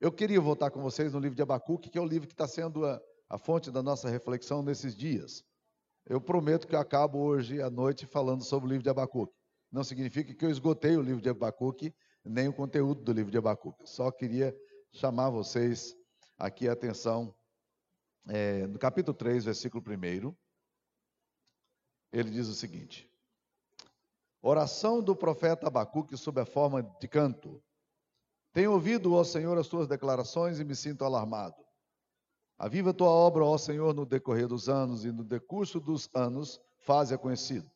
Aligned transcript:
Eu 0.00 0.10
queria 0.10 0.40
voltar 0.40 0.70
com 0.70 0.80
vocês 0.80 1.12
no 1.12 1.20
livro 1.20 1.36
de 1.36 1.42
Abacuque, 1.42 1.90
que 1.90 1.98
é 1.98 2.00
o 2.00 2.06
livro 2.06 2.26
que 2.26 2.32
está 2.32 2.48
sendo 2.48 2.86
a, 2.86 2.98
a 3.28 3.36
fonte 3.36 3.70
da 3.70 3.82
nossa 3.82 4.08
reflexão 4.08 4.62
nesses 4.62 4.96
dias. 4.96 5.44
Eu 6.06 6.22
prometo 6.22 6.66
que 6.66 6.74
eu 6.74 6.80
acabo 6.80 7.18
hoje 7.18 7.60
à 7.60 7.68
noite 7.68 8.06
falando 8.06 8.42
sobre 8.42 8.66
o 8.66 8.70
livro 8.70 8.82
de 8.82 8.88
Abacuque. 8.88 9.34
Não 9.70 9.84
significa 9.84 10.34
que 10.34 10.42
eu 10.42 10.50
esgotei 10.50 10.96
o 10.96 11.02
livro 11.02 11.20
de 11.20 11.28
Abacuque, 11.28 11.94
nem 12.24 12.48
o 12.48 12.52
conteúdo 12.52 13.02
do 13.02 13.12
livro 13.12 13.30
de 13.30 13.36
Abacuque. 13.36 13.86
Só 13.86 14.10
queria 14.10 14.56
chamar 14.90 15.28
vocês 15.28 15.94
aqui 16.38 16.66
a 16.66 16.72
atenção 16.72 17.36
é, 18.26 18.66
no 18.66 18.78
capítulo 18.78 19.14
3, 19.14 19.44
versículo 19.44 19.84
1. 19.86 20.34
Ele 22.10 22.30
diz 22.30 22.48
o 22.48 22.54
seguinte: 22.54 23.06
Oração 24.40 25.02
do 25.02 25.14
profeta 25.14 25.66
Abacuque 25.66 26.16
sob 26.16 26.40
a 26.40 26.46
forma 26.46 26.82
de 26.98 27.06
canto. 27.06 27.62
Tenho 28.52 28.72
ouvido, 28.72 29.14
ó 29.14 29.22
Senhor, 29.22 29.56
as 29.58 29.68
tuas 29.68 29.86
declarações 29.86 30.58
e 30.58 30.64
me 30.64 30.74
sinto 30.74 31.04
alarmado. 31.04 31.54
Aviva 32.58 32.90
a 32.90 32.94
tua 32.94 33.08
obra, 33.08 33.44
ó 33.44 33.56
Senhor, 33.56 33.94
no 33.94 34.04
decorrer 34.04 34.48
dos 34.48 34.68
anos 34.68 35.04
e 35.04 35.12
no 35.12 35.22
decurso 35.22 35.78
dos 35.78 36.10
anos, 36.12 36.60
faze-a 36.80 37.16
conhecido. 37.16 37.70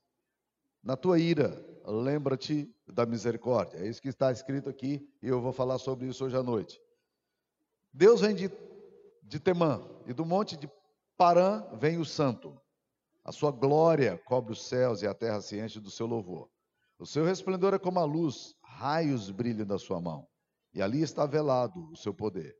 Na 0.82 0.96
tua 0.96 1.18
ira, 1.18 1.64
lembra-te 1.86 2.74
da 2.86 3.06
misericórdia. 3.06 3.78
É 3.78 3.88
isso 3.88 4.02
que 4.02 4.08
está 4.08 4.32
escrito 4.32 4.68
aqui 4.68 5.08
e 5.22 5.28
eu 5.28 5.40
vou 5.40 5.52
falar 5.52 5.78
sobre 5.78 6.08
isso 6.08 6.24
hoje 6.24 6.36
à 6.36 6.42
noite. 6.42 6.80
Deus 7.92 8.20
vem 8.20 8.34
de, 8.34 8.50
de 9.22 9.38
Temã 9.38 9.80
e 10.06 10.12
do 10.12 10.26
monte 10.26 10.56
de 10.56 10.68
Parã 11.16 11.64
vem 11.74 11.98
o 11.98 12.04
santo. 12.04 12.60
A 13.24 13.30
sua 13.30 13.52
glória 13.52 14.20
cobre 14.26 14.52
os 14.52 14.66
céus 14.66 15.00
e 15.02 15.06
a 15.06 15.14
terra 15.14 15.40
se 15.40 15.58
enche 15.58 15.78
do 15.78 15.90
seu 15.90 16.06
louvor. 16.06 16.50
O 16.98 17.06
seu 17.06 17.24
resplendor 17.24 17.72
é 17.72 17.78
como 17.78 18.00
a 18.00 18.04
luz, 18.04 18.54
raios 18.60 19.30
brilham 19.30 19.64
da 19.64 19.78
sua 19.78 20.00
mão 20.00 20.26
e 20.74 20.82
ali 20.82 21.02
está 21.02 21.24
velado 21.24 21.90
o 21.90 21.96
seu 21.96 22.12
poder. 22.12 22.56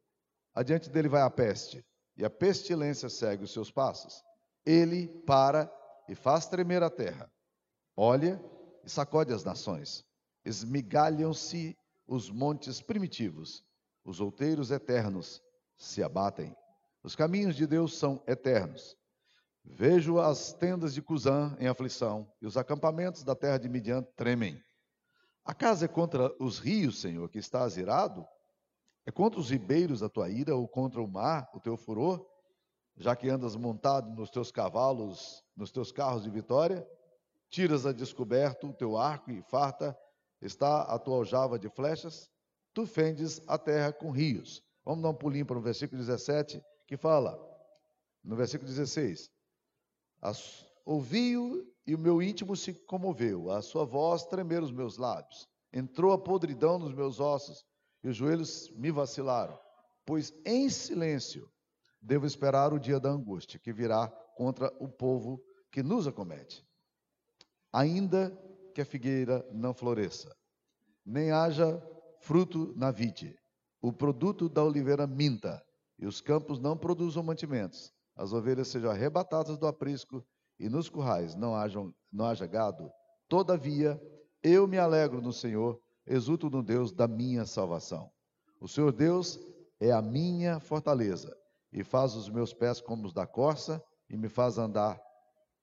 Adiante 0.55 0.89
dele 0.89 1.09
vai 1.09 1.23
a 1.23 1.31
peste, 1.31 1.85
e 2.17 2.25
a 2.25 2.31
pestilência 2.31 3.09
segue 3.09 3.45
os 3.45 3.53
seus 3.53 3.71
passos. 3.71 4.23
Ele 4.65 5.09
para 5.27 5.71
e 6.09 6.15
faz 6.15 6.47
tremer 6.47 6.83
a 6.83 6.91
terra. 6.91 7.31
Olha 7.97 8.41
e 8.85 8.91
sacode 8.91 9.33
as 9.33 9.43
nações. 9.43 10.05
Esmigalham-se 10.45 11.77
os 12.07 12.31
montes 12.31 12.81
primitivos. 12.81 13.65
Os 14.05 14.21
outeiros 14.21 14.71
eternos 14.71 15.43
se 15.77 16.03
abatem. 16.03 16.55
Os 17.03 17.17
caminhos 17.17 17.57
de 17.57 17.67
Deus 17.67 17.99
são 17.99 18.23
eternos. 18.27 18.97
Vejo 19.65 20.21
as 20.21 20.53
tendas 20.53 20.93
de 20.93 21.01
Cusã 21.01 21.57
em 21.59 21.67
aflição, 21.67 22.31
e 22.41 22.47
os 22.47 22.57
acampamentos 22.57 23.25
da 23.25 23.35
terra 23.35 23.59
de 23.59 23.69
Midian 23.69 24.03
tremem. 24.15 24.63
Acaso 25.45 25.85
é 25.85 25.89
contra 25.89 26.35
os 26.43 26.59
rios, 26.59 27.01
Senhor, 27.01 27.29
que 27.29 27.39
estás 27.39 27.77
irado? 27.77 28.27
É 29.05 29.11
contra 29.11 29.39
os 29.39 29.51
ribeiros 29.51 30.03
a 30.03 30.09
tua 30.09 30.31
ira 30.31 30.57
ou 30.57 30.67
contra 30.67 31.03
o 31.03 31.07
mar 31.07 31.51
o 31.53 31.61
teu 31.61 31.77
furor? 31.77 32.27
Já 32.97 33.15
que 33.15 33.29
andas 33.29 33.55
montado 33.55 34.09
nos 34.11 34.31
teus 34.31 34.51
cavalos, 34.51 35.45
nos 35.55 35.71
teus 35.71 35.93
carros 35.93 36.23
de 36.23 36.31
vitória, 36.31 36.87
tiras 37.51 37.85
a 37.85 37.93
descoberto 37.93 38.69
o 38.69 38.73
teu 38.73 38.97
arco 38.97 39.31
e 39.31 39.43
farta 39.43 39.97
está 40.41 40.83
a 40.83 40.99
tua 40.99 41.17
aljava 41.17 41.59
de 41.59 41.69
flechas, 41.69 42.31
tu 42.73 42.87
fendes 42.87 43.43
a 43.47 43.59
terra 43.59 43.93
com 43.93 44.11
rios. 44.11 44.63
Vamos 44.85 45.03
dar 45.03 45.11
um 45.11 45.15
pulinho 45.15 45.47
para 45.47 45.59
o 45.59 45.63
versículo 45.63 46.01
17, 46.01 46.63
que 46.87 46.97
fala, 46.97 47.39
no 48.23 48.37
versículo 48.37 48.69
16: 48.69 49.31
Ouvi-o 50.85 51.67
e 51.87 51.95
o 51.95 51.99
meu 51.99 52.23
íntimo 52.23 52.57
se 52.57 52.75
comoveu, 52.75 53.51
a 53.51 53.63
sua 53.63 53.85
voz 53.85 54.25
tremeram 54.25 54.65
os 54.65 54.73
meus 54.73 54.99
lábios. 54.99 55.49
Entrou 55.73 56.13
a 56.13 56.19
podridão 56.19 56.79
nos 56.79 56.93
meus 56.93 57.21
ossos 57.21 57.65
e 58.03 58.09
os 58.09 58.17
joelhos 58.17 58.71
me 58.77 58.91
vacilaram, 58.91 59.59
pois 60.05 60.33
em 60.45 60.69
silêncio 60.69 61.51
devo 62.01 62.27
esperar 62.27 62.73
o 62.73 62.79
dia 62.79 63.01
da 63.01 63.11
angústia 63.11 63.59
que 63.59 63.73
virá 63.73 64.09
contra 64.37 64.73
o 64.79 64.89
povo 64.89 65.43
que 65.71 65.83
nos 65.83 66.07
acomete. 66.07 66.65
Ainda 67.73 68.31
que 68.75 68.81
a 68.81 68.85
figueira 68.85 69.47
não 69.51 69.73
floresça, 69.73 70.35
nem 71.05 71.33
haja 71.33 71.83
fruto 72.21 72.73
na 72.77 72.91
vide, 72.91 73.37
o 73.81 73.93
produto 73.93 74.49
da 74.49 74.63
oliveira 74.63 75.07
minta, 75.07 75.65
e 75.99 76.07
os 76.07 76.21
campos 76.21 76.59
não 76.59 76.77
produzam 76.77 77.23
mantimentos, 77.23 77.93
as 78.17 78.33
ovelhas 78.33 78.69
sejam 78.69 78.91
arrebatadas 78.91 79.59
do 79.59 79.67
aprisco 79.67 80.25
e 80.59 80.69
nos 80.69 80.89
currais 80.89 81.35
não, 81.35 81.55
hajam, 81.55 81.95
não 82.13 82.27
haja 82.27 82.47
gado, 82.47 82.91
todavia 83.29 84.01
eu 84.43 84.67
me 84.67 84.79
alegro 84.79 85.23
no 85.23 85.33
Senhor, 85.33 85.81
exulto 86.07 86.51
no 86.51 86.63
Deus 86.63 86.93
da 86.93 87.09
minha 87.09 87.47
salvação. 87.47 88.11
O 88.61 88.69
Senhor 88.69 88.93
Deus 88.93 89.39
é 89.81 89.91
a 89.91 90.03
minha 90.03 90.61
fortaleza 90.61 91.35
e 91.73 91.83
faz 91.83 92.15
os 92.15 92.29
meus 92.29 92.53
pés 92.53 92.81
como 92.81 93.07
os 93.07 93.13
da 93.13 93.27
corça 93.27 93.83
e 94.09 94.17
me 94.17 94.29
faz 94.29 94.59
andar 94.59 95.01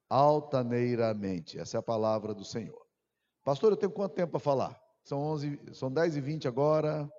altaneiramente. 0.10 1.58
Essa 1.58 1.78
é 1.78 1.80
a 1.80 1.84
palavra 1.84 2.34
do 2.34 2.44
Senhor. 2.44 2.86
Pastor, 3.44 3.72
eu 3.72 3.78
tenho 3.78 3.92
quanto 3.92 4.14
tempo 4.14 4.32
para 4.32 4.40
falar? 4.40 4.82
São 5.04 5.20
11, 5.20 5.60
são 5.74 5.92
10 5.92 6.18
e 6.18 6.22
20 6.22 6.48
agora. 6.48 7.10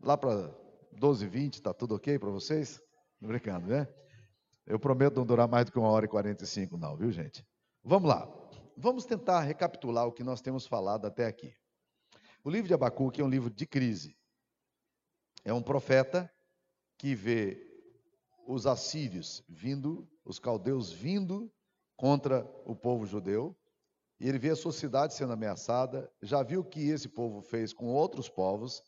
Lá 0.00 0.16
para 0.16 0.54
12 0.92 1.24
e 1.24 1.28
20, 1.28 1.54
está 1.54 1.74
tudo 1.74 1.94
ok 1.94 2.18
para 2.18 2.30
vocês? 2.30 2.80
Brincando, 3.20 3.66
né? 3.66 3.86
Eu 4.66 4.78
prometo 4.78 5.16
não 5.16 5.26
durar 5.26 5.48
mais 5.48 5.66
do 5.66 5.72
que 5.72 5.78
uma 5.78 5.88
hora 5.88 6.06
e 6.06 6.08
45, 6.08 6.76
não, 6.76 6.96
viu, 6.96 7.10
gente? 7.10 7.46
Vamos 7.82 8.08
lá. 8.08 8.28
Vamos 8.76 9.04
tentar 9.04 9.40
recapitular 9.40 10.06
o 10.06 10.12
que 10.12 10.24
nós 10.24 10.40
temos 10.40 10.66
falado 10.66 11.06
até 11.06 11.26
aqui. 11.26 11.54
O 12.42 12.48
livro 12.48 12.68
de 12.68 12.74
Abacuque 12.74 13.20
é 13.20 13.24
um 13.24 13.28
livro 13.28 13.50
de 13.50 13.66
crise. 13.66 14.16
É 15.44 15.52
um 15.52 15.62
profeta 15.62 16.32
que 16.96 17.14
vê 17.14 17.66
os 18.46 18.66
assírios 18.66 19.42
vindo, 19.48 20.08
os 20.24 20.38
caldeus 20.38 20.90
vindo 20.90 21.52
contra 21.96 22.44
o 22.64 22.74
povo 22.74 23.06
judeu, 23.06 23.54
e 24.18 24.28
ele 24.28 24.38
vê 24.38 24.50
a 24.50 24.56
sociedade 24.56 25.14
sendo 25.14 25.32
ameaçada, 25.32 26.10
já 26.22 26.42
viu 26.42 26.60
o 26.60 26.64
que 26.64 26.88
esse 26.88 27.08
povo 27.08 27.42
fez 27.42 27.72
com 27.72 27.86
outros 27.86 28.28
povos, 28.28 28.82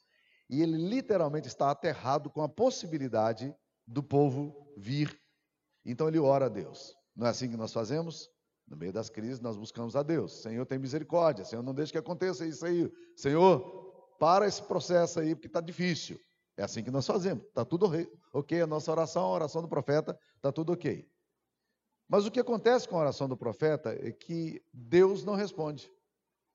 e 0.49 0.63
ele 0.63 0.77
literalmente 0.77 1.49
está 1.49 1.71
aterrado 1.71 2.31
com 2.31 2.43
a 2.43 2.49
possibilidade 2.49 3.55
do 3.87 4.03
povo 4.03 4.73
vir. 4.77 5.19
Então 5.85 6.09
ele 6.09 6.19
ora 6.19 6.47
a 6.47 6.49
Deus. 6.49 6.95
Não 7.15 7.27
é 7.27 7.31
assim 7.31 7.51
que 7.51 7.57
nós 7.57 7.73
fazemos? 7.73 8.29
No 8.67 8.77
meio 8.77 8.93
das 8.93 9.11
crises, 9.11 9.41
nós 9.41 9.57
buscamos 9.57 9.97
a 9.97 10.03
Deus. 10.03 10.43
Senhor, 10.43 10.65
tem 10.65 10.79
misericórdia. 10.79 11.45
Senhor, 11.45 11.63
não 11.63 11.75
deixe 11.75 11.93
que 11.93 11.99
aconteça 11.99 12.47
isso 12.47 12.65
aí. 12.65 12.91
Senhor, 13.17 13.61
para 14.19 14.47
esse 14.47 14.63
processo 14.63 15.21
aí, 15.21 15.35
porque 15.35 15.49
está 15.49 15.61
difícil. 15.61 16.19
É 16.57 16.63
assim 16.63 16.83
que 16.83 16.91
nós 16.91 17.07
fazemos. 17.07 17.45
Está 17.45 17.65
tudo 17.65 17.91
ok. 18.33 18.61
A 18.61 18.67
nossa 18.67 18.91
oração, 18.91 19.25
a 19.25 19.33
oração 19.33 19.63
do 19.63 19.69
profeta, 19.69 20.19
está 20.37 20.53
tudo 20.53 20.73
ok. 20.73 21.07
Mas 22.09 22.27
o 22.27 22.31
que 22.31 22.41
acontece 22.41 22.89
com 22.89 22.97
a 22.97 23.01
oração 23.01 23.29
do 23.29 23.37
profeta 23.37 23.91
é 23.91 24.13
que 24.13 24.63
Deus 24.73 25.25
não 25.25 25.35
responde. 25.35 25.91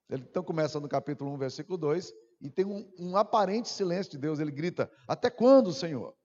Ele 0.09 0.23
então 0.29 0.43
começa 0.43 0.79
no 0.79 0.87
capítulo 0.87 1.33
1, 1.33 1.37
versículo 1.37 1.77
2, 1.77 2.13
e 2.39 2.49
tem 2.49 2.65
um, 2.65 2.89
um 2.97 3.17
aparente 3.17 3.67
silêncio 3.67 4.11
de 4.11 4.17
Deus. 4.17 4.39
Ele 4.39 4.51
grita: 4.51 4.89
Até 5.07 5.29
quando, 5.29 5.73
Senhor? 5.73 6.15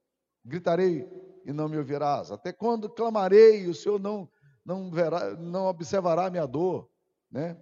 Gritarei 0.45 1.09
e 1.45 1.53
não 1.53 1.69
me 1.69 1.77
ouvirás. 1.77 2.31
Até 2.31 2.53
quando 2.53 2.89
clamarei 2.89 3.63
e 3.63 3.69
o 3.69 3.75
Senhor 3.75 4.01
não, 4.01 4.29
não, 4.65 4.91
verá, 4.91 5.35
não 5.37 5.67
observará 5.67 6.27
a 6.27 6.31
minha 6.31 6.47
dor? 6.47 6.89
Né? 7.31 7.57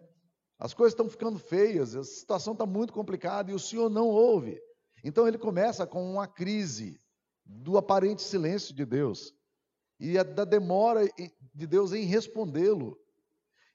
As 0.59 0.75
coisas 0.75 0.93
estão 0.93 1.09
ficando 1.09 1.39
feias, 1.39 1.95
a 1.95 2.05
situação 2.05 2.53
está 2.53 2.67
muito 2.67 2.93
complicada 2.93 3.51
e 3.51 3.55
o 3.55 3.59
Senhor 3.59 3.89
não 3.89 4.09
ouve. 4.09 4.61
Então 5.03 5.27
ele 5.27 5.39
começa 5.39 5.87
com 5.87 6.13
uma 6.13 6.27
crise 6.27 7.01
do 7.45 7.79
aparente 7.79 8.23
silêncio 8.23 8.75
de 8.75 8.85
Deus 8.85 9.35
e 9.99 10.23
da 10.23 10.45
demora 10.45 11.09
de 11.55 11.67
Deus 11.67 11.93
em 11.93 12.05
respondê-lo. 12.05 12.99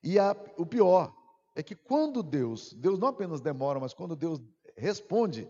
E 0.03 0.19
a, 0.19 0.35
o 0.57 0.65
pior 0.65 1.13
é 1.55 1.63
que 1.63 1.75
quando 1.75 2.21
Deus, 2.21 2.73
Deus 2.73 2.99
não 2.99 3.07
apenas 3.07 3.41
demora, 3.41 3.79
mas 3.79 3.93
quando 3.93 4.15
Deus 4.15 4.41
responde, 4.77 5.49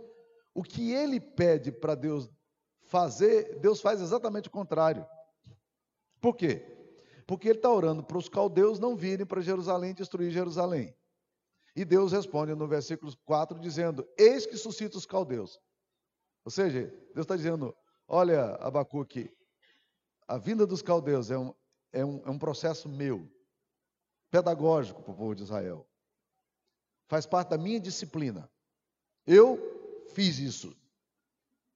o 0.53 0.63
que 0.63 0.91
ele 0.91 1.19
pede 1.19 1.71
para 1.71 1.95
Deus 1.95 2.29
fazer, 2.85 3.59
Deus 3.59 3.81
faz 3.81 4.01
exatamente 4.01 4.47
o 4.47 4.51
contrário. 4.51 5.05
Por 6.21 6.35
quê? 6.35 6.63
Porque 7.27 7.49
ele 7.49 7.57
está 7.57 7.71
orando 7.71 8.03
para 8.03 8.17
os 8.17 8.29
caldeus 8.29 8.79
não 8.79 8.95
virem 8.95 9.25
para 9.25 9.41
Jerusalém 9.41 9.93
destruir 9.93 10.31
Jerusalém. 10.31 10.95
E 11.75 11.83
Deus 11.83 12.11
responde 12.11 12.55
no 12.55 12.67
versículo 12.67 13.11
4 13.25 13.59
dizendo: 13.59 14.07
Eis 14.17 14.45
que 14.45 14.57
suscita 14.57 14.97
os 14.97 15.05
caldeus. 15.05 15.59
Ou 16.43 16.51
seja, 16.51 16.83
Deus 17.13 17.25
está 17.25 17.35
dizendo: 17.35 17.75
Olha, 18.07 18.55
Abacuque, 18.55 19.29
a 20.27 20.37
vinda 20.37 20.65
dos 20.65 20.81
caldeus 20.81 21.31
é 21.31 21.37
um, 21.37 21.53
é 21.91 22.05
um, 22.05 22.21
é 22.25 22.29
um 22.29 22.39
processo 22.39 22.87
meu, 22.87 23.29
pedagógico 24.31 25.01
para 25.01 25.11
o 25.11 25.15
povo 25.15 25.35
de 25.35 25.43
Israel. 25.43 25.85
Faz 27.07 27.25
parte 27.25 27.49
da 27.49 27.57
minha 27.57 27.79
disciplina. 27.79 28.49
Eu 29.25 30.05
fiz 30.13 30.39
isso. 30.39 30.75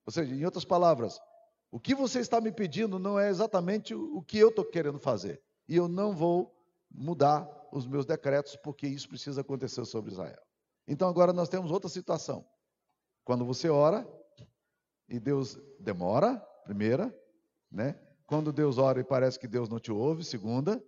Ou 0.10 0.12
seja, 0.12 0.34
em 0.34 0.44
outras 0.44 0.66
palavras, 0.66 1.22
o 1.70 1.80
que 1.80 1.94
você 1.94 2.20
está 2.20 2.42
me 2.42 2.52
pedindo 2.52 2.98
não 2.98 3.20
é 3.20 3.30
exatamente 3.30 3.94
o 3.94 4.24
que 4.24 4.40
eu 4.40 4.50
estou 4.50 4.66
querendo 4.66 4.98
fazer. 4.98 5.40
E 5.68 5.76
eu 5.76 5.88
não 5.88 6.16
vou 6.16 6.52
mudar 6.90 7.48
os 7.72 7.86
meus 7.86 8.08
decretos, 8.08 8.56
porque 8.56 8.88
isso 8.88 9.08
precisa 9.08 9.42
acontecer 9.42 9.86
sobre 9.86 10.12
Israel. 10.12 10.42
Então 10.88 11.08
agora 11.08 11.32
nós 11.32 11.48
temos 11.48 11.70
outra 11.70 11.88
situação. 11.88 12.44
Quando 13.24 13.46
você 13.46 13.70
ora 13.70 14.04
e 15.08 15.20
Deus 15.20 15.60
demora, 15.80 16.38
primeira, 16.64 17.16
né? 17.72 17.94
Quando 18.26 18.52
Deus 18.52 18.80
ora 18.80 19.00
e 19.00 19.04
parece 19.04 19.38
que 19.38 19.48
Deus 19.48 19.70
não 19.70 19.80
te 19.80 19.92
ouve, 19.92 20.24
segunda. 20.24 20.84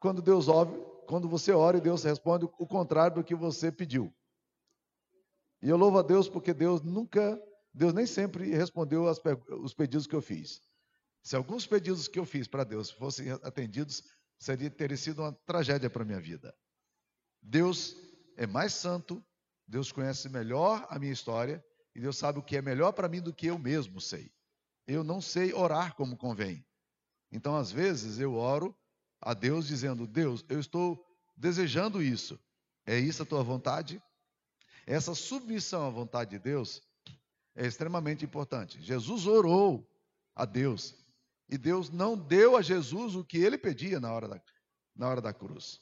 Quando 0.00 0.22
Deus 0.22 0.48
ouve, 0.48 0.74
quando 1.06 1.28
você 1.28 1.52
ora 1.52 1.76
e 1.76 1.80
Deus 1.82 2.04
responde 2.04 2.46
o 2.46 2.66
contrário 2.66 3.16
do 3.16 3.24
que 3.24 3.34
você 3.34 3.70
pediu. 3.70 4.10
E 5.60 5.68
eu 5.68 5.76
louvo 5.76 5.98
a 5.98 6.02
Deus 6.02 6.26
porque 6.26 6.54
Deus 6.54 6.80
nunca, 6.80 7.38
Deus 7.76 7.92
nem 7.92 8.06
sempre 8.06 8.48
respondeu 8.48 9.06
as, 9.06 9.20
os 9.60 9.74
pedidos 9.74 10.06
que 10.06 10.16
eu 10.16 10.22
fiz. 10.22 10.62
Se 11.22 11.36
alguns 11.36 11.66
pedidos 11.66 12.08
que 12.08 12.18
eu 12.18 12.24
fiz 12.24 12.48
para 12.48 12.64
Deus 12.64 12.90
fossem 12.90 13.30
atendidos, 13.30 14.02
seria 14.38 14.70
teria 14.70 14.96
sido 14.96 15.20
uma 15.20 15.32
tragédia 15.44 15.90
para 15.90 16.02
a 16.02 16.06
minha 16.06 16.20
vida. 16.20 16.56
Deus 17.42 17.94
é 18.34 18.46
mais 18.46 18.72
santo, 18.72 19.22
Deus 19.68 19.92
conhece 19.92 20.30
melhor 20.30 20.86
a 20.88 20.98
minha 20.98 21.12
história 21.12 21.62
e 21.94 22.00
Deus 22.00 22.16
sabe 22.16 22.38
o 22.38 22.42
que 22.42 22.56
é 22.56 22.62
melhor 22.62 22.92
para 22.92 23.10
mim 23.10 23.20
do 23.20 23.34
que 23.34 23.46
eu 23.46 23.58
mesmo 23.58 24.00
sei. 24.00 24.32
Eu 24.86 25.04
não 25.04 25.20
sei 25.20 25.52
orar 25.52 25.94
como 25.96 26.16
convém. 26.16 26.64
Então, 27.30 27.56
às 27.56 27.70
vezes, 27.70 28.18
eu 28.18 28.36
oro 28.36 28.74
a 29.20 29.34
Deus 29.34 29.66
dizendo: 29.66 30.06
Deus, 30.06 30.42
eu 30.48 30.58
estou 30.58 31.04
desejando 31.36 32.02
isso. 32.02 32.40
É 32.86 32.98
isso 32.98 33.22
a 33.22 33.26
tua 33.26 33.42
vontade? 33.42 34.02
Essa 34.86 35.14
submissão 35.14 35.86
à 35.86 35.90
vontade 35.90 36.30
de 36.30 36.38
Deus 36.38 36.80
é 37.56 37.66
extremamente 37.66 38.24
importante. 38.24 38.80
Jesus 38.80 39.26
orou 39.26 39.90
a 40.34 40.44
Deus 40.44 40.94
e 41.48 41.56
Deus 41.56 41.90
não 41.90 42.16
deu 42.16 42.56
a 42.56 42.62
Jesus 42.62 43.14
o 43.14 43.24
que 43.24 43.38
ele 43.38 43.56
pedia 43.56 43.98
na 43.98 44.12
hora 44.12 44.28
da, 44.28 44.40
na 44.94 45.08
hora 45.08 45.20
da 45.20 45.32
cruz, 45.32 45.80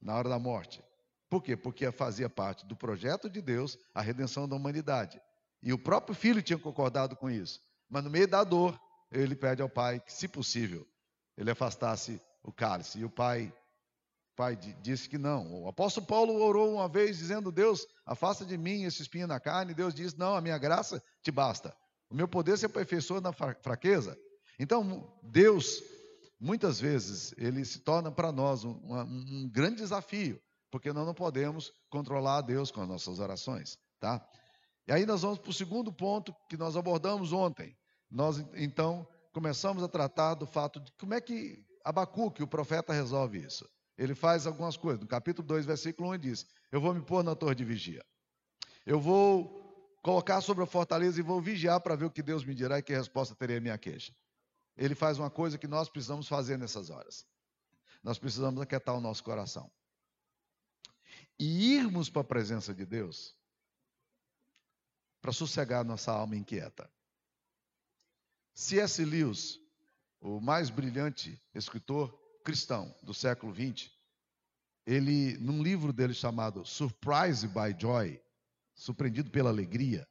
na 0.00 0.14
hora 0.14 0.28
da 0.28 0.38
morte. 0.38 0.82
Por 1.30 1.42
quê? 1.42 1.56
Porque 1.56 1.90
fazia 1.90 2.28
parte 2.28 2.66
do 2.66 2.76
projeto 2.76 3.30
de 3.30 3.40
Deus 3.40 3.78
a 3.94 4.00
redenção 4.00 4.48
da 4.48 4.56
humanidade. 4.56 5.20
E 5.62 5.72
o 5.72 5.78
próprio 5.78 6.14
filho 6.14 6.42
tinha 6.42 6.58
concordado 6.58 7.16
com 7.16 7.30
isso. 7.30 7.60
Mas 7.88 8.04
no 8.04 8.10
meio 8.10 8.28
da 8.28 8.44
dor, 8.44 8.78
ele 9.10 9.34
pede 9.34 9.62
ao 9.62 9.68
pai 9.68 10.00
que, 10.00 10.12
se 10.12 10.28
possível, 10.28 10.86
ele 11.36 11.50
afastasse 11.50 12.20
o 12.42 12.52
cálice. 12.52 12.98
E 12.98 13.04
o 13.04 13.10
pai, 13.10 13.52
pai 14.34 14.56
disse 14.56 15.08
que 15.08 15.18
não. 15.18 15.62
O 15.62 15.68
apóstolo 15.68 16.06
Paulo 16.06 16.34
orou 16.40 16.74
uma 16.74 16.88
vez 16.88 17.18
dizendo: 17.18 17.52
Deus, 17.52 17.86
afasta 18.04 18.44
de 18.44 18.56
mim 18.58 18.84
esse 18.84 19.02
espinho 19.02 19.26
na 19.26 19.40
carne. 19.40 19.74
Deus 19.74 19.94
disse: 19.94 20.18
Não, 20.18 20.34
a 20.34 20.40
minha 20.40 20.58
graça 20.58 21.02
te 21.22 21.30
basta. 21.30 21.74
O 22.10 22.14
meu 22.14 22.28
poder 22.28 22.58
se 22.58 22.66
aperfeiçoa 22.66 23.20
na 23.20 23.32
fraqueza. 23.32 24.16
Então, 24.58 25.12
Deus, 25.22 25.82
muitas 26.38 26.78
vezes, 26.78 27.34
ele 27.36 27.64
se 27.64 27.80
torna 27.80 28.10
para 28.12 28.30
nós 28.30 28.64
um, 28.64 28.78
um, 28.92 29.50
grande 29.50 29.76
desafio, 29.76 30.40
porque 30.70 30.92
nós 30.92 31.06
não 31.06 31.14
podemos 31.14 31.72
controlar 31.90 32.38
a 32.38 32.42
Deus 32.42 32.70
com 32.70 32.80
as 32.80 32.88
nossas 32.88 33.18
orações, 33.18 33.78
tá? 33.98 34.24
E 34.86 34.92
aí 34.92 35.06
nós 35.06 35.22
vamos 35.22 35.38
para 35.38 35.50
o 35.50 35.54
segundo 35.54 35.92
ponto 35.92 36.34
que 36.48 36.56
nós 36.56 36.76
abordamos 36.76 37.32
ontem. 37.32 37.76
Nós, 38.10 38.38
então, 38.54 39.08
começamos 39.32 39.82
a 39.82 39.88
tratar 39.88 40.34
do 40.34 40.46
fato 40.46 40.78
de 40.78 40.92
como 40.92 41.14
é 41.14 41.20
que 41.20 41.64
Abacuque, 41.84 42.42
o 42.42 42.48
profeta, 42.48 42.92
resolve 42.92 43.38
isso. 43.38 43.68
Ele 43.96 44.14
faz 44.14 44.46
algumas 44.46 44.76
coisas. 44.76 45.00
No 45.00 45.06
capítulo 45.06 45.46
2, 45.46 45.66
versículo 45.66 46.08
1, 46.10 46.14
ele 46.14 46.22
diz: 46.22 46.46
Eu 46.72 46.80
vou 46.80 46.94
me 46.94 47.02
pôr 47.02 47.22
na 47.22 47.34
torre 47.34 47.54
de 47.54 47.64
vigia. 47.64 48.04
Eu 48.84 49.00
vou 49.00 49.62
colocar 50.02 50.40
sobre 50.40 50.64
a 50.64 50.66
fortaleza 50.66 51.18
e 51.18 51.22
vou 51.22 51.40
vigiar 51.40 51.80
para 51.80 51.96
ver 51.96 52.04
o 52.04 52.10
que 52.10 52.22
Deus 52.22 52.44
me 52.44 52.54
dirá 52.54 52.78
e 52.78 52.82
que 52.82 52.92
resposta 52.92 53.34
terei 53.34 53.56
a 53.56 53.60
minha 53.60 53.78
queixa 53.78 54.12
ele 54.76 54.94
faz 54.94 55.18
uma 55.18 55.30
coisa 55.30 55.58
que 55.58 55.68
nós 55.68 55.88
precisamos 55.88 56.26
fazer 56.26 56.58
nessas 56.58 56.90
horas. 56.90 57.26
Nós 58.02 58.18
precisamos 58.18 58.60
aquietar 58.60 58.94
o 58.94 59.00
nosso 59.00 59.22
coração. 59.22 59.70
E 61.38 61.74
irmos 61.74 62.10
para 62.10 62.22
a 62.22 62.24
presença 62.24 62.74
de 62.74 62.84
Deus 62.84 63.36
para 65.20 65.32
sossegar 65.32 65.84
nossa 65.84 66.12
alma 66.12 66.36
inquieta. 66.36 66.90
C.S. 68.54 69.04
Lewis, 69.04 69.58
o 70.20 70.40
mais 70.40 70.70
brilhante 70.70 71.42
escritor 71.54 72.12
cristão 72.44 72.94
do 73.02 73.14
século 73.14 73.54
XX, 73.54 73.90
ele, 74.86 75.36
num 75.38 75.62
livro 75.62 75.92
dele 75.92 76.12
chamado 76.12 76.64
Surprised 76.64 77.48
by 77.48 77.74
Joy, 77.76 78.20
Surpreendido 78.74 79.30
pela 79.30 79.50
Alegria, 79.50 80.06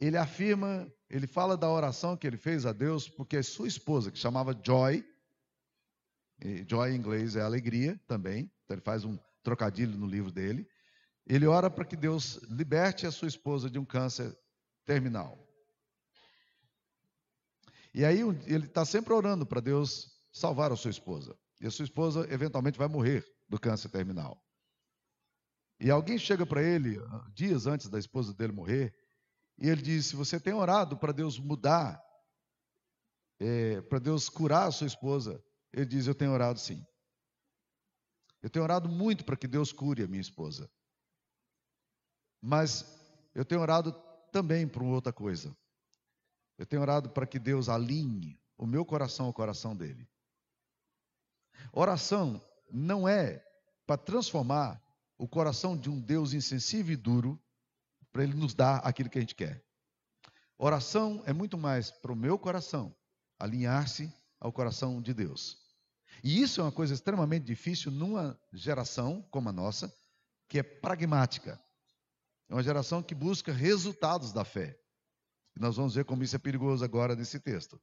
ele 0.00 0.16
afirma, 0.16 0.90
ele 1.08 1.26
fala 1.26 1.56
da 1.56 1.70
oração 1.70 2.16
que 2.16 2.26
ele 2.26 2.36
fez 2.36 2.66
a 2.66 2.72
Deus, 2.72 3.08
porque 3.08 3.42
sua 3.42 3.68
esposa, 3.68 4.10
que 4.10 4.18
chamava 4.18 4.58
Joy, 4.64 5.04
Joy 6.66 6.92
em 6.92 6.96
inglês 6.96 7.36
é 7.36 7.42
alegria 7.42 8.00
também, 8.06 8.50
então 8.64 8.74
ele 8.74 8.80
faz 8.80 9.04
um 9.04 9.18
trocadilho 9.42 9.96
no 9.96 10.06
livro 10.06 10.32
dele. 10.32 10.66
Ele 11.26 11.46
ora 11.46 11.70
para 11.70 11.84
que 11.84 11.96
Deus 11.96 12.36
liberte 12.48 13.06
a 13.06 13.10
sua 13.10 13.28
esposa 13.28 13.70
de 13.70 13.78
um 13.78 13.84
câncer 13.84 14.36
terminal. 14.84 15.38
E 17.92 18.04
aí 18.04 18.20
ele 18.46 18.66
está 18.66 18.84
sempre 18.84 19.12
orando 19.12 19.44
para 19.44 19.60
Deus 19.60 20.18
salvar 20.32 20.72
a 20.72 20.76
sua 20.76 20.90
esposa. 20.90 21.36
E 21.60 21.66
a 21.66 21.70
sua 21.70 21.84
esposa 21.84 22.26
eventualmente 22.32 22.78
vai 22.78 22.88
morrer 22.88 23.24
do 23.48 23.60
câncer 23.60 23.90
terminal. 23.90 24.42
E 25.78 25.90
alguém 25.90 26.18
chega 26.18 26.46
para 26.46 26.62
ele, 26.62 26.98
dias 27.34 27.66
antes 27.66 27.88
da 27.88 27.98
esposa 27.98 28.34
dele 28.34 28.52
morrer, 28.52 28.94
e 29.58 29.68
ele 29.68 29.82
disse: 29.82 30.16
Você 30.16 30.40
tem 30.40 30.54
orado 30.54 30.96
para 30.96 31.12
Deus 31.12 31.38
mudar, 31.38 32.02
é, 33.38 33.80
para 33.82 33.98
Deus 33.98 34.28
curar 34.28 34.68
a 34.68 34.72
sua 34.72 34.86
esposa? 34.86 35.42
Ele 35.72 35.86
diz: 35.86 36.06
Eu 36.06 36.14
tenho 36.14 36.32
orado 36.32 36.58
sim. 36.58 36.84
Eu 38.42 38.48
tenho 38.48 38.62
orado 38.62 38.88
muito 38.88 39.24
para 39.24 39.36
que 39.36 39.46
Deus 39.46 39.72
cure 39.72 40.02
a 40.02 40.08
minha 40.08 40.20
esposa. 40.20 40.70
Mas 42.40 42.84
eu 43.34 43.44
tenho 43.44 43.60
orado 43.60 43.92
também 44.32 44.70
uma 44.76 44.94
outra 44.94 45.12
coisa. 45.12 45.54
Eu 46.56 46.66
tenho 46.66 46.82
orado 46.82 47.10
para 47.10 47.26
que 47.26 47.38
Deus 47.38 47.68
alinhe 47.68 48.40
o 48.56 48.66
meu 48.66 48.84
coração 48.84 49.26
ao 49.26 49.32
coração 49.32 49.76
dele. 49.76 50.08
Oração 51.72 52.40
não 52.70 53.08
é 53.08 53.44
para 53.86 53.96
transformar 53.96 54.80
o 55.18 55.28
coração 55.28 55.76
de 55.76 55.90
um 55.90 56.00
Deus 56.00 56.32
insensível 56.32 56.94
e 56.94 56.96
duro 56.96 57.40
para 58.12 58.22
Ele 58.22 58.34
nos 58.34 58.54
dar 58.54 58.76
aquilo 58.78 59.10
que 59.10 59.18
a 59.18 59.20
gente 59.20 59.34
quer. 59.34 59.64
Oração 60.58 61.22
é 61.26 61.32
muito 61.32 61.56
mais 61.56 61.90
para 61.90 62.12
o 62.12 62.16
meu 62.16 62.38
coração 62.38 62.94
alinhar-se 63.38 64.12
ao 64.38 64.52
coração 64.52 65.00
de 65.00 65.14
Deus. 65.14 65.58
E 66.22 66.42
isso 66.42 66.60
é 66.60 66.64
uma 66.64 66.72
coisa 66.72 66.92
extremamente 66.92 67.44
difícil 67.44 67.90
numa 67.90 68.38
geração 68.52 69.22
como 69.30 69.48
a 69.48 69.52
nossa, 69.52 69.92
que 70.48 70.58
é 70.58 70.62
pragmática. 70.62 71.58
É 72.48 72.54
uma 72.54 72.62
geração 72.62 73.02
que 73.02 73.14
busca 73.14 73.52
resultados 73.52 74.32
da 74.32 74.44
fé. 74.44 74.78
E 75.56 75.60
nós 75.60 75.76
vamos 75.76 75.94
ver 75.94 76.04
como 76.04 76.22
isso 76.22 76.36
é 76.36 76.38
perigoso 76.38 76.84
agora 76.84 77.14
nesse 77.14 77.40
texto. 77.40 77.80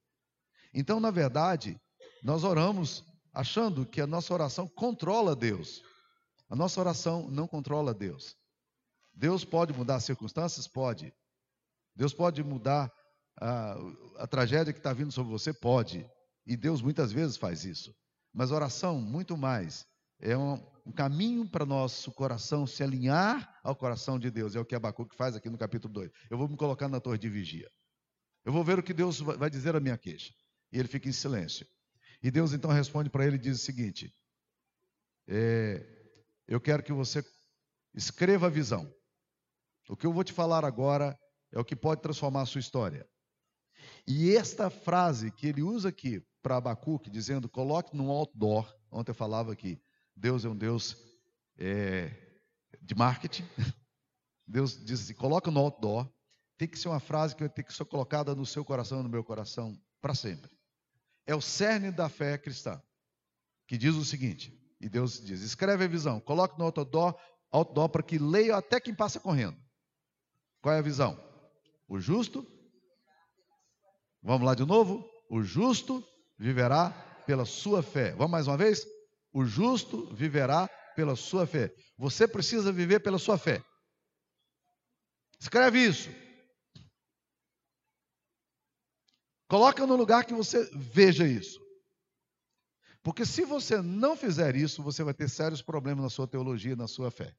Então, 0.74 1.00
na 1.00 1.10
verdade, 1.10 1.79
nós 2.22 2.43
oramos 2.43 3.03
achando 3.38 3.86
que 3.86 4.01
a 4.01 4.08
nossa 4.08 4.34
oração 4.34 4.67
controla 4.67 5.36
Deus. 5.36 5.84
A 6.50 6.56
nossa 6.56 6.79
oração 6.79 7.29
não 7.29 7.48
controla 7.48 7.94
Deus. 7.94 8.36
Deus 9.13 9.46
pode 9.46 9.72
mudar 9.74 9.98
as 9.98 10.06
circunstâncias? 10.06 10.67
Pode. 10.67 11.13
Deus 11.96 12.15
pode 12.15 12.44
mudar 12.44 12.91
a, 13.39 13.75
a 14.17 14.27
tragédia 14.27 14.74
que 14.74 14.79
está 14.79 14.91
vindo 14.91 15.12
sobre 15.12 15.32
você? 15.32 15.53
Pode. 15.53 16.03
E 16.48 16.58
Deus 16.58 16.82
muitas 16.82 17.12
vezes 17.12 17.38
faz 17.38 17.63
isso. 17.63 17.94
Mas 18.34 18.50
oração, 18.50 19.00
muito 19.00 19.38
mais, 19.38 19.86
é 20.20 20.36
um, 20.36 20.53
um 20.84 20.91
caminho 20.91 21.48
para 21.48 21.63
nosso 21.63 22.12
coração 22.13 22.65
se 22.65 22.82
alinhar 22.82 23.48
ao 23.63 23.75
coração 23.75 24.17
de 24.17 24.32
Deus. 24.32 24.56
É 24.56 24.60
o 24.60 24.65
que 24.65 24.74
Abacuque 24.74 25.15
faz 25.15 25.36
aqui 25.36 25.48
no 25.48 25.60
capítulo 25.60 25.94
2. 25.94 26.10
Eu 26.32 26.39
vou 26.39 26.50
me 26.50 26.58
colocar 26.58 26.88
na 26.88 27.00
torre 27.00 27.20
de 27.20 27.29
vigia. 27.29 27.70
Eu 28.44 28.51
vou 28.51 28.63
ver 28.63 28.79
o 28.79 28.84
que 28.84 28.96
Deus 28.96 29.20
vai 29.20 29.50
dizer 29.50 29.75
à 29.75 29.79
minha 29.79 29.98
queixa. 29.98 30.34
E 30.72 30.79
ele 30.79 30.88
fica 30.88 31.08
em 31.08 31.13
silêncio. 31.13 31.67
E 32.21 32.31
Deus 32.31 32.53
então 32.53 32.71
responde 32.71 33.09
para 33.09 33.25
ele 33.25 33.36
e 33.36 33.39
diz 33.39 33.62
o 33.62 33.65
seguinte: 33.65 34.13
é, 35.27 35.86
Eu 36.47 36.59
quero 36.59 36.83
que 36.83 36.93
você 36.93 37.24
escreva 37.93 38.47
a 38.47 38.50
visão. 38.50 38.91
O 39.89 39.95
que 39.95 40.05
eu 40.05 40.13
vou 40.13 40.24
te 40.24 40.33
falar 40.33 40.65
agora 40.65 41.17
é 41.51 41.59
o 41.59 41.65
que 41.65 41.75
pode 41.75 42.01
transformar 42.01 42.41
a 42.41 42.45
sua 42.45 42.59
história. 42.59 43.07
E 44.05 44.36
esta 44.36 44.69
frase 44.69 45.31
que 45.31 45.47
ele 45.47 45.62
usa 45.62 45.89
aqui 45.89 46.21
para 46.41 46.57
Abacuque, 46.57 47.09
dizendo: 47.09 47.50
coloque 47.50 47.95
num 47.95 48.09
outdoor. 48.09 48.74
Ontem 48.91 49.12
eu 49.12 49.15
falava 49.15 49.55
que 49.55 49.79
Deus 50.15 50.45
é 50.45 50.50
um 50.50 50.55
Deus 50.55 50.97
é, 51.57 52.12
de 52.81 52.95
marketing. 52.95 53.45
Deus 54.47 54.83
diz 54.83 55.01
assim: 55.01 55.13
coloca 55.13 55.51
no 55.51 55.59
outdoor. 55.59 56.12
Tem 56.57 56.67
que 56.67 56.79
ser 56.79 56.88
uma 56.88 57.00
frase 57.00 57.36
que 57.36 57.43
vai 57.43 57.50
ter 57.50 57.63
que 57.63 57.71
ser 57.71 57.86
colocada 57.86 58.33
no 58.33 58.45
seu 58.45 58.65
coração, 58.65 59.03
no 59.03 59.09
meu 59.09 59.24
coração, 59.24 59.79
para 60.01 60.15
sempre. 60.15 60.56
É 61.27 61.36
o 61.36 61.41
cerne 61.41 61.91
da 61.91 62.07
fé 62.07 62.38
cristã, 62.38 62.81
que 63.67 63.77
diz 63.77 63.93
o 63.96 64.05
seguinte: 64.05 64.57
e 64.79 64.88
Deus 64.88 65.19
diz: 65.24 65.41
escreve 65.41 65.84
a 65.84 65.88
visão, 65.88 66.19
coloque 66.19 66.57
no 66.57 66.65
outdoor, 66.65 67.19
outdoor 67.51 67.89
para 67.89 68.01
que 68.01 68.17
leia 68.17 68.55
até 68.55 68.79
quem 68.79 68.96
passa 68.96 69.19
correndo. 69.19 69.57
Qual 70.62 70.74
é 70.74 70.79
a 70.79 70.81
visão? 70.81 71.22
O 71.88 72.00
justo. 72.00 72.46
Vamos 74.24 74.46
lá 74.46 74.55
de 74.55 74.65
novo? 74.65 75.07
O 75.29 75.43
justo 75.43 76.03
viverá 76.39 76.91
pela 77.25 77.46
sua 77.46 77.84
fé. 77.84 78.12
Vamos 78.12 78.31
mais 78.31 78.48
uma 78.48 78.57
vez? 78.57 78.86
O 79.34 79.46
justo 79.46 80.13
viverá 80.15 80.67
pela 80.96 81.15
sua 81.15 81.46
fé. 81.46 81.74
Você 81.98 82.27
precisa 82.27 82.72
viver 82.72 83.00
pela 83.01 83.19
sua 83.19 83.38
fé. 83.38 83.62
Escreve 85.39 85.79
isso. 85.86 86.10
Coloca 89.47 89.85
no 89.87 89.95
lugar 89.95 90.25
que 90.25 90.33
você 90.33 90.69
veja 90.73 91.25
isso. 91.25 91.59
Porque 93.01 93.25
se 93.25 93.45
você 93.45 93.81
não 93.81 94.17
fizer 94.17 94.55
isso, 94.55 94.83
você 94.83 95.03
vai 95.03 95.13
ter 95.13 95.29
sérios 95.29 95.61
problemas 95.61 96.03
na 96.03 96.09
sua 96.09 96.27
teologia, 96.27 96.75
na 96.75 96.87
sua 96.87 97.09
fé. 97.09 97.33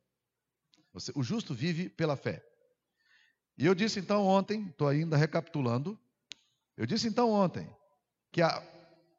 Você, 0.94 1.12
o 1.14 1.22
justo 1.22 1.52
vive 1.52 1.90
pela 1.90 2.16
fé. 2.16 2.42
E 3.58 3.66
eu 3.66 3.74
disse 3.74 4.00
então 4.00 4.24
ontem, 4.24 4.68
estou 4.68 4.88
ainda 4.88 5.16
recapitulando, 5.16 5.98
eu 6.76 6.86
disse 6.86 7.06
então 7.06 7.30
ontem 7.30 7.68
que 8.32 8.40
a, 8.40 8.62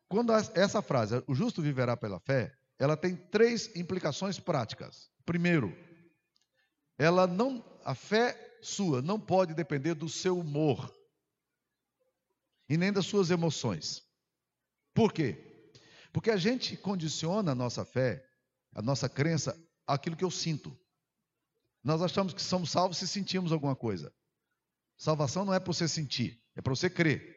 quando 0.08 0.34
essa 0.34 0.82
frase, 0.82 1.24
o 1.28 1.36
justo 1.36 1.62
viverá 1.62 1.96
pela 1.96 2.20
fé, 2.20 2.52
ela 2.80 2.98
tem 2.98 3.16
três 3.16 3.76
implicações 3.76 4.40
práticas. 4.40 5.12
Primeiro, 5.26 5.78
ela 6.98 7.28
não, 7.28 7.64
a 7.86 7.94
fé 7.94 8.58
sua 8.62 9.02
não 9.02 9.20
pode 9.20 9.54
depender 9.54 9.94
do 9.94 10.10
seu 10.10 10.40
humor 10.40 10.92
e 12.70 12.78
nem 12.78 12.94
das 12.94 13.08
suas 13.08 13.32
emoções. 13.32 14.04
Por 14.94 15.12
quê? 15.12 15.46
Porque 16.14 16.30
a 16.30 16.38
gente 16.38 16.78
condiciona 16.78 17.52
a 17.52 17.56
nossa 17.56 17.84
fé, 17.84 18.24
a 18.74 18.82
nossa 18.82 19.10
crença, 19.10 19.60
aquilo 19.88 20.16
que 20.16 20.24
eu 20.24 20.32
sinto. 20.32 20.78
Nós 21.84 22.02
achamos 22.02 22.34
que 22.34 22.42
somos 22.42 22.70
salvos 22.70 22.98
se 22.98 23.08
sentimos 23.08 23.52
alguma 23.52 23.76
coisa. 23.76 24.14
Salvação 24.98 25.46
não 25.46 25.54
é 25.54 25.60
para 25.60 25.72
você 25.72 25.88
sentir, 25.88 26.42
é 26.56 26.62
para 26.62 26.76
você 26.76 26.90
crer. 26.90 27.36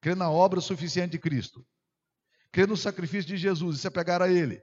Crer 0.00 0.14
na 0.14 0.30
obra 0.30 0.60
suficiente 0.60 1.12
de 1.12 1.18
Cristo. 1.18 1.66
Crer 2.52 2.68
no 2.68 2.76
sacrifício 2.76 3.28
de 3.28 3.36
Jesus 3.36 3.76
e 3.76 3.80
se 3.80 3.86
apegar 3.88 4.22
a 4.22 4.30
Ele. 4.30 4.62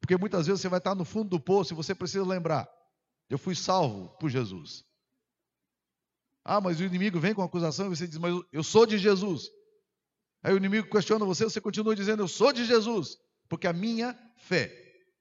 Porque 0.00 0.16
muitas 0.16 0.46
vezes 0.46 0.60
você 0.60 0.68
vai 0.68 0.78
estar 0.78 0.94
no 0.94 1.04
fundo 1.04 1.30
do 1.30 1.40
poço 1.40 1.72
e 1.72 1.76
você 1.76 1.94
precisa 1.94 2.24
lembrar: 2.24 2.68
eu 3.30 3.38
fui 3.38 3.54
salvo 3.54 4.08
por 4.18 4.28
Jesus. 4.28 4.84
Ah, 6.44 6.60
mas 6.60 6.80
o 6.80 6.84
inimigo 6.84 7.20
vem 7.20 7.34
com 7.34 7.42
acusação 7.42 7.86
e 7.86 7.96
você 7.96 8.06
diz: 8.06 8.18
mas 8.18 8.34
eu 8.52 8.62
sou 8.62 8.86
de 8.86 8.98
Jesus. 8.98 9.48
Aí 10.42 10.52
o 10.52 10.56
inimigo 10.56 10.90
questiona 10.90 11.24
você, 11.24 11.44
você 11.44 11.60
continua 11.60 11.94
dizendo: 11.94 12.22
eu 12.22 12.28
sou 12.28 12.52
de 12.52 12.64
Jesus. 12.64 13.16
Porque 13.48 13.66
a 13.66 13.72
minha 13.72 14.18
fé 14.36 14.72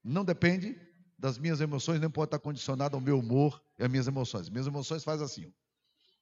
não 0.04 0.24
depende 0.24 0.76
das 1.18 1.38
minhas 1.38 1.62
emoções, 1.62 2.00
nem 2.00 2.10
pode 2.10 2.28
estar 2.28 2.40
condicionada 2.40 2.96
ao 2.96 3.02
meu 3.02 3.20
humor 3.20 3.62
e 3.78 3.84
às 3.84 3.90
minhas 3.90 4.08
emoções. 4.08 4.50
Minhas 4.50 4.68
emoções 4.68 5.04
fazem 5.04 5.26
assim. 5.26 5.54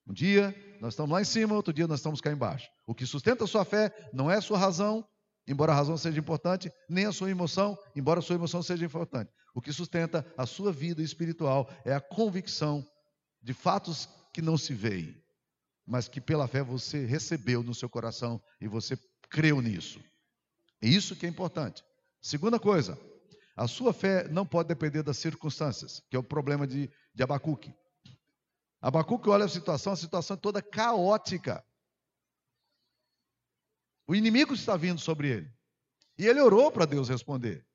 Um 0.06 0.13
dia 0.13 0.56
nós 0.82 0.94
estamos 0.94 1.12
lá 1.12 1.22
em 1.22 1.25
cima, 1.25 1.56
outro 1.56 1.72
dia 1.72 1.88
nós 1.88 2.00
estamos 2.00 2.20
cá 2.20 2.32
embaixo. 2.32 2.68
O 2.86 2.96
que 2.96 3.06
sustenta 3.06 3.44
a 3.44 3.48
sua 3.48 3.63
fé 3.63 3.94
não 4.12 4.29
é 4.29 4.36
a 4.36 4.41
sua 4.41 4.58
razão, 4.58 5.08
embora 5.48 5.72
a 5.72 5.75
razão 5.75 5.96
seja 5.96 6.20
importante, 6.20 6.72
nem 6.89 7.06
a 7.06 7.12
sua 7.12 7.29
emoção, 7.29 7.77
embora 7.96 8.20
a 8.20 8.24
sua 8.24 8.36
emoção 8.36 8.62
seja 8.62 8.86
importante. 8.86 9.32
O 9.53 9.62
que 9.62 9.72
sustenta 9.72 10.25
a 10.38 10.46
sua 10.46 10.72
vida 10.72 11.01
espiritual 11.01 11.70
é 11.86 11.94
a 11.94 12.01
convicção 12.01 12.86
de 13.41 13.53
fatos 13.53 14.10
que 14.31 14.41
não 14.41 14.57
se 14.57 14.74
veem, 14.74 15.15
mas 15.86 16.07
que 16.07 16.21
pela 16.21 16.48
fé 16.48 16.63
você 16.63 17.05
recebeu 17.05 17.63
no 17.63 17.74
seu 17.74 17.89
coração 17.89 18.41
e 18.62 18.67
você 18.67 18.98
creu 19.29 19.62
nisso. 19.62 20.00
É 20.81 20.88
isso 20.88 21.15
que 21.15 21.25
é 21.25 21.29
importante. 21.29 21.83
Segunda 22.21 22.59
coisa, 22.59 23.00
a 23.55 23.67
sua 23.67 23.93
fé 23.93 24.27
não 24.29 24.45
pode 24.45 24.69
depender 24.69 25.03
das 25.03 25.17
circunstâncias, 25.17 26.01
que 26.09 26.15
é 26.15 26.19
o 26.19 26.24
problema 26.24 26.65
de, 26.65 26.89
de 27.13 27.24
Abacuque. 27.24 27.74
Abacuque 28.81 29.29
olha 29.29 29.45
a 29.45 29.50
situação, 29.50 29.93
a 29.93 29.98
situação 29.98 30.36
é 30.36 30.39
toda 30.39 30.62
caótica. 30.62 31.63
O 34.07 34.15
inimigo 34.15 34.53
está 34.53 34.77
vindo 34.77 35.00
sobre 35.00 35.29
ele. 35.29 35.53
E 36.17 36.25
ele 36.25 36.41
orou 36.41 36.71
para 36.71 36.86
Deus 36.86 37.09
responder. 37.09 37.65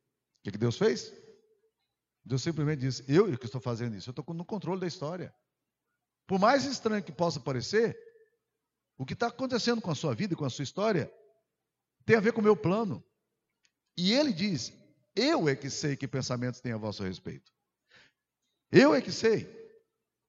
O 0.41 0.43
que, 0.45 0.53
que 0.53 0.59
Deus 0.59 0.77
fez? 0.77 1.13
Deus 2.25 2.43
simplesmente 2.43 2.81
disse: 2.81 3.05
Eu 3.07 3.37
que 3.39 3.47
estou 3.47 3.61
fazendo 3.61 3.95
isso, 3.95 4.09
eu 4.09 4.13
estou 4.13 4.35
no 4.35 4.45
controle 4.45 4.81
da 4.81 4.87
história. 4.87 5.35
Por 6.27 6.39
mais 6.39 6.65
estranho 6.65 7.03
que 7.03 7.13
possa 7.13 7.39
parecer, 7.39 7.99
o 8.97 9.05
que 9.05 9.13
está 9.13 9.27
acontecendo 9.27 9.81
com 9.81 9.91
a 9.91 9.95
sua 9.95 10.15
vida 10.15 10.35
e 10.35 10.37
com 10.37 10.45
a 10.45 10.51
sua 10.51 10.63
história 10.63 11.13
tem 12.05 12.17
a 12.17 12.21
ver 12.21 12.33
com 12.33 12.41
o 12.41 12.45
meu 12.45 12.57
plano. 12.57 13.05
E 13.97 14.13
ele 14.13 14.33
diz: 14.33 14.73
Eu 15.15 15.49
é 15.49 15.55
que 15.55 15.69
sei 15.69 15.97
que 15.97 16.09
pensamentos 16.09 16.61
tem 16.61 16.73
a 16.73 16.77
vosso 16.77 17.03
respeito. 17.03 17.53
Eu 18.71 18.95
é 18.95 19.01
que 19.01 19.13
sei. 19.13 19.63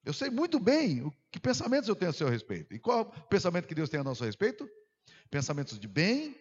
Eu 0.04 0.14
sei 0.14 0.30
muito 0.30 0.60
bem 0.60 1.02
o 1.02 1.12
que 1.32 1.40
pensamentos 1.40 1.90
eu 1.90 1.96
tenho 1.96 2.12
a 2.12 2.14
seu 2.14 2.30
respeito. 2.30 2.74
E 2.74 2.80
qual 2.80 3.00
é 3.00 3.02
o 3.02 3.06
pensamento 3.24 3.68
que 3.68 3.74
Deus 3.74 3.90
tem 3.90 4.00
a 4.00 4.04
nosso 4.04 4.24
respeito? 4.24 4.70
Pensamentos 5.32 5.80
de 5.80 5.88
bem 5.88 6.36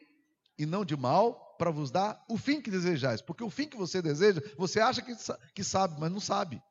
e 0.58 0.66
não 0.66 0.84
de 0.84 0.96
mal, 0.96 1.56
para 1.58 1.70
vos 1.70 1.90
dar 1.90 2.22
o 2.28 2.36
fim 2.36 2.60
que 2.60 2.70
desejais. 2.70 3.22
Porque 3.22 3.42
o 3.42 3.50
fim 3.50 3.66
que 3.66 3.76
você 3.76 4.02
deseja, 4.02 4.40
você 4.56 4.80
acha 4.80 5.02
que 5.54 5.64
sabe, 5.64 5.98
mas 5.98 6.12
não 6.12 6.20
sabe. 6.20 6.62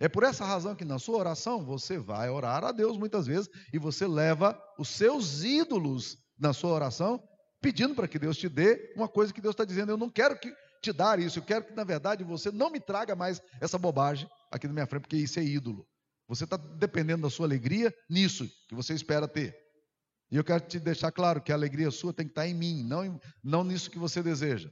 É 0.00 0.08
por 0.08 0.22
essa 0.22 0.44
razão 0.44 0.74
que 0.74 0.84
na 0.84 0.98
sua 0.98 1.18
oração 1.18 1.64
você 1.64 1.98
vai 1.98 2.28
orar 2.28 2.64
a 2.64 2.72
Deus 2.72 2.96
muitas 2.96 3.26
vezes 3.26 3.48
e 3.72 3.78
você 3.78 4.06
leva 4.06 4.60
os 4.78 4.88
seus 4.88 5.42
ídolos 5.44 6.18
na 6.38 6.52
sua 6.52 6.72
oração, 6.72 7.22
pedindo 7.60 7.94
para 7.94 8.08
que 8.08 8.18
Deus 8.18 8.36
te 8.36 8.48
dê 8.48 8.92
uma 8.96 9.08
coisa 9.08 9.32
que 9.32 9.40
Deus 9.40 9.52
está 9.52 9.64
dizendo. 9.64 9.92
Eu 9.92 9.96
não 9.96 10.10
quero 10.10 10.38
que 10.38 10.52
te 10.82 10.92
dar 10.92 11.18
isso, 11.18 11.38
eu 11.38 11.42
quero 11.42 11.64
que 11.64 11.72
na 11.72 11.84
verdade 11.84 12.22
você 12.24 12.50
não 12.50 12.70
me 12.70 12.80
traga 12.80 13.14
mais 13.16 13.40
essa 13.60 13.78
bobagem 13.78 14.28
aqui 14.50 14.66
na 14.66 14.72
minha 14.72 14.86
frente, 14.86 15.02
porque 15.02 15.16
isso 15.16 15.38
é 15.38 15.44
ídolo. 15.44 15.86
Você 16.28 16.44
está 16.44 16.56
dependendo 16.56 17.22
da 17.22 17.30
sua 17.30 17.46
alegria 17.46 17.94
nisso 18.08 18.48
que 18.68 18.74
você 18.74 18.94
espera 18.94 19.28
ter. 19.28 19.54
E 20.30 20.36
eu 20.36 20.44
quero 20.44 20.66
te 20.66 20.80
deixar 20.80 21.12
claro 21.12 21.42
que 21.42 21.52
a 21.52 21.54
alegria 21.54 21.90
sua 21.90 22.12
tem 22.12 22.26
que 22.26 22.32
estar 22.32 22.46
em 22.46 22.54
mim, 22.54 22.82
não, 22.82 23.20
não 23.42 23.62
nisso 23.62 23.90
que 23.90 23.98
você 23.98 24.22
deseja. 24.22 24.70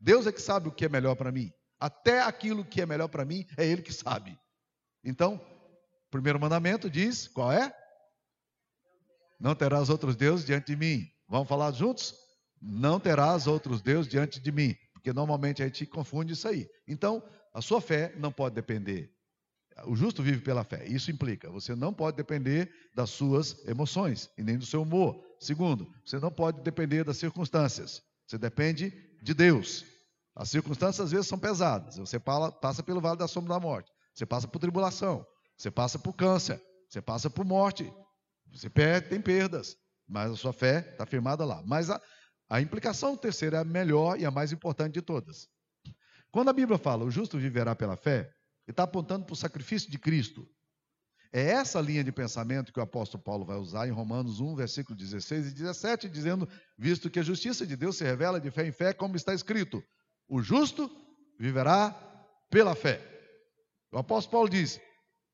Deus 0.00 0.26
é 0.26 0.32
que 0.32 0.40
sabe 0.40 0.68
o 0.68 0.72
que 0.72 0.84
é 0.84 0.88
melhor 0.88 1.16
para 1.16 1.32
mim. 1.32 1.50
Até 1.78 2.22
aquilo 2.22 2.64
que 2.64 2.80
é 2.80 2.86
melhor 2.86 3.08
para 3.08 3.24
mim 3.24 3.46
é 3.56 3.66
Ele 3.66 3.82
que 3.82 3.92
sabe. 3.92 4.38
Então, 5.04 5.34
o 5.34 6.10
primeiro 6.10 6.40
mandamento 6.40 6.90
diz: 6.90 7.28
qual 7.28 7.52
é? 7.52 7.72
Não 9.38 9.54
terás 9.54 9.90
outros 9.90 10.16
deuses 10.16 10.44
diante 10.44 10.66
de 10.66 10.76
mim. 10.76 11.06
Vamos 11.28 11.48
falar 11.48 11.72
juntos? 11.72 12.14
Não 12.60 12.98
terás 12.98 13.46
outros 13.46 13.82
deuses 13.82 14.10
diante 14.10 14.40
de 14.40 14.50
mim. 14.50 14.74
Porque 14.94 15.12
normalmente 15.12 15.62
a 15.62 15.66
gente 15.66 15.84
confunde 15.86 16.32
isso 16.32 16.48
aí. 16.48 16.68
Então, 16.88 17.22
a 17.52 17.60
sua 17.60 17.80
fé 17.80 18.14
não 18.16 18.32
pode 18.32 18.54
depender 18.54 19.16
o 19.84 19.94
justo 19.94 20.22
vive 20.22 20.40
pela 20.40 20.64
fé. 20.64 20.86
Isso 20.86 21.10
implica, 21.10 21.50
você 21.50 21.74
não 21.74 21.92
pode 21.92 22.16
depender 22.16 22.70
das 22.94 23.10
suas 23.10 23.66
emoções 23.66 24.30
e 24.38 24.42
nem 24.42 24.56
do 24.56 24.64
seu 24.64 24.82
humor. 24.82 25.22
Segundo, 25.38 25.92
você 26.04 26.18
não 26.18 26.30
pode 26.30 26.62
depender 26.62 27.04
das 27.04 27.18
circunstâncias. 27.18 28.02
Você 28.26 28.38
depende 28.38 28.92
de 29.22 29.34
Deus. 29.34 29.84
As 30.36 30.50
circunstâncias 30.50 31.06
às 31.06 31.10
vezes 31.12 31.26
são 31.26 31.38
pesadas. 31.38 31.96
Você 31.96 32.20
passa 32.20 32.82
pelo 32.82 33.00
vale 33.00 33.18
da 33.18 33.26
sombra 33.26 33.54
da 33.54 33.60
morte. 33.60 33.90
Você 34.14 34.26
passa 34.26 34.46
por 34.46 34.58
tribulação. 34.58 35.26
Você 35.56 35.70
passa 35.70 35.98
por 35.98 36.12
câncer. 36.12 36.62
Você 36.90 37.00
passa 37.00 37.30
por 37.30 37.42
morte. 37.42 37.90
Você 38.52 38.68
perde, 38.68 39.08
tem 39.08 39.20
perdas. 39.20 39.76
Mas 40.06 40.30
a 40.30 40.36
sua 40.36 40.52
fé 40.52 40.90
está 40.90 41.06
firmada 41.06 41.42
lá. 41.46 41.62
Mas 41.64 41.88
a, 41.88 42.00
a 42.50 42.60
implicação 42.60 43.16
terceira 43.16 43.56
é 43.56 43.60
a 43.60 43.64
melhor 43.64 44.20
e 44.20 44.26
a 44.26 44.30
mais 44.30 44.52
importante 44.52 44.92
de 44.92 45.00
todas. 45.00 45.48
Quando 46.30 46.50
a 46.50 46.52
Bíblia 46.52 46.76
fala 46.76 47.04
o 47.04 47.10
justo 47.10 47.38
viverá 47.38 47.74
pela 47.74 47.96
fé, 47.96 48.30
ele 48.66 48.72
está 48.72 48.82
apontando 48.82 49.24
para 49.24 49.32
o 49.32 49.36
sacrifício 49.36 49.90
de 49.90 49.98
Cristo. 49.98 50.46
É 51.32 51.40
essa 51.40 51.80
linha 51.80 52.04
de 52.04 52.12
pensamento 52.12 52.72
que 52.72 52.78
o 52.78 52.82
apóstolo 52.82 53.22
Paulo 53.22 53.44
vai 53.44 53.56
usar 53.56 53.88
em 53.88 53.90
Romanos 53.90 54.38
1, 54.38 54.54
versículo 54.54 54.96
16 54.96 55.48
e 55.48 55.54
17, 55.54 56.08
dizendo: 56.10 56.48
Visto 56.78 57.08
que 57.08 57.18
a 57.18 57.22
justiça 57.22 57.66
de 57.66 57.74
Deus 57.74 57.96
se 57.96 58.04
revela 58.04 58.38
de 58.38 58.50
fé 58.50 58.66
em 58.66 58.72
fé, 58.72 58.92
como 58.92 59.16
está 59.16 59.32
escrito: 59.32 59.82
O 60.28 60.42
justo 60.42 60.90
viverá 61.38 61.90
pela 62.50 62.74
fé. 62.74 63.00
O 63.92 63.98
apóstolo 63.98 64.32
Paulo 64.32 64.48
diz: 64.48 64.80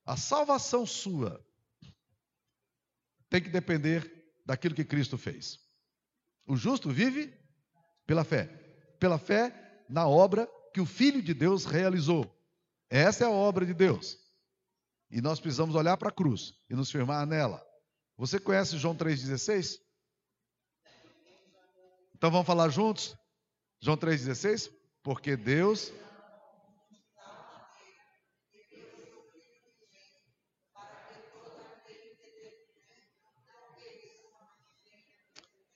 A 0.04 0.16
salvação 0.16 0.86
sua 0.86 1.44
tem 3.28 3.42
que 3.42 3.48
depender 3.48 4.10
daquilo 4.44 4.74
que 4.74 4.84
Cristo 4.84 5.16
fez. 5.16 5.58
O 6.46 6.56
justo 6.56 6.90
vive 6.90 7.32
pela 8.06 8.24
fé, 8.24 8.46
pela 8.98 9.18
fé 9.18 9.84
na 9.88 10.06
obra 10.06 10.48
que 10.74 10.80
o 10.80 10.86
Filho 10.86 11.22
de 11.22 11.32
Deus 11.32 11.64
realizou. 11.64 12.30
Essa 12.90 13.24
é 13.24 13.26
a 13.26 13.30
obra 13.30 13.64
de 13.64 13.72
Deus. 13.72 14.18
E 15.10 15.20
nós 15.20 15.40
precisamos 15.40 15.74
olhar 15.74 15.96
para 15.96 16.08
a 16.08 16.12
cruz 16.12 16.54
e 16.68 16.74
nos 16.74 16.90
firmar 16.90 17.26
nela. 17.26 17.64
Você 18.16 18.38
conhece 18.38 18.78
João 18.78 18.96
3,16? 18.96 19.78
Então 22.14 22.30
vamos 22.30 22.46
falar 22.46 22.68
juntos? 22.68 23.16
João 23.80 23.96
3,16? 23.96 24.81
Porque 25.02 25.36
Deus. 25.36 25.92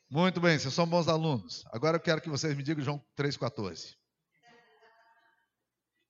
Muito 0.09 0.41
bem, 0.41 0.57
vocês 0.59 0.73
são 0.73 0.87
bons 0.87 1.09
alunos. 1.09 1.65
Agora 1.73 1.97
eu 1.97 2.01
quero 2.01 2.21
que 2.21 2.29
vocês 2.29 2.57
me 2.57 2.63
digam 2.63 2.83
João 2.83 3.05
3,14. 3.19 3.97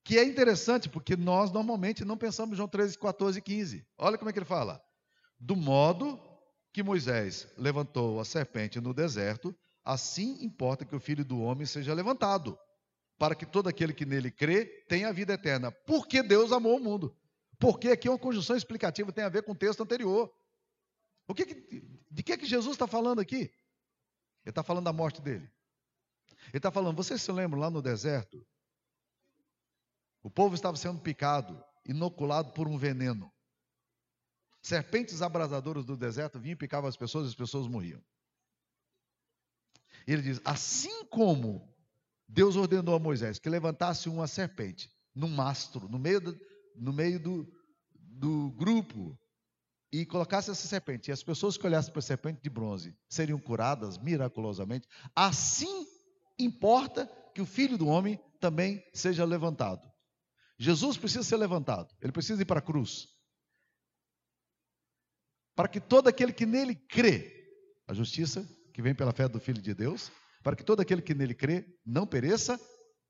Que 0.04 0.18
é 0.18 0.24
interessante, 0.24 0.88
porque 0.88 1.16
nós 1.16 1.50
normalmente 1.50 2.04
não 2.04 2.16
pensamos 2.16 2.56
João 2.56 2.68
13, 2.68 2.98
14 2.98 3.38
e 3.38 3.42
15. 3.42 3.86
Olha 3.98 4.18
como 4.18 4.28
é 4.28 4.32
que 4.32 4.38
ele 4.38 4.46
fala. 4.46 4.80
Do 5.40 5.56
modo 5.56 6.20
que 6.72 6.82
Moisés 6.82 7.48
levantou 7.56 8.20
a 8.20 8.24
serpente 8.24 8.80
no 8.80 8.92
deserto, 8.92 9.56
assim 9.82 10.44
importa 10.44 10.84
que 10.84 10.94
o 10.94 11.00
filho 11.00 11.24
do 11.24 11.40
homem 11.40 11.66
seja 11.66 11.94
levantado, 11.94 12.56
para 13.18 13.34
que 13.34 13.46
todo 13.46 13.68
aquele 13.68 13.92
que 13.92 14.04
nele 14.04 14.30
crê 14.30 14.66
tenha 14.88 15.12
vida 15.12 15.34
eterna. 15.34 15.70
Porque 15.70 16.22
Deus 16.22 16.52
amou 16.52 16.76
o 16.76 16.80
mundo. 16.80 17.16
Porque 17.58 17.88
aqui 17.88 18.08
é 18.08 18.10
uma 18.10 18.18
conjunção 18.18 18.56
explicativa, 18.56 19.12
tem 19.12 19.24
a 19.24 19.28
ver 19.28 19.42
com 19.42 19.52
o 19.52 19.56
texto 19.56 19.82
anterior. 19.82 20.32
O 21.26 21.34
que, 21.34 21.46
que 21.46 21.96
de 22.10 22.22
que, 22.22 22.36
que 22.36 22.46
Jesus 22.46 22.74
está 22.74 22.86
falando 22.86 23.20
aqui? 23.20 23.36
Ele 23.36 24.50
está 24.50 24.62
falando 24.62 24.84
da 24.84 24.92
morte 24.92 25.20
dele. 25.20 25.50
Ele 26.48 26.58
está 26.58 26.70
falando, 26.70 26.96
vocês 26.96 27.20
se 27.20 27.32
lembram 27.32 27.60
lá 27.60 27.70
no 27.70 27.82
deserto? 27.82 28.46
O 30.22 30.30
povo 30.30 30.54
estava 30.54 30.76
sendo 30.76 31.00
picado, 31.00 31.62
inoculado 31.84 32.52
por 32.52 32.68
um 32.68 32.78
veneno. 32.78 33.32
Serpentes 34.62 35.22
abrasadoras 35.22 35.84
do 35.84 35.96
deserto 35.96 36.38
vinham 36.38 36.54
e 36.54 36.56
picavam 36.56 36.88
as 36.88 36.96
pessoas 36.96 37.26
e 37.26 37.28
as 37.28 37.34
pessoas 37.34 37.68
morriam. 37.68 38.02
Ele 40.06 40.22
diz: 40.22 40.40
assim 40.44 41.04
como 41.06 41.75
Deus 42.28 42.56
ordenou 42.56 42.94
a 42.94 42.98
Moisés 42.98 43.38
que 43.38 43.48
levantasse 43.48 44.08
uma 44.08 44.26
serpente 44.26 44.90
num 45.14 45.28
mastro, 45.28 45.88
no 45.88 45.98
meio 45.98 46.20
do, 46.20 46.38
no 46.74 46.92
meio 46.92 47.18
do, 47.18 47.46
do 47.94 48.50
grupo, 48.52 49.18
e 49.92 50.04
colocasse 50.04 50.50
essa 50.50 50.66
serpente, 50.66 51.10
e 51.10 51.12
as 51.12 51.22
pessoas 51.22 51.56
que 51.56 51.66
olhassem 51.66 51.92
para 51.92 52.00
a 52.00 52.02
serpente 52.02 52.42
de 52.42 52.50
bronze 52.50 52.94
seriam 53.08 53.38
curadas 53.38 53.96
miraculosamente, 53.98 54.86
assim 55.14 55.86
importa 56.38 57.06
que 57.34 57.40
o 57.40 57.46
filho 57.46 57.78
do 57.78 57.86
homem 57.86 58.20
também 58.40 58.84
seja 58.92 59.24
levantado. 59.24 59.90
Jesus 60.58 60.96
precisa 60.96 61.22
ser 61.22 61.36
levantado, 61.36 61.94
ele 62.00 62.12
precisa 62.12 62.42
ir 62.42 62.44
para 62.44 62.58
a 62.58 62.62
cruz. 62.62 63.08
Para 65.54 65.68
que 65.68 65.80
todo 65.80 66.08
aquele 66.08 66.32
que 66.32 66.44
nele 66.44 66.74
crê, 66.74 67.32
a 67.86 67.94
justiça 67.94 68.46
que 68.74 68.82
vem 68.82 68.94
pela 68.94 69.12
fé 69.12 69.26
do 69.26 69.40
Filho 69.40 69.62
de 69.62 69.72
Deus, 69.72 70.10
para 70.46 70.54
que 70.54 70.62
todo 70.62 70.78
aquele 70.78 71.02
que 71.02 71.12
nele 71.12 71.34
crê 71.34 71.66
não 71.84 72.06
pereça, 72.06 72.56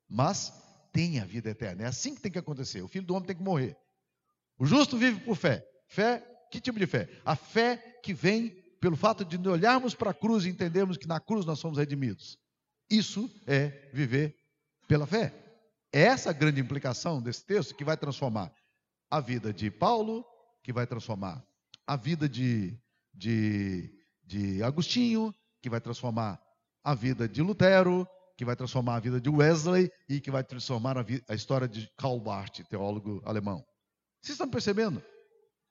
mas 0.09 0.51
tenha 0.91 1.23
vida 1.23 1.51
eterna. 1.51 1.83
É 1.83 1.85
assim 1.85 2.15
que 2.15 2.21
tem 2.21 2.31
que 2.31 2.39
acontecer. 2.39 2.81
O 2.81 2.87
filho 2.87 3.05
do 3.05 3.13
homem 3.13 3.27
tem 3.27 3.35
que 3.35 3.43
morrer. 3.43 3.77
O 4.57 4.65
justo 4.65 4.97
vive 4.97 5.19
por 5.19 5.35
fé. 5.35 5.63
Fé, 5.87 6.27
que 6.51 6.59
tipo 6.59 6.79
de 6.79 6.87
fé? 6.87 7.07
A 7.23 7.35
fé 7.35 7.77
que 8.03 8.11
vem 8.11 8.49
pelo 8.81 8.97
fato 8.97 9.23
de 9.23 9.37
olharmos 9.47 9.93
para 9.93 10.09
a 10.09 10.13
cruz 10.15 10.45
e 10.45 10.49
entendermos 10.49 10.97
que 10.97 11.05
na 11.05 11.19
cruz 11.19 11.45
nós 11.45 11.59
somos 11.59 11.77
redimidos. 11.77 12.39
Isso 12.89 13.29
é 13.45 13.87
viver 13.93 14.35
pela 14.87 15.05
fé. 15.05 15.31
É 15.93 16.05
essa 16.05 16.31
a 16.31 16.33
grande 16.33 16.59
implicação 16.59 17.21
desse 17.21 17.45
texto 17.45 17.75
que 17.75 17.85
vai 17.85 17.97
transformar 17.97 18.51
a 19.11 19.19
vida 19.19 19.53
de 19.53 19.69
Paulo, 19.69 20.25
que 20.63 20.73
vai 20.73 20.87
transformar 20.87 21.45
a 21.85 21.95
vida 21.95 22.27
de, 22.27 22.75
de, 23.13 23.93
de 24.23 24.63
Agostinho, 24.63 25.31
que 25.61 25.69
vai 25.69 25.79
transformar 25.79 26.41
a 26.87 26.95
vida 26.95 27.27
de 27.27 27.41
Lutero, 27.41 28.07
que 28.37 28.45
vai 28.45 28.55
transformar 28.55 28.95
a 28.95 28.99
vida 29.01 29.19
de 29.19 29.29
Wesley 29.29 29.91
e 30.07 30.21
que 30.21 30.31
vai 30.31 30.41
transformar 30.41 30.97
a, 30.97 31.05
a 31.27 31.35
história 31.35 31.67
de 31.67 31.91
Karl 31.97 32.17
Barth, 32.17 32.61
teólogo 32.69 33.21
alemão. 33.25 33.61
Vocês 34.21 34.35
estão 34.35 34.49
percebendo? 34.49 35.03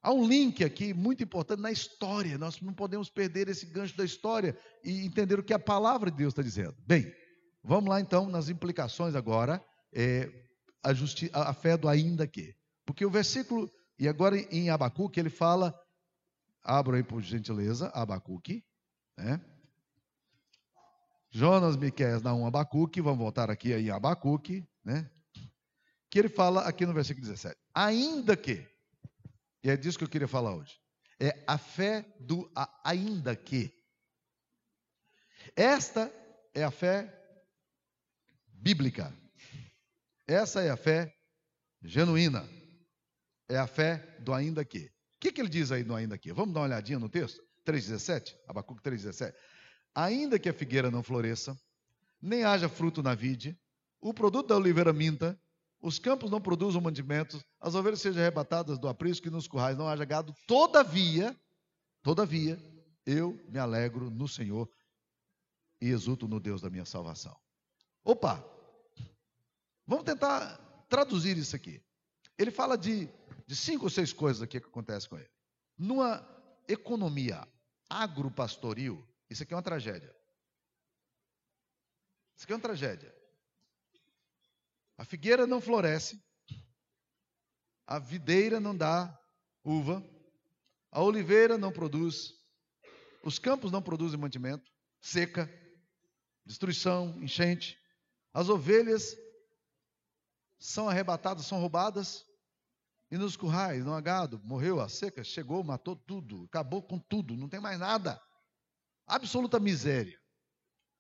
Há 0.03 0.13
um 0.13 0.29
link 0.29 0.63
aqui 0.63 0.93
muito 0.93 1.23
importante 1.23 1.63
na 1.63 1.73
história. 1.73 2.37
Nós 2.37 2.61
não 2.61 2.75
podemos 2.75 3.09
perder 3.09 3.49
esse 3.49 3.65
gancho 3.65 3.97
da 3.97 4.05
história 4.05 4.59
e 4.85 5.07
entender 5.07 5.39
o 5.39 5.43
que 5.43 5.55
a 5.55 5.59
palavra 5.59 6.11
de 6.11 6.19
Deus 6.19 6.33
está 6.33 6.43
dizendo. 6.43 6.77
Bem, 6.87 7.11
vamos 7.65 7.89
lá 7.89 7.99
então 7.99 8.29
nas 8.29 8.51
implicações 8.51 9.15
agora. 9.15 9.65
É, 9.95 10.31
a, 10.83 11.49
a 11.49 11.55
fé 11.55 11.79
do 11.79 11.89
ainda 11.89 12.27
que. 12.27 12.55
Porque 12.85 13.07
o 13.07 13.11
versículo, 13.11 13.71
e 13.99 14.07
agora 14.07 14.37
em 14.37 14.69
Abacuque, 14.69 15.19
ele 15.19 15.31
fala, 15.31 15.75
abra 16.63 16.99
aí 16.99 17.03
por 17.03 17.23
gentileza, 17.23 17.89
Abacuque, 17.95 18.63
né? 19.17 19.41
Jonas, 21.31 21.77
Miqueias, 21.77 22.23
Naum, 22.23 22.47
Abacuque, 22.47 23.01
vamos 23.01 23.19
voltar 23.19 23.51
aqui 23.51 23.73
em 23.73 23.91
Abacuque, 23.91 24.67
né? 24.85 25.11
Que 26.11 26.19
ele 26.19 26.29
fala 26.29 26.63
aqui 26.63 26.87
no 26.87 26.95
versículo 26.95 27.27
17. 27.27 27.57
Ainda 27.75 28.37
que, 28.37 28.67
e 29.63 29.71
é 29.71 29.77
disso 29.77 29.99
que 29.99 30.05
eu 30.05 30.09
queria 30.09 30.29
falar 30.29 30.55
hoje, 30.55 30.79
é 31.21 31.45
a 31.47 31.59
fé 31.59 32.05
do 32.21 32.51
a, 32.55 32.81
ainda 32.85 33.35
que. 33.35 33.73
Esta 35.55 36.13
é 36.55 36.65
a 36.65 36.71
fé 36.71 37.13
bíblica. 38.53 39.13
Essa 40.27 40.63
é 40.63 40.71
a 40.71 40.77
fé 40.77 41.15
genuína. 41.83 42.49
É 43.49 43.59
a 43.59 43.67
fé 43.67 43.99
do 44.21 44.33
ainda 44.33 44.65
que. 44.65 44.87
O 44.87 44.91
que, 45.21 45.33
que 45.33 45.41
ele 45.41 45.49
diz 45.49 45.71
aí 45.71 45.85
no 45.85 45.95
ainda 45.95 46.19
que? 46.19 46.33
Vamos 46.33 46.55
dar 46.55 46.61
uma 46.61 46.67
olhadinha 46.67 46.99
no 46.99 47.09
texto? 47.09 47.43
3,17? 47.65 48.37
Abacuque 48.49 48.83
3,17 48.83 49.35
ainda 49.97 50.39
que 50.39 50.51
a 50.51 50.53
figueira 50.53 50.91
não 50.91 51.03
floresça, 51.03 51.59
nem 52.21 52.45
haja 52.45 52.69
fruto 52.69 53.03
na 53.03 53.15
vide, 53.15 53.59
o 53.99 54.13
produto 54.13 54.49
da 54.49 54.57
oliveira 54.57 54.93
minta, 54.93 55.41
os 55.81 55.99
campos 55.99 56.31
não 56.31 56.41
produzam 56.41 56.83
mantimentos, 56.83 57.43
as 57.59 57.75
ovelhas 57.75 58.03
sejam 58.03 58.21
arrebatadas 58.21 58.79
do 58.79 58.89
aprisco 58.89 59.27
e 59.27 59.31
nos 59.31 59.49
currais 59.49 59.77
não 59.77 59.89
haja 59.89 60.05
gado, 60.05 60.35
todavia, 60.47 61.35
todavia, 62.03 62.59
eu 63.07 63.41
me 63.49 63.59
alegro 63.59 64.11
no 64.11 64.29
Senhor 64.29 64.69
e 65.81 65.89
exulto 65.89 66.29
no 66.29 66.39
Deus 66.39 66.61
da 66.61 66.69
minha 66.69 66.85
salvação. 66.85 67.35
Opa! 68.05 68.45
Vamos 69.87 70.05
tentar 70.05 70.59
traduzir 70.91 71.39
isso 71.39 71.57
aqui. 71.57 71.81
Ele 72.37 72.51
fala 72.51 72.77
de, 72.77 73.09
de 73.47 73.57
cinco 73.57 73.85
ou 73.85 73.91
seis 73.91 74.13
coisas 74.13 74.43
aqui 74.43 74.61
que 74.61 74.67
acontecem 74.67 75.09
com 75.09 75.17
ele. 75.17 75.31
Numa 75.79 76.27
economia 76.69 77.47
agropastoril, 77.89 79.07
isso 79.29 79.43
aqui 79.43 79.53
é 79.53 79.57
uma 79.57 79.63
tragédia. 79.63 80.15
Isso 82.37 82.45
aqui 82.45 82.53
é 82.53 82.57
uma 82.57 82.63
tragédia. 82.63 83.15
A 84.99 85.05
figueira 85.05 85.47
não 85.47 85.61
floresce, 85.61 86.23
a 87.87 87.99
videira 87.99 88.59
não 88.59 88.77
dá 88.77 89.19
uva, 89.63 90.03
a 90.91 91.03
oliveira 91.03 91.59
não 91.59 91.73
produz, 91.73 92.33
os 93.23 93.39
campos 93.39 93.71
não 93.71 93.83
produzem 93.83 94.19
mantimento, 94.19 94.71
seca, 95.01 95.51
destruição, 96.45 97.19
enchente, 97.23 97.79
as 98.33 98.49
ovelhas 98.49 99.17
são 100.59 100.89
arrebatadas, 100.89 101.47
são 101.47 101.61
roubadas, 101.61 102.25
e 103.11 103.17
nos 103.17 103.37
currais, 103.37 103.85
no 103.85 103.95
agado, 103.95 104.41
morreu 104.43 104.81
a 104.81 104.89
seca, 104.89 105.23
chegou, 105.23 105.63
matou 105.63 105.95
tudo, 105.95 106.45
acabou 106.45 106.83
com 106.83 106.99
tudo, 106.99 107.37
não 107.37 107.49
tem 107.49 107.61
mais 107.61 107.79
nada. 107.79 108.21
Absoluta 109.07 109.61
miséria. 109.61 110.21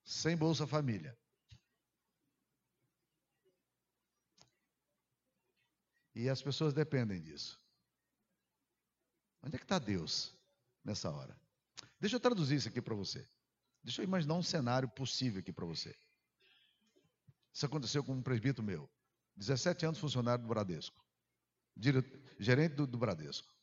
Sem 0.05 0.37
Bolsa 0.37 0.67
Família. 0.67 1.17
E 6.15 6.29
as 6.29 6.41
pessoas 6.41 6.73
dependem 6.73 7.21
disso. 7.21 7.61
Onde 9.43 9.57
é 9.57 9.59
que 9.59 9.65
está 9.65 9.79
Deus 9.79 10.35
nessa 10.83 11.11
hora? 11.11 11.39
Deixa 12.01 12.17
eu 12.17 12.21
traduzir 12.21 12.57
isso 12.57 12.69
aqui 12.69 12.81
para 12.81 12.95
você. 12.95 13.29
Deixa 13.83 14.01
eu 14.01 14.05
imaginar 14.05 14.35
um 14.35 14.43
cenário 14.43 14.89
possível 14.89 15.41
aqui 15.41 15.53
para 15.53 15.67
você. 15.67 15.95
Isso 17.53 17.67
aconteceu 17.67 18.03
com 18.03 18.13
um 18.13 18.23
presbítero 18.23 18.63
meu. 18.63 18.91
17 19.37 19.87
anos 19.87 19.99
funcionário 19.99 20.43
do 20.43 20.49
Bradesco. 20.49 21.05
gerente 22.39 22.75
do, 22.75 22.87
do 22.87 22.99
Bradesco. 22.99 23.55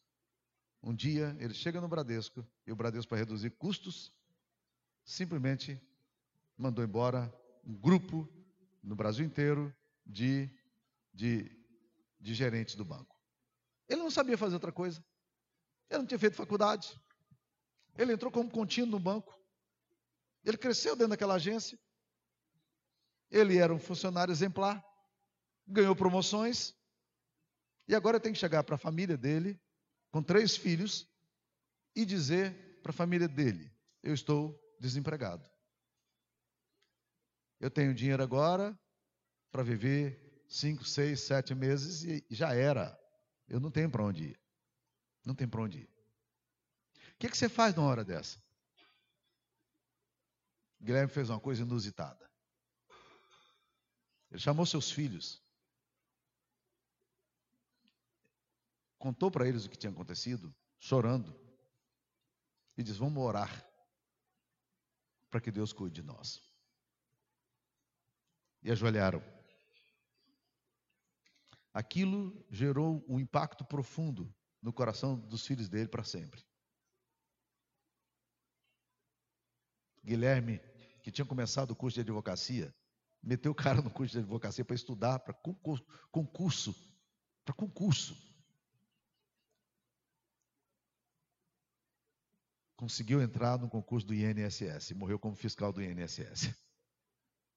Um 0.82 0.94
dia 0.94 1.36
ele 1.40 1.54
chega 1.54 1.82
no 1.82 1.88
Bradesco 1.88 2.46
e 2.68 2.72
o 2.72 2.76
Bradesco, 2.76 3.10
para 3.10 3.18
reduzir 3.18 3.52
custos, 3.52 4.14
simplesmente 5.04 5.82
mandou 6.58 6.84
embora 6.84 7.34
um 7.64 7.74
grupo 7.74 8.28
no 8.82 8.96
Brasil 8.96 9.26
inteiro 9.26 9.74
de, 10.06 10.50
de, 11.14 11.50
de 12.20 12.34
gerentes 12.34 12.76
do 12.76 12.86
banco. 12.86 13.16
Ele 13.88 14.02
não 14.02 14.12
sabia 14.12 14.38
fazer 14.38 14.56
outra 14.56 14.72
coisa. 14.72 15.04
Ele 15.90 16.00
não 16.00 16.06
tinha 16.06 16.20
feito 16.20 16.36
faculdade. 16.36 17.00
Ele 17.98 18.14
entrou 18.14 18.32
como 18.32 18.50
contínuo 18.50 18.92
no 18.92 19.00
banco. 19.00 19.38
Ele 20.44 20.58
cresceu 20.58 20.96
dentro 20.96 21.12
daquela 21.12 21.36
agência. 21.36 21.80
Ele 23.30 23.58
era 23.58 23.74
um 23.74 23.80
funcionário 23.80 24.32
exemplar. 24.32 24.84
Ganhou 25.68 25.96
promoções. 25.96 26.74
E 27.88 27.96
agora 27.96 28.20
tem 28.20 28.34
que 28.34 28.40
chegar 28.40 28.64
para 28.64 28.76
a 28.76 28.80
família 28.80 29.18
dele, 29.18 29.60
com 30.10 30.24
três 30.24 30.56
filhos, 30.56 31.08
e 31.96 32.06
dizer 32.06 32.80
para 32.82 32.92
a 32.92 32.94
família 32.94 33.28
dele: 33.28 33.72
Eu 34.02 34.14
estou 34.14 34.58
desempregado. 34.84 35.50
Eu 37.58 37.72
tenho 37.72 37.96
dinheiro 37.96 38.22
agora 38.22 38.78
para 39.50 39.64
viver 39.64 40.44
cinco, 40.50 40.84
seis, 40.84 41.22
sete 41.22 41.56
meses 41.56 42.04
e 42.04 42.26
já 42.30 42.54
era. 42.54 43.00
Eu 43.48 43.62
não 43.62 43.72
tenho 43.72 43.90
para 43.90 44.04
onde 44.04 44.26
ir. 44.26 44.40
Não 45.26 45.34
tem 45.34 45.48
para 45.48 45.62
onde 45.62 45.80
ir. 45.80 45.90
O 47.14 47.18
que, 47.18 47.30
que 47.30 47.38
você 47.38 47.48
faz 47.48 47.74
numa 47.74 47.88
hora 47.88 48.04
dessa? 48.04 48.44
Guilherme 50.82 51.10
fez 51.10 51.30
uma 51.30 51.40
coisa 51.40 51.62
inusitada. 51.62 52.30
Ele 54.30 54.42
chamou 54.42 54.66
seus 54.66 54.92
filhos, 54.92 55.42
contou 58.98 59.32
para 59.32 59.48
eles 59.48 59.64
o 59.64 59.70
que 59.70 59.78
tinha 59.78 59.92
acontecido, 59.92 60.54
chorando, 60.80 61.40
e 62.76 62.84
disse: 62.84 63.00
Vamos 63.00 63.24
orar 63.24 63.73
para 65.34 65.42
que 65.42 65.52
Deus 65.52 65.74
cuide 65.74 66.00
de 66.00 66.04
nós. 66.04 66.44
E 68.62 68.72
ajoelharam. 68.72 69.20
Aquilo 71.74 72.46
gerou 72.52 73.04
um 73.10 73.20
impacto 73.20 73.66
profundo 73.66 74.32
no 74.62 74.72
coração 74.72 75.20
dos 75.20 75.44
filhos 75.44 75.68
dele 75.68 75.88
para 75.88 76.04
sempre. 76.04 76.46
Guilherme, 80.06 80.60
que 81.02 81.12
tinha 81.12 81.26
começado 81.26 81.72
o 81.72 81.76
curso 81.76 81.96
de 81.96 82.02
advocacia, 82.02 82.72
meteu 83.24 83.54
o 83.54 83.56
cara 83.56 83.82
no 83.82 83.90
curso 83.90 84.12
de 84.12 84.20
advocacia 84.20 84.64
para 84.64 84.76
estudar, 84.76 85.18
para 85.18 85.34
concurso, 85.34 86.76
para 87.44 87.56
concurso. 87.56 88.33
Conseguiu 92.84 93.22
entrar 93.22 93.58
no 93.58 93.70
concurso 93.70 94.06
do 94.06 94.14
INSS 94.14 94.92
morreu 94.92 95.18
como 95.18 95.38
fiscal 95.38 95.72
do 95.72 95.82
INSS. 95.82 96.54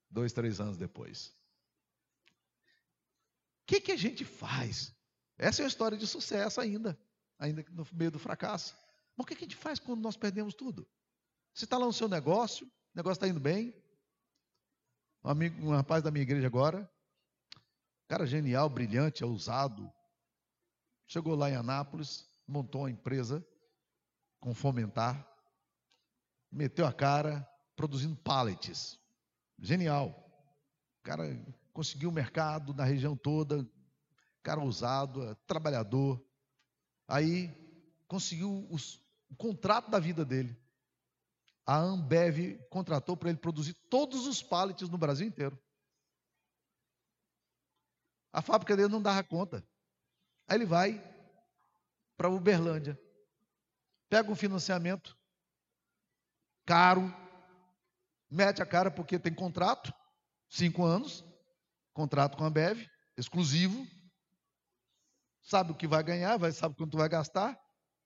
Dois, 0.08 0.32
três 0.32 0.60
anos 0.60 0.76
depois. 0.76 1.34
O 3.60 3.66
que, 3.66 3.80
que 3.80 3.90
a 3.90 3.96
gente 3.96 4.24
faz? 4.24 4.94
Essa 5.36 5.62
é 5.62 5.64
a 5.64 5.68
história 5.68 5.98
de 5.98 6.06
sucesso 6.06 6.60
ainda, 6.60 6.96
ainda 7.40 7.66
no 7.72 7.84
meio 7.92 8.12
do 8.12 8.20
fracasso. 8.20 8.78
Mas 9.16 9.24
o 9.24 9.26
que, 9.26 9.34
que 9.34 9.44
a 9.44 9.48
gente 9.48 9.56
faz 9.56 9.80
quando 9.80 10.00
nós 10.00 10.16
perdemos 10.16 10.54
tudo? 10.54 10.88
Você 11.52 11.64
está 11.64 11.76
lá 11.76 11.86
no 11.86 11.92
seu 11.92 12.08
negócio, 12.08 12.64
o 12.64 12.70
negócio 12.94 13.16
está 13.16 13.26
indo 13.26 13.40
bem. 13.40 13.74
Um, 15.24 15.30
amigo, 15.30 15.60
um 15.60 15.70
rapaz 15.70 16.04
da 16.04 16.10
minha 16.12 16.22
igreja 16.22 16.46
agora, 16.46 16.88
cara 18.06 18.26
genial, 18.26 18.70
brilhante, 18.70 19.24
ousado. 19.24 19.92
Chegou 21.04 21.34
lá 21.34 21.50
em 21.50 21.56
Anápolis, 21.56 22.30
montou 22.46 22.82
uma 22.82 22.90
empresa 22.92 23.44
com 24.40 24.55
fomentar, 24.55 25.27
meteu 26.51 26.87
a 26.87 26.92
cara 26.92 27.46
produzindo 27.75 28.16
pallets. 28.16 28.99
Genial. 29.59 30.09
O 31.01 31.03
cara 31.03 31.25
conseguiu 31.72 32.09
o 32.09 32.12
mercado 32.12 32.75
na 32.75 32.85
região 32.85 33.16
toda, 33.16 33.66
cara 34.42 34.61
ousado, 34.61 35.22
é 35.25 35.35
trabalhador. 35.46 36.25
Aí 37.09 37.53
conseguiu 38.07 38.66
os, 38.70 38.96
o 39.29 39.37
contrato 39.37 39.90
da 39.90 39.99
vida 39.99 40.25
dele. 40.25 40.57
A 41.66 41.77
Ambev 41.77 42.59
contratou 42.70 43.16
para 43.16 43.29
ele 43.29 43.38
produzir 43.38 43.75
todos 43.90 44.27
os 44.27 44.40
pallets 44.42 44.88
no 44.88 44.96
Brasil 44.96 45.27
inteiro. 45.27 45.59
A 48.33 48.40
fábrica 48.40 48.77
dele 48.77 48.88
não 48.88 49.03
dava 49.03 49.25
conta. 49.25 49.66
Aí 50.46 50.57
ele 50.57 50.66
vai 50.66 51.03
para 52.16 52.31
Uberlândia, 52.31 52.99
pega 54.08 54.30
um 54.30 54.36
financiamento 54.36 55.16
caro, 56.64 57.14
mete 58.30 58.62
a 58.62 58.66
cara 58.66 58.90
porque 58.90 59.18
tem 59.18 59.32
contrato, 59.32 59.92
cinco 60.48 60.84
anos, 60.84 61.24
contrato 61.92 62.36
com 62.36 62.44
a 62.44 62.50
Bev, 62.50 62.86
exclusivo, 63.16 63.86
sabe 65.42 65.72
o 65.72 65.74
que 65.74 65.86
vai 65.86 66.02
ganhar, 66.02 66.36
vai, 66.36 66.52
sabe 66.52 66.76
quanto 66.76 66.96
vai 66.96 67.08
gastar. 67.08 67.58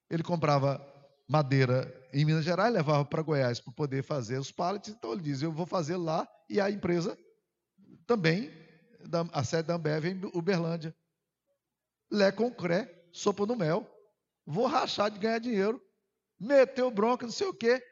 Ele 0.08 0.22
comprava 0.22 0.80
madeira 1.28 1.92
em 2.12 2.24
Minas 2.24 2.44
Gerais, 2.44 2.72
levava 2.72 3.04
para 3.04 3.22
Goiás 3.22 3.60
para 3.60 3.72
poder 3.72 4.02
fazer 4.02 4.38
os 4.38 4.50
pallets, 4.50 4.90
então 4.90 5.12
ele 5.12 5.22
diz, 5.22 5.42
eu 5.42 5.52
vou 5.52 5.66
fazer 5.66 5.96
lá, 5.96 6.28
e 6.48 6.60
a 6.60 6.70
empresa 6.70 7.16
também, 8.06 8.50
a 9.32 9.44
sede 9.44 9.68
da 9.68 9.74
Ambev 9.74 10.06
em 10.06 10.20
Uberlândia. 10.34 10.94
Lé 12.10 12.32
concré, 12.32 13.08
sopa 13.12 13.46
no 13.46 13.54
mel, 13.54 13.88
vou 14.44 14.66
rachar 14.66 15.10
de 15.10 15.18
ganhar 15.18 15.38
dinheiro, 15.38 15.80
meteu 16.40 16.90
bronca, 16.90 17.26
não 17.26 17.32
sei 17.32 17.46
o 17.46 17.54
quê. 17.54 17.84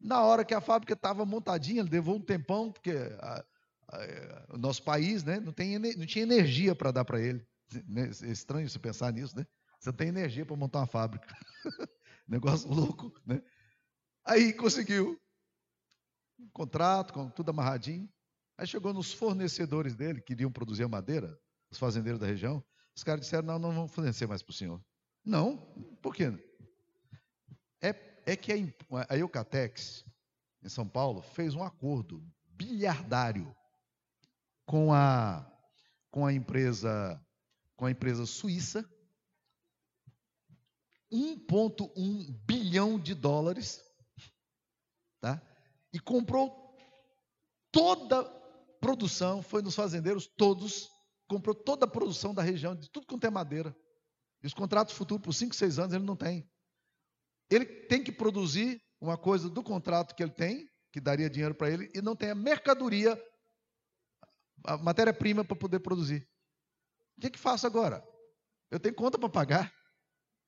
Na 0.00 0.22
hora 0.22 0.44
que 0.44 0.54
a 0.54 0.60
fábrica 0.60 0.94
estava 0.94 1.24
montadinha, 1.24 1.80
ele 1.80 1.90
levou 1.90 2.16
um 2.16 2.20
tempão, 2.20 2.72
porque 2.72 2.90
a, 2.90 3.44
o 4.50 4.58
nosso 4.58 4.82
país 4.82 5.22
né, 5.22 5.38
não, 5.38 5.52
tem, 5.52 5.78
não 5.78 6.06
tinha 6.06 6.22
energia 6.22 6.74
para 6.74 6.90
dar 6.90 7.04
para 7.04 7.20
ele. 7.20 7.46
É 7.72 8.30
estranho 8.30 8.68
você 8.68 8.78
pensar 8.78 9.12
nisso, 9.12 9.36
né? 9.36 9.46
Você 9.80 9.92
tem 9.92 10.08
energia 10.08 10.46
para 10.46 10.56
montar 10.56 10.80
uma 10.80 10.86
fábrica. 10.86 11.26
Negócio 12.26 12.72
louco, 12.72 13.12
né? 13.26 13.42
Aí 14.24 14.52
conseguiu 14.52 15.20
um 16.38 16.48
contrato, 16.50 17.12
com 17.12 17.28
tudo 17.28 17.50
amarradinho. 17.50 18.08
Aí 18.56 18.66
chegou 18.66 18.94
nos 18.94 19.12
fornecedores 19.12 19.94
dele, 19.94 20.20
que 20.20 20.28
queriam 20.28 20.50
produzir 20.50 20.84
a 20.84 20.88
madeira, 20.88 21.38
os 21.70 21.78
fazendeiros 21.78 22.20
da 22.20 22.26
região. 22.26 22.64
Os 22.96 23.02
caras 23.02 23.22
disseram: 23.22 23.46
não, 23.46 23.58
não 23.58 23.72
vamos 23.72 23.92
fornecer 23.92 24.26
mais 24.26 24.42
para 24.42 24.52
o 24.52 24.54
senhor. 24.54 24.82
Não, 25.24 25.56
por 26.00 26.14
quê? 26.14 26.32
É, 28.26 28.36
que 28.36 28.52
a, 28.52 29.14
a 29.14 29.18
Eucatex, 29.18 30.04
em 30.62 30.68
São 30.68 30.88
Paulo, 30.88 31.20
fez 31.20 31.54
um 31.54 31.62
acordo 31.62 32.24
bilhardário 32.46 33.54
com 34.66 34.92
a, 34.92 35.46
com 36.10 36.24
a 36.24 36.32
empresa 36.32 37.20
com 37.76 37.86
a 37.86 37.90
empresa 37.90 38.24
suíça 38.24 38.88
1,1 41.14 42.32
bilhão 42.44 42.98
de 42.98 43.14
dólares, 43.14 43.80
tá? 45.20 45.40
E 45.92 46.00
comprou 46.00 46.76
toda 47.70 48.20
a 48.20 48.24
produção, 48.80 49.40
foi 49.40 49.62
nos 49.62 49.76
fazendeiros 49.76 50.26
todos, 50.26 50.90
comprou 51.28 51.54
toda 51.54 51.84
a 51.84 51.88
produção 51.88 52.34
da 52.34 52.42
região, 52.42 52.74
de 52.74 52.90
tudo 52.90 53.06
quanto 53.06 53.24
é 53.26 53.30
madeira. 53.30 53.76
E 54.42 54.46
os 54.46 54.54
contratos 54.54 54.94
futuros 54.94 55.22
por 55.22 55.32
5, 55.32 55.54
6 55.54 55.78
anos 55.78 55.94
ele 55.94 56.04
não 56.04 56.16
tem. 56.16 56.48
Ele 57.50 57.64
tem 57.64 58.02
que 58.02 58.12
produzir 58.12 58.82
uma 59.00 59.18
coisa 59.18 59.48
do 59.48 59.62
contrato 59.62 60.14
que 60.14 60.22
ele 60.22 60.32
tem, 60.32 60.68
que 60.92 61.00
daria 61.00 61.28
dinheiro 61.28 61.54
para 61.54 61.70
ele, 61.70 61.90
e 61.94 62.00
não 62.00 62.16
tem 62.16 62.30
a 62.30 62.34
mercadoria 62.34 63.20
a 64.64 64.78
matéria-prima 64.78 65.44
para 65.44 65.56
poder 65.56 65.80
produzir. 65.80 66.26
O 67.16 67.20
que, 67.20 67.30
que 67.30 67.38
faço 67.38 67.66
agora? 67.66 68.02
Eu 68.70 68.80
tenho 68.80 68.94
conta 68.94 69.18
para 69.18 69.28
pagar, 69.28 69.72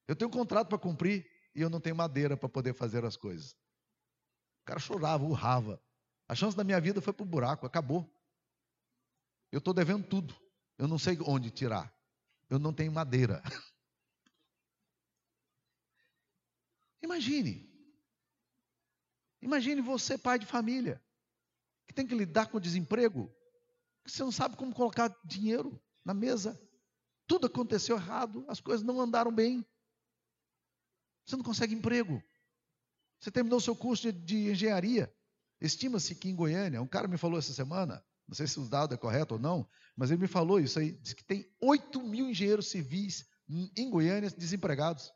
eu 0.08 0.16
tenho 0.16 0.30
contrato 0.30 0.68
para 0.68 0.78
cumprir 0.78 1.26
e 1.54 1.60
eu 1.60 1.70
não 1.70 1.80
tenho 1.80 1.94
madeira 1.94 2.36
para 2.36 2.48
poder 2.48 2.74
fazer 2.74 3.04
as 3.04 3.16
coisas. 3.16 3.52
O 4.62 4.66
cara 4.66 4.80
chorava, 4.80 5.24
urrava. 5.24 5.80
A 6.28 6.34
chance 6.34 6.56
da 6.56 6.64
minha 6.64 6.80
vida 6.80 7.00
foi 7.00 7.12
para 7.12 7.22
o 7.22 7.28
buraco, 7.28 7.66
acabou. 7.66 8.10
Eu 9.52 9.58
estou 9.58 9.72
devendo 9.72 10.06
tudo. 10.06 10.34
Eu 10.76 10.88
não 10.88 10.98
sei 10.98 11.16
onde 11.24 11.50
tirar. 11.50 11.94
Eu 12.50 12.58
não 12.58 12.72
tenho 12.72 12.90
madeira. 12.90 13.42
Imagine. 17.06 17.64
Imagine 19.40 19.80
você, 19.80 20.18
pai 20.18 20.40
de 20.40 20.46
família, 20.46 21.00
que 21.86 21.94
tem 21.94 22.04
que 22.04 22.16
lidar 22.16 22.46
com 22.46 22.56
o 22.56 22.60
desemprego, 22.60 23.32
que 24.04 24.10
você 24.10 24.24
não 24.24 24.32
sabe 24.32 24.56
como 24.56 24.74
colocar 24.74 25.16
dinheiro 25.24 25.80
na 26.04 26.12
mesa. 26.12 26.60
Tudo 27.28 27.46
aconteceu 27.46 27.96
errado, 27.96 28.44
as 28.48 28.60
coisas 28.60 28.84
não 28.84 29.00
andaram 29.00 29.32
bem. 29.32 29.64
Você 31.24 31.36
não 31.36 31.44
consegue 31.44 31.74
emprego. 31.74 32.20
Você 33.20 33.30
terminou 33.30 33.60
seu 33.60 33.76
curso 33.76 34.12
de, 34.12 34.20
de 34.20 34.50
engenharia. 34.50 35.12
Estima-se 35.60 36.14
que 36.16 36.28
em 36.28 36.34
Goiânia, 36.34 36.82
um 36.82 36.88
cara 36.88 37.06
me 37.06 37.16
falou 37.16 37.38
essa 37.38 37.52
semana, 37.52 38.04
não 38.26 38.34
sei 38.34 38.48
se 38.48 38.58
o 38.58 38.68
dado 38.68 38.94
é 38.94 38.98
correto 38.98 39.34
ou 39.34 39.40
não, 39.40 39.68
mas 39.96 40.10
ele 40.10 40.20
me 40.20 40.28
falou 40.28 40.58
isso 40.58 40.78
aí, 40.78 40.92
diz 40.92 41.14
que 41.14 41.24
tem 41.24 41.48
8 41.60 42.02
mil 42.02 42.28
engenheiros 42.28 42.68
civis 42.68 43.24
em 43.48 43.88
Goiânia 43.88 44.28
desempregados. 44.30 45.12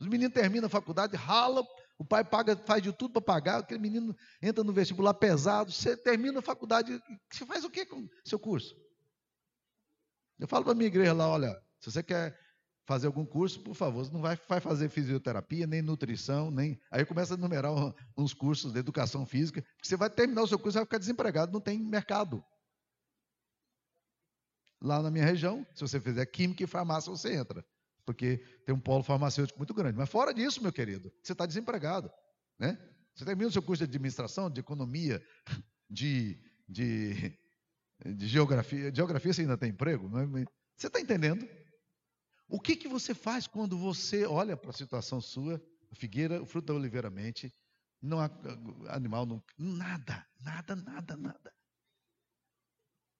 Os 0.00 0.06
meninos 0.06 0.32
terminam 0.32 0.66
a 0.66 0.70
faculdade, 0.70 1.14
rala, 1.14 1.62
o 1.98 2.04
pai 2.04 2.24
paga, 2.24 2.56
faz 2.56 2.82
de 2.82 2.90
tudo 2.90 3.12
para 3.12 3.20
pagar, 3.20 3.58
aquele 3.58 3.78
menino 3.78 4.16
entra 4.40 4.64
no 4.64 4.72
vestibular 4.72 5.12
pesado, 5.12 5.70
você 5.70 5.94
termina 5.94 6.38
a 6.38 6.42
faculdade, 6.42 6.98
você 7.30 7.44
faz 7.44 7.64
o 7.64 7.70
que 7.70 7.84
com 7.84 8.08
seu 8.24 8.38
curso? 8.38 8.74
Eu 10.38 10.48
falo 10.48 10.64
para 10.64 10.72
a 10.72 10.74
minha 10.74 10.86
igreja 10.86 11.12
lá, 11.12 11.28
olha, 11.28 11.54
se 11.78 11.92
você 11.92 12.02
quer 12.02 12.34
fazer 12.86 13.08
algum 13.08 13.26
curso, 13.26 13.62
por 13.62 13.74
favor, 13.74 14.02
você 14.02 14.10
não 14.10 14.22
vai, 14.22 14.40
vai 14.48 14.58
fazer 14.58 14.88
fisioterapia, 14.88 15.66
nem 15.66 15.82
nutrição, 15.82 16.50
nem. 16.50 16.80
Aí 16.90 17.04
começa 17.04 17.34
a 17.34 17.36
numerar 17.36 17.70
uns 18.16 18.32
cursos 18.32 18.72
de 18.72 18.78
educação 18.78 19.26
física, 19.26 19.60
porque 19.60 19.86
você 19.86 19.96
vai 19.98 20.08
terminar 20.08 20.42
o 20.42 20.48
seu 20.48 20.58
curso 20.58 20.78
e 20.78 20.80
vai 20.80 20.86
ficar 20.86 20.98
desempregado, 20.98 21.52
não 21.52 21.60
tem 21.60 21.78
mercado. 21.78 22.42
Lá 24.80 25.02
na 25.02 25.10
minha 25.10 25.26
região, 25.26 25.66
se 25.74 25.82
você 25.82 26.00
fizer 26.00 26.24
química 26.24 26.64
e 26.64 26.66
farmácia, 26.66 27.10
você 27.10 27.34
entra 27.34 27.62
porque 28.10 28.38
tem 28.66 28.74
um 28.74 28.80
polo 28.80 29.04
farmacêutico 29.04 29.56
muito 29.56 29.72
grande. 29.72 29.96
Mas 29.96 30.08
fora 30.08 30.34
disso, 30.34 30.60
meu 30.60 30.72
querido, 30.72 31.12
você 31.22 31.30
está 31.30 31.46
desempregado. 31.46 32.10
Né? 32.58 32.76
Você 33.14 33.24
termina 33.24 33.48
o 33.48 33.52
seu 33.52 33.62
curso 33.62 33.84
de 33.84 33.88
administração, 33.88 34.50
de 34.50 34.58
economia, 34.58 35.24
de, 35.88 36.36
de, 36.68 37.38
de 38.04 38.26
geografia. 38.26 38.92
Geografia 38.92 39.32
você 39.32 39.42
ainda 39.42 39.56
tem 39.56 39.70
emprego? 39.70 40.08
Não 40.08 40.18
é? 40.18 40.44
Você 40.76 40.88
está 40.88 41.00
entendendo? 41.00 41.48
O 42.48 42.58
que, 42.58 42.74
que 42.74 42.88
você 42.88 43.14
faz 43.14 43.46
quando 43.46 43.78
você 43.78 44.26
olha 44.26 44.56
para 44.56 44.70
a 44.70 44.74
situação 44.74 45.20
sua, 45.20 45.62
a 45.92 45.94
figueira, 45.94 46.42
o 46.42 46.46
fruto 46.46 46.72
da 46.72 46.74
oliveira 46.74 47.10
mente, 47.10 47.54
não 48.02 48.18
há 48.18 48.28
animal, 48.88 49.24
não, 49.24 49.40
nada, 49.56 50.26
nada, 50.40 50.74
nada, 50.74 51.16
nada. 51.16 51.54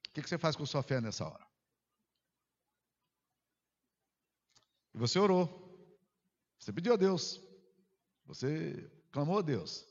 O 0.09 0.13
que, 0.15 0.23
que 0.23 0.29
você 0.29 0.37
faz 0.37 0.57
com 0.57 0.67
sua 0.67 0.83
fé 0.83 1.01
nessa 1.01 1.25
hora? 1.25 1.50
E 4.95 4.99
você 4.99 5.19
orou. 5.19 5.49
Você 6.59 6.73
pediu 6.73 6.93
a 6.93 6.97
Deus. 6.97 7.41
Você 8.27 8.91
clamou 9.11 9.39
a 9.39 9.43
Deus. 9.43 9.85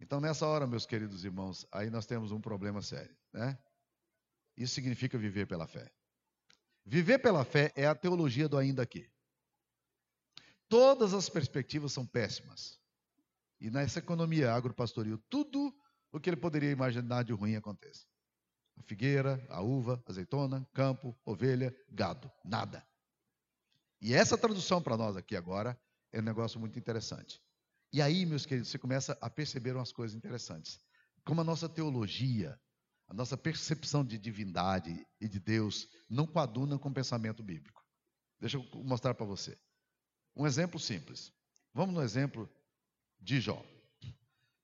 Então, 0.00 0.20
nessa 0.20 0.46
hora, 0.46 0.66
meus 0.66 0.86
queridos 0.86 1.24
irmãos, 1.24 1.66
aí 1.72 1.90
nós 1.90 2.06
temos 2.06 2.30
um 2.30 2.40
problema 2.40 2.80
sério, 2.80 3.16
né? 3.32 3.58
Isso 4.56 4.74
significa 4.74 5.18
viver 5.18 5.46
pela 5.46 5.66
fé. 5.66 5.92
Viver 6.84 7.18
pela 7.18 7.44
fé 7.44 7.72
é 7.76 7.86
a 7.86 7.94
teologia 7.94 8.48
do 8.48 8.56
ainda 8.56 8.82
aqui. 8.82 9.10
Todas 10.68 11.14
as 11.14 11.28
perspectivas 11.28 11.92
são 11.92 12.06
péssimas. 12.06 12.78
e 13.60 13.70
nessa 13.70 13.98
economia 13.98 14.52
agropastoril, 14.54 15.18
tudo 15.28 15.74
o 16.12 16.20
que 16.20 16.30
ele 16.30 16.36
poderia 16.36 16.70
imaginar 16.70 17.24
de 17.24 17.32
ruim 17.32 17.56
acontece. 17.56 18.06
A 18.76 18.82
figueira, 18.84 19.44
a 19.50 19.60
uva, 19.60 20.02
azeitona, 20.06 20.66
campo, 20.72 21.18
ovelha, 21.24 21.76
gado, 21.90 22.30
nada. 22.44 22.87
E 24.00 24.14
essa 24.14 24.38
tradução 24.38 24.80
para 24.80 24.96
nós 24.96 25.16
aqui 25.16 25.34
agora 25.34 25.78
é 26.12 26.20
um 26.20 26.24
negócio 26.24 26.58
muito 26.60 26.78
interessante. 26.78 27.42
E 27.92 28.02
aí, 28.02 28.26
meus 28.26 28.44
queridos, 28.44 28.70
você 28.70 28.78
começa 28.78 29.16
a 29.20 29.30
perceber 29.30 29.74
umas 29.74 29.92
coisas 29.92 30.16
interessantes. 30.16 30.78
Como 31.24 31.40
a 31.40 31.44
nossa 31.44 31.68
teologia, 31.68 32.58
a 33.08 33.14
nossa 33.14 33.36
percepção 33.36 34.04
de 34.04 34.18
divindade 34.18 35.06
e 35.20 35.26
de 35.26 35.40
Deus 35.40 35.88
não 36.08 36.26
coaduna 36.26 36.78
com 36.78 36.90
o 36.90 36.94
pensamento 36.94 37.42
bíblico. 37.42 37.82
Deixa 38.38 38.58
eu 38.58 38.84
mostrar 38.84 39.14
para 39.14 39.26
você. 39.26 39.58
Um 40.36 40.46
exemplo 40.46 40.78
simples. 40.78 41.32
Vamos 41.74 41.94
no 41.94 42.02
exemplo 42.02 42.48
de 43.18 43.40
Jó. 43.40 43.64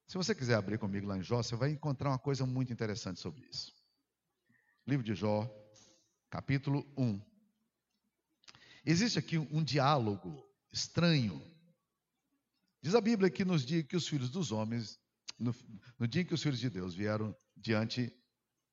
Se 0.07 0.17
você 0.17 0.35
quiser 0.35 0.55
abrir 0.55 0.79
comigo 0.79 1.07
lá 1.07 1.17
em 1.17 1.23
Jó, 1.23 1.43
você 1.43 1.57
vai 1.57 1.71
encontrar 1.71 2.11
uma 2.11 2.19
coisa 2.19 2.47
muito 2.47 2.73
interessante 2.73 3.21
sobre 3.21 3.47
isso. 3.49 3.73
Livro 4.87 5.05
de 5.05 5.15
Jó, 5.15 5.51
capítulo 6.31 6.87
1. 6.97 7.34
Existe 8.85 9.19
aqui 9.19 9.39
um 9.39 9.65
diálogo 9.65 10.45
estranho. 10.71 11.41
Diz 12.83 12.95
a 12.95 13.01
Bíblia 13.01 13.31
que 13.31 13.45
nos 13.45 13.65
dias 13.65 13.87
que 13.87 13.97
os 13.97 14.07
filhos 14.07 14.29
dos 14.31 14.53
homens, 14.53 15.01
no, 15.39 15.55
no 15.99 16.07
dia 16.07 16.25
que 16.25 16.35
os 16.35 16.43
filhos 16.43 16.61
de 16.61 16.69
Deus 16.69 16.95
vieram 16.95 17.35
diante, 17.57 18.13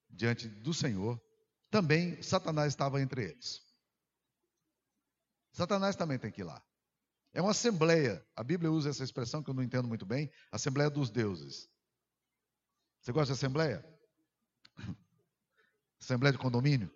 diante 0.10 0.50
do 0.50 0.74
Senhor, 0.74 1.22
também 1.70 2.22
Satanás 2.22 2.74
estava 2.74 3.02
entre 3.02 3.24
eles. 3.32 3.62
Satanás 5.54 5.96
também 5.96 6.20
tem 6.20 6.32
que 6.32 6.42
ir 6.42 6.46
lá. 6.46 6.62
É 7.34 7.42
uma 7.42 7.52
assembleia. 7.52 8.26
A 8.36 8.44
Bíblia 8.44 8.70
usa 8.70 8.90
essa 8.90 9.04
expressão 9.04 9.42
que 9.42 9.50
eu 9.50 9.54
não 9.54 9.64
entendo 9.64 9.88
muito 9.88 10.06
bem, 10.06 10.30
assembleia 10.52 10.90
dos 10.90 11.10
deuses. 11.10 11.70
Você 13.00 13.14
gosta 13.14 13.34
de 13.34 13.40
assembleia? 13.40 13.86
Assembleia 16.02 16.34
de 16.34 16.40
condomínio? 16.40 16.94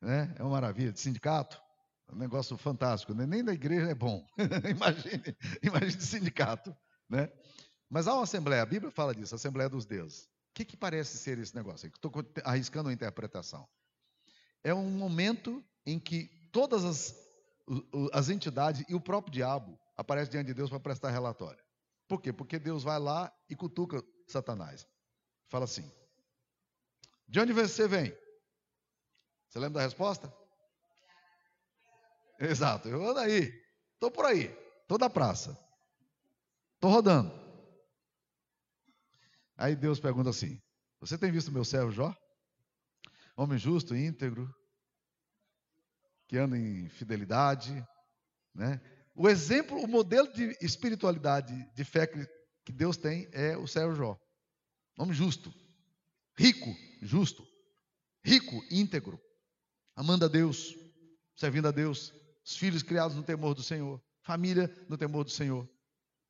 Né? 0.00 0.34
É 0.38 0.42
uma 0.42 0.52
maravilha. 0.52 0.92
De 0.92 1.00
sindicato? 1.00 1.63
Um 2.12 2.16
negócio 2.16 2.56
fantástico. 2.56 3.14
Né? 3.14 3.26
Nem 3.26 3.44
da 3.44 3.52
igreja 3.52 3.90
é 3.90 3.94
bom. 3.94 4.26
imagine, 4.68 5.36
imagine 5.62 6.02
sindicato. 6.02 6.76
Né? 7.08 7.30
Mas 7.88 8.06
há 8.06 8.14
uma 8.14 8.24
assembleia, 8.24 8.62
a 8.62 8.66
Bíblia 8.66 8.90
fala 8.90 9.14
disso, 9.14 9.34
assembleia 9.34 9.68
dos 9.68 9.84
deuses. 9.86 10.24
O 10.24 10.54
que, 10.54 10.64
que 10.64 10.76
parece 10.76 11.18
ser 11.18 11.38
esse 11.38 11.54
negócio? 11.54 11.86
Estou 11.88 12.12
arriscando 12.44 12.88
uma 12.88 12.94
interpretação. 12.94 13.68
É 14.62 14.72
um 14.72 14.88
momento 14.90 15.64
em 15.84 15.98
que 15.98 16.30
todas 16.52 16.84
as 16.84 17.24
as 18.12 18.28
entidades 18.28 18.84
e 18.88 18.94
o 18.94 19.00
próprio 19.00 19.32
diabo 19.32 19.78
aparece 19.96 20.30
diante 20.30 20.48
de 20.48 20.54
Deus 20.54 20.70
para 20.70 20.80
prestar 20.80 21.10
relatório. 21.10 21.62
Por 22.06 22.20
quê? 22.20 22.32
Porque 22.32 22.58
Deus 22.58 22.82
vai 22.82 22.98
lá 22.98 23.32
e 23.48 23.56
cutuca 23.56 24.02
Satanás. 24.28 24.86
Fala 25.48 25.64
assim: 25.64 25.90
De 27.26 27.40
onde 27.40 27.52
você 27.52 27.88
vem? 27.88 28.14
Você 29.48 29.58
lembra 29.58 29.80
da 29.80 29.82
resposta? 29.82 30.32
Exato, 32.50 32.88
eu 32.88 33.08
ando 33.08 33.20
aí, 33.20 33.50
estou 33.94 34.10
por 34.10 34.24
aí, 34.24 34.54
estou 34.82 34.98
da 34.98 35.08
praça, 35.08 35.58
estou 36.74 36.90
rodando. 36.90 37.32
Aí 39.56 39.74
Deus 39.74 40.00
pergunta 40.00 40.30
assim: 40.30 40.60
Você 41.00 41.16
tem 41.16 41.30
visto 41.30 41.52
meu 41.52 41.64
servo 41.64 41.90
Jó? 41.90 42.14
Homem 43.36 43.58
justo, 43.58 43.96
íntegro, 43.96 44.48
que 46.28 46.36
anda 46.36 46.56
em 46.56 46.88
fidelidade, 46.88 47.84
né? 48.54 48.80
O 49.14 49.28
exemplo, 49.28 49.78
o 49.78 49.86
modelo 49.86 50.32
de 50.32 50.56
espiritualidade, 50.60 51.54
de 51.72 51.84
fé 51.84 52.06
que 52.06 52.72
Deus 52.72 52.96
tem 52.96 53.28
é 53.32 53.56
o 53.56 53.66
servo 53.66 53.94
Jó. 53.94 54.18
Homem 54.98 55.14
justo, 55.14 55.52
rico, 56.36 56.74
justo, 57.02 57.44
rico, 58.24 58.62
íntegro, 58.70 59.20
amando 59.96 60.24
a 60.24 60.28
Deus, 60.28 60.74
servindo 61.36 61.68
a 61.68 61.72
Deus, 61.72 62.12
os 62.44 62.56
filhos 62.56 62.82
criados 62.82 63.16
no 63.16 63.22
temor 63.22 63.54
do 63.54 63.62
Senhor, 63.62 64.02
família 64.20 64.68
no 64.88 64.98
temor 64.98 65.24
do 65.24 65.30
Senhor. 65.30 65.68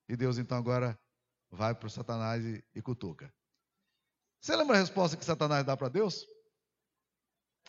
E 0.09 0.17
Deus 0.17 0.39
então 0.39 0.57
agora 0.57 0.99
vai 1.51 1.75
para 1.75 1.87
o 1.87 1.91
Satanás 1.91 2.45
e, 2.45 2.65
e 2.75 2.83
cutuca. 2.83 3.33
Você 4.41 4.55
lembra 4.55 4.77
a 4.77 4.81
resposta 4.81 5.17
que 5.17 5.25
Satanás 5.25 5.65
dá 5.65 5.77
para 5.77 5.89
Deus? 5.89 6.27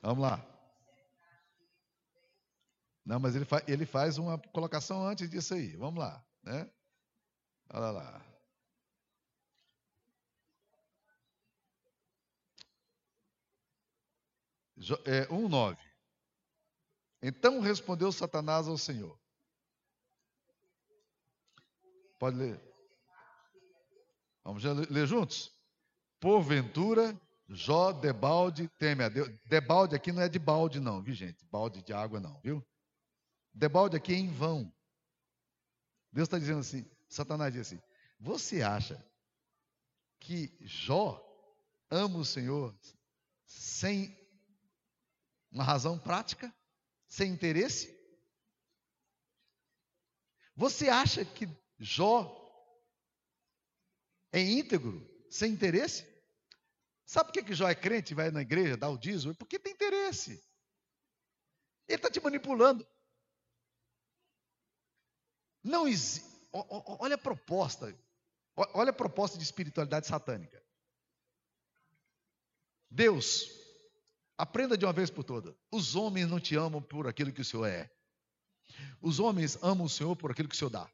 Vamos 0.02 0.22
lá. 0.22 0.46
Não, 3.06 3.20
mas 3.20 3.36
ele, 3.36 3.46
fa 3.46 3.64
ele 3.68 3.86
faz 3.86 4.18
uma 4.18 4.38
colocação 4.38 5.06
antes 5.08 5.30
disso 5.30 5.54
aí. 5.54 5.76
Vamos 5.76 6.00
lá, 6.00 6.24
né? 6.44 6.70
Olha 7.72 7.92
lá. 7.92 8.26
É, 15.06 15.26
1,9. 15.28 15.78
Então 17.28 17.60
respondeu 17.60 18.12
Satanás 18.12 18.68
ao 18.68 18.78
Senhor. 18.78 19.20
Pode 22.20 22.38
ler. 22.38 22.62
Vamos 24.44 24.64
ler 24.64 25.08
juntos? 25.08 25.52
Porventura, 26.20 27.20
Jó 27.50 27.92
debalde 27.92 28.70
teme 28.78 29.04
a 29.04 29.10
Deus. 29.10 29.28
Debalde 29.46 29.96
aqui 29.96 30.12
não 30.12 30.22
é 30.22 30.30
de 30.30 30.38
balde, 30.38 30.80
não, 30.80 31.02
viu, 31.02 31.16
gente? 31.16 31.44
Balde 31.46 31.82
de 31.82 31.92
água, 31.92 32.20
não, 32.20 32.40
viu? 32.42 32.64
Debalde 33.52 33.98
aqui 33.98 34.14
é 34.14 34.18
em 34.18 34.32
vão. 34.32 34.72
Deus 36.12 36.28
está 36.28 36.38
dizendo 36.38 36.60
assim, 36.60 36.86
Satanás 37.10 37.52
diz 37.52 37.66
assim, 37.66 37.82
você 38.20 38.62
acha 38.62 39.04
que 40.20 40.56
Jó 40.62 41.20
ama 41.90 42.20
o 42.20 42.26
Senhor 42.26 42.78
sem 43.48 44.16
uma 45.52 45.64
razão 45.64 45.98
prática? 45.98 46.54
Sem 47.16 47.32
interesse? 47.32 47.98
Você 50.54 50.90
acha 50.90 51.24
que 51.24 51.48
Jó 51.80 52.30
é 54.34 54.42
íntegro, 54.42 55.02
sem 55.30 55.54
interesse? 55.54 56.06
Sabe 57.06 57.28
por 57.28 57.34
que, 57.36 57.44
que 57.44 57.56
Jó 57.56 57.70
é 57.70 57.74
crente 57.74 58.12
e 58.12 58.16
vai 58.16 58.32
na 58.32 58.42
igreja 58.42 58.76
dar 58.76 58.90
o 58.90 58.98
dízimo? 58.98 59.34
Porque 59.34 59.58
tem 59.58 59.72
interesse. 59.72 60.44
Ele 61.88 61.96
está 61.96 62.12
te 62.12 62.20
manipulando. 62.20 62.86
Não 65.64 65.88
existe. 65.88 66.30
Olha 66.52 67.16
a 67.16 67.18
proposta. 67.18 67.98
Olha 68.58 68.90
a 68.90 68.94
proposta 68.94 69.38
de 69.38 69.46
espiritualidade 69.46 70.06
satânica. 70.06 70.62
Deus, 72.90 73.46
aprenda 74.38 74.78
de 74.78 74.86
uma 74.86 74.94
vez 74.94 75.10
por 75.10 75.24
todas. 75.24 75.56
Os 75.72 75.96
homens 75.96 76.30
não 76.30 76.40
te 76.40 76.56
amam 76.56 76.82
por 76.82 77.08
aquilo 77.08 77.32
que 77.32 77.42
o 77.42 77.46
Senhor 77.46 77.66
é. 77.66 77.92
Os 79.02 79.20
homens 79.20 79.58
amam 79.62 79.86
o 79.86 79.90
Senhor 79.90 80.16
por 80.16 80.32
aquilo 80.32 80.50
que 80.50 80.56
o 80.56 80.58
Senhor 80.58 80.72
dá. 80.72 80.90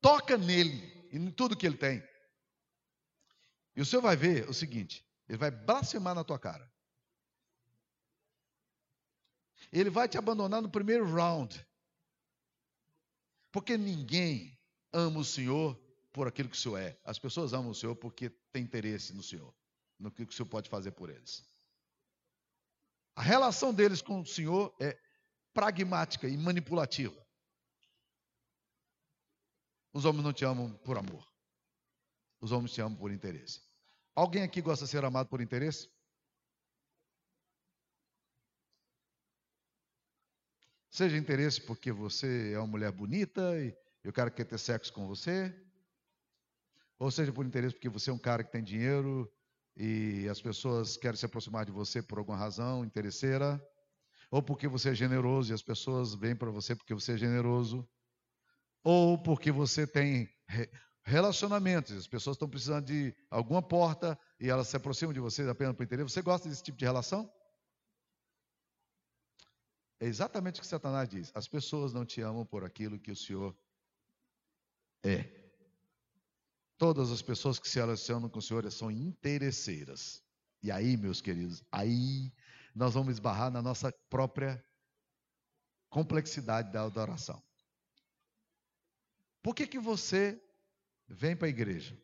Toca 0.00 0.36
nele 0.36 1.08
e 1.10 1.16
em 1.16 1.30
tudo 1.30 1.56
que 1.56 1.66
ele 1.66 1.76
tem. 1.76 2.02
E 3.76 3.80
o 3.80 3.86
Senhor 3.86 4.02
vai 4.02 4.16
ver 4.16 4.48
o 4.48 4.54
seguinte: 4.54 5.04
ele 5.28 5.38
vai 5.38 5.50
blasfemar 5.50 6.14
na 6.14 6.24
tua 6.24 6.38
cara 6.38 6.72
ele 9.80 9.90
vai 9.90 10.08
te 10.08 10.16
abandonar 10.16 10.62
no 10.62 10.70
primeiro 10.70 11.04
round. 11.04 11.64
Porque 13.50 13.76
ninguém 13.76 14.58
ama 14.92 15.20
o 15.20 15.24
Senhor 15.24 15.78
por 16.14 16.28
aquilo 16.28 16.48
que 16.48 16.56
o 16.56 16.58
Senhor 16.58 16.78
é. 16.78 16.96
As 17.04 17.18
pessoas 17.18 17.52
amam 17.52 17.72
o 17.72 17.74
Senhor 17.74 17.96
porque 17.96 18.30
têm 18.52 18.62
interesse 18.62 19.12
no 19.12 19.22
Senhor, 19.22 19.52
no 19.98 20.12
que 20.12 20.22
o 20.22 20.32
Senhor 20.32 20.46
pode 20.46 20.70
fazer 20.70 20.92
por 20.92 21.10
eles. 21.10 21.44
A 23.16 23.22
relação 23.22 23.74
deles 23.74 24.00
com 24.00 24.20
o 24.20 24.26
Senhor 24.26 24.74
é 24.80 24.96
pragmática 25.52 26.28
e 26.28 26.36
manipulativa. 26.36 27.20
Os 29.92 30.04
homens 30.04 30.24
não 30.24 30.32
te 30.32 30.44
amam 30.44 30.72
por 30.78 30.96
amor. 30.96 31.28
Os 32.40 32.52
homens 32.52 32.72
te 32.72 32.80
amam 32.80 32.96
por 32.96 33.10
interesse. 33.10 33.60
Alguém 34.14 34.44
aqui 34.44 34.60
gosta 34.60 34.84
de 34.84 34.92
ser 34.92 35.04
amado 35.04 35.28
por 35.28 35.40
interesse? 35.40 35.90
Seja 40.90 41.16
interesse 41.16 41.60
porque 41.60 41.90
você 41.90 42.52
é 42.52 42.58
uma 42.58 42.68
mulher 42.68 42.92
bonita 42.92 43.60
e, 43.60 43.76
e 44.04 44.08
o 44.08 44.12
cara 44.12 44.30
quer 44.30 44.44
ter 44.44 44.58
sexo 44.58 44.92
com 44.92 45.08
você. 45.08 45.52
Ou 47.04 47.10
seja 47.10 47.30
por 47.30 47.44
interesse 47.44 47.74
porque 47.74 47.90
você 47.90 48.08
é 48.08 48.14
um 48.14 48.18
cara 48.18 48.42
que 48.42 48.50
tem 48.50 48.64
dinheiro 48.64 49.30
e 49.76 50.26
as 50.26 50.40
pessoas 50.40 50.96
querem 50.96 51.18
se 51.18 51.26
aproximar 51.26 51.66
de 51.66 51.70
você 51.70 52.02
por 52.02 52.16
alguma 52.16 52.38
razão 52.38 52.82
interesseira. 52.82 53.62
Ou 54.30 54.42
porque 54.42 54.66
você 54.66 54.88
é 54.88 54.94
generoso 54.94 55.52
e 55.52 55.54
as 55.54 55.60
pessoas 55.60 56.14
vêm 56.14 56.34
para 56.34 56.50
você 56.50 56.74
porque 56.74 56.94
você 56.94 57.12
é 57.12 57.18
generoso. 57.18 57.86
Ou 58.82 59.22
porque 59.22 59.52
você 59.52 59.86
tem 59.86 60.30
relacionamentos, 61.04 61.94
as 61.94 62.06
pessoas 62.06 62.36
estão 62.36 62.48
precisando 62.48 62.86
de 62.86 63.14
alguma 63.30 63.60
porta 63.60 64.18
e 64.40 64.48
elas 64.48 64.68
se 64.68 64.76
aproximam 64.78 65.12
de 65.12 65.20
você 65.20 65.42
apenas 65.42 65.76
por 65.76 65.82
interesse. 65.82 66.10
Você 66.10 66.22
gosta 66.22 66.48
desse 66.48 66.62
tipo 66.62 66.78
de 66.78 66.86
relação? 66.86 67.30
É 70.00 70.06
exatamente 70.06 70.58
o 70.58 70.62
que 70.62 70.66
Satanás 70.66 71.06
diz. 71.06 71.30
As 71.34 71.46
pessoas 71.46 71.92
não 71.92 72.06
te 72.06 72.22
amam 72.22 72.46
por 72.46 72.64
aquilo 72.64 72.98
que 72.98 73.12
o 73.12 73.16
Senhor 73.16 73.54
é. 75.04 75.43
Todas 76.76 77.10
as 77.10 77.22
pessoas 77.22 77.58
que 77.58 77.68
se 77.68 77.78
relacionam 77.78 78.28
com 78.28 78.38
o 78.38 78.42
Senhor 78.42 78.70
são 78.70 78.90
interesseiras. 78.90 80.22
E 80.62 80.70
aí, 80.70 80.96
meus 80.96 81.20
queridos, 81.20 81.62
aí 81.70 82.32
nós 82.74 82.94
vamos 82.94 83.12
esbarrar 83.12 83.50
na 83.50 83.62
nossa 83.62 83.92
própria 84.08 84.64
complexidade 85.88 86.72
da 86.72 86.82
adoração. 86.82 87.40
Por 89.42 89.54
que, 89.54 89.66
que 89.66 89.78
você 89.78 90.42
vem 91.06 91.36
para 91.36 91.46
a 91.46 91.50
igreja? 91.50 91.96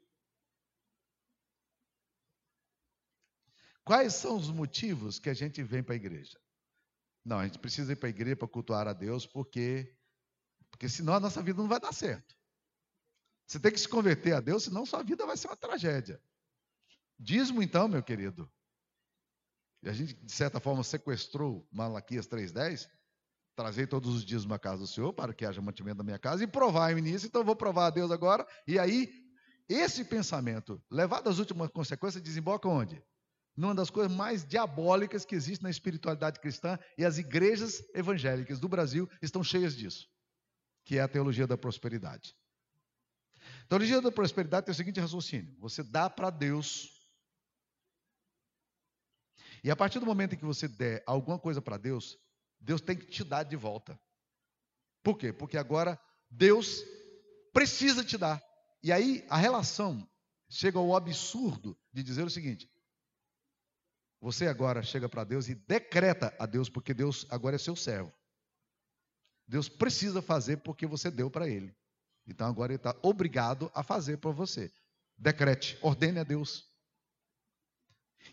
Quais 3.83 4.15
são 4.15 4.37
os 4.37 4.51
motivos 4.51 5.19
que 5.19 5.29
a 5.29 5.35
gente 5.35 5.63
vem 5.63 5.83
para 5.83 5.95
a 5.95 5.97
igreja? 5.97 6.39
Não, 7.25 7.39
a 7.39 7.47
gente 7.47 7.59
precisa 7.59 7.93
ir 7.93 7.97
para 7.97 8.09
a 8.09 8.11
igreja 8.11 8.37
para 8.37 8.47
cultuar 8.47 8.87
a 8.87 8.93
Deus, 8.93 9.27
porque, 9.27 9.97
porque 10.71 10.89
senão 10.89 11.15
a 11.15 11.21
nossa 11.21 11.43
vida 11.43 11.61
não 11.61 11.69
vai 11.69 11.81
dar 11.81 11.93
certo. 11.93 12.40
Você 13.51 13.59
tem 13.59 13.73
que 13.73 13.81
se 13.81 13.89
converter 13.89 14.33
a 14.33 14.41
Deus, 14.41 14.63
senão 14.63 14.87
sua 14.87 15.03
vida 15.03 15.27
vai 15.27 15.37
ser 15.37 15.49
uma 15.49 15.57
tragédia. 15.57 16.23
Dízimo, 17.19 17.61
então, 17.61 17.89
meu 17.89 18.01
querido. 18.01 18.49
E 19.83 19.89
a 19.89 19.93
gente, 19.93 20.15
de 20.15 20.31
certa 20.31 20.61
forma, 20.61 20.85
sequestrou 20.85 21.67
Malaquias 21.73 22.29
3,10. 22.29 22.89
Trazei 23.57 23.89
todos 23.89 24.15
os 24.15 24.25
dias 24.25 24.45
uma 24.45 24.57
casa 24.57 24.79
do 24.79 24.87
Senhor 24.87 25.13
para 25.13 25.35
que 25.35 25.45
haja 25.45 25.61
mantimento 25.61 25.99
na 25.99 26.05
minha 26.05 26.19
casa 26.19 26.45
e 26.45 26.47
provar-me 26.47 27.01
nisso. 27.01 27.27
Então, 27.27 27.41
eu 27.41 27.45
vou 27.45 27.57
provar 27.57 27.87
a 27.87 27.91
Deus 27.91 28.13
agora. 28.13 28.47
E 28.69 28.79
aí, 28.79 29.13
esse 29.69 30.05
pensamento, 30.05 30.81
levado 30.89 31.29
às 31.29 31.41
últimas 31.41 31.71
consequências, 31.71 32.23
desemboca 32.23 32.69
onde? 32.69 33.03
numa 33.57 33.75
das 33.75 33.91
coisas 33.91 34.17
mais 34.17 34.47
diabólicas 34.47 35.25
que 35.25 35.35
existe 35.35 35.61
na 35.61 35.71
espiritualidade 35.71 36.39
cristã, 36.39 36.79
e 36.97 37.05
as 37.05 37.19
igrejas 37.19 37.83
evangélicas 37.95 38.61
do 38.61 38.69
Brasil 38.69 39.11
estão 39.21 39.43
cheias 39.43 39.77
disso, 39.77 40.09
que 40.85 40.97
é 40.97 41.03
a 41.03 41.09
teologia 41.09 41.49
da 41.49 41.59
prosperidade. 41.59 42.35
A 43.71 43.79
teologia 43.79 44.01
da 44.01 44.11
prosperidade 44.11 44.67
tem 44.67 44.73
o 44.73 44.75
seguinte 44.75 44.99
raciocínio: 44.99 45.55
você 45.61 45.85
dá 45.85 46.11
para 46.11 46.29
Deus, 46.29 46.91
e 49.63 49.71
a 49.71 49.77
partir 49.77 50.01
do 50.01 50.07
momento 50.07 50.35
em 50.35 50.37
que 50.37 50.45
você 50.45 50.67
der 50.67 51.05
alguma 51.07 51.39
coisa 51.39 51.63
para 51.63 51.77
Deus, 51.77 52.19
Deus 52.59 52.81
tem 52.81 52.97
que 52.97 53.07
te 53.07 53.23
dar 53.23 53.45
de 53.45 53.55
volta. 53.55 53.97
Por 55.05 55.17
quê? 55.17 55.33
Porque 55.33 55.57
agora 55.57 55.97
Deus 56.29 56.83
precisa 57.53 58.05
te 58.05 58.19
dar. 58.19 58.43
E 58.83 58.91
aí 58.91 59.25
a 59.31 59.37
relação 59.37 60.05
chega 60.49 60.77
ao 60.77 60.97
absurdo 60.97 61.79
de 61.93 62.03
dizer 62.03 62.25
o 62.25 62.31
seguinte: 62.31 62.69
você 64.21 64.49
agora 64.49 64.83
chega 64.83 65.09
para 65.09 65.23
Deus 65.23 65.49
e 65.49 65.55
decreta 65.55 66.35
a 66.41 66.45
Deus, 66.45 66.69
porque 66.69 66.93
Deus 66.93 67.25
agora 67.31 67.55
é 67.55 67.59
seu 67.59 67.77
servo. 67.77 68.13
Deus 69.47 69.69
precisa 69.69 70.21
fazer 70.21 70.57
porque 70.57 70.89
você 70.89 71.09
deu 71.09 71.31
para 71.31 71.49
Ele. 71.49 71.73
Então 72.31 72.47
agora 72.47 72.73
Ele 72.73 72.77
está 72.77 72.97
obrigado 73.03 73.71
a 73.75 73.83
fazer 73.83 74.19
para 74.19 74.31
você. 74.31 74.73
Decrete, 75.19 75.77
ordene 75.83 76.21
a 76.21 76.25
Deus. 76.25 76.65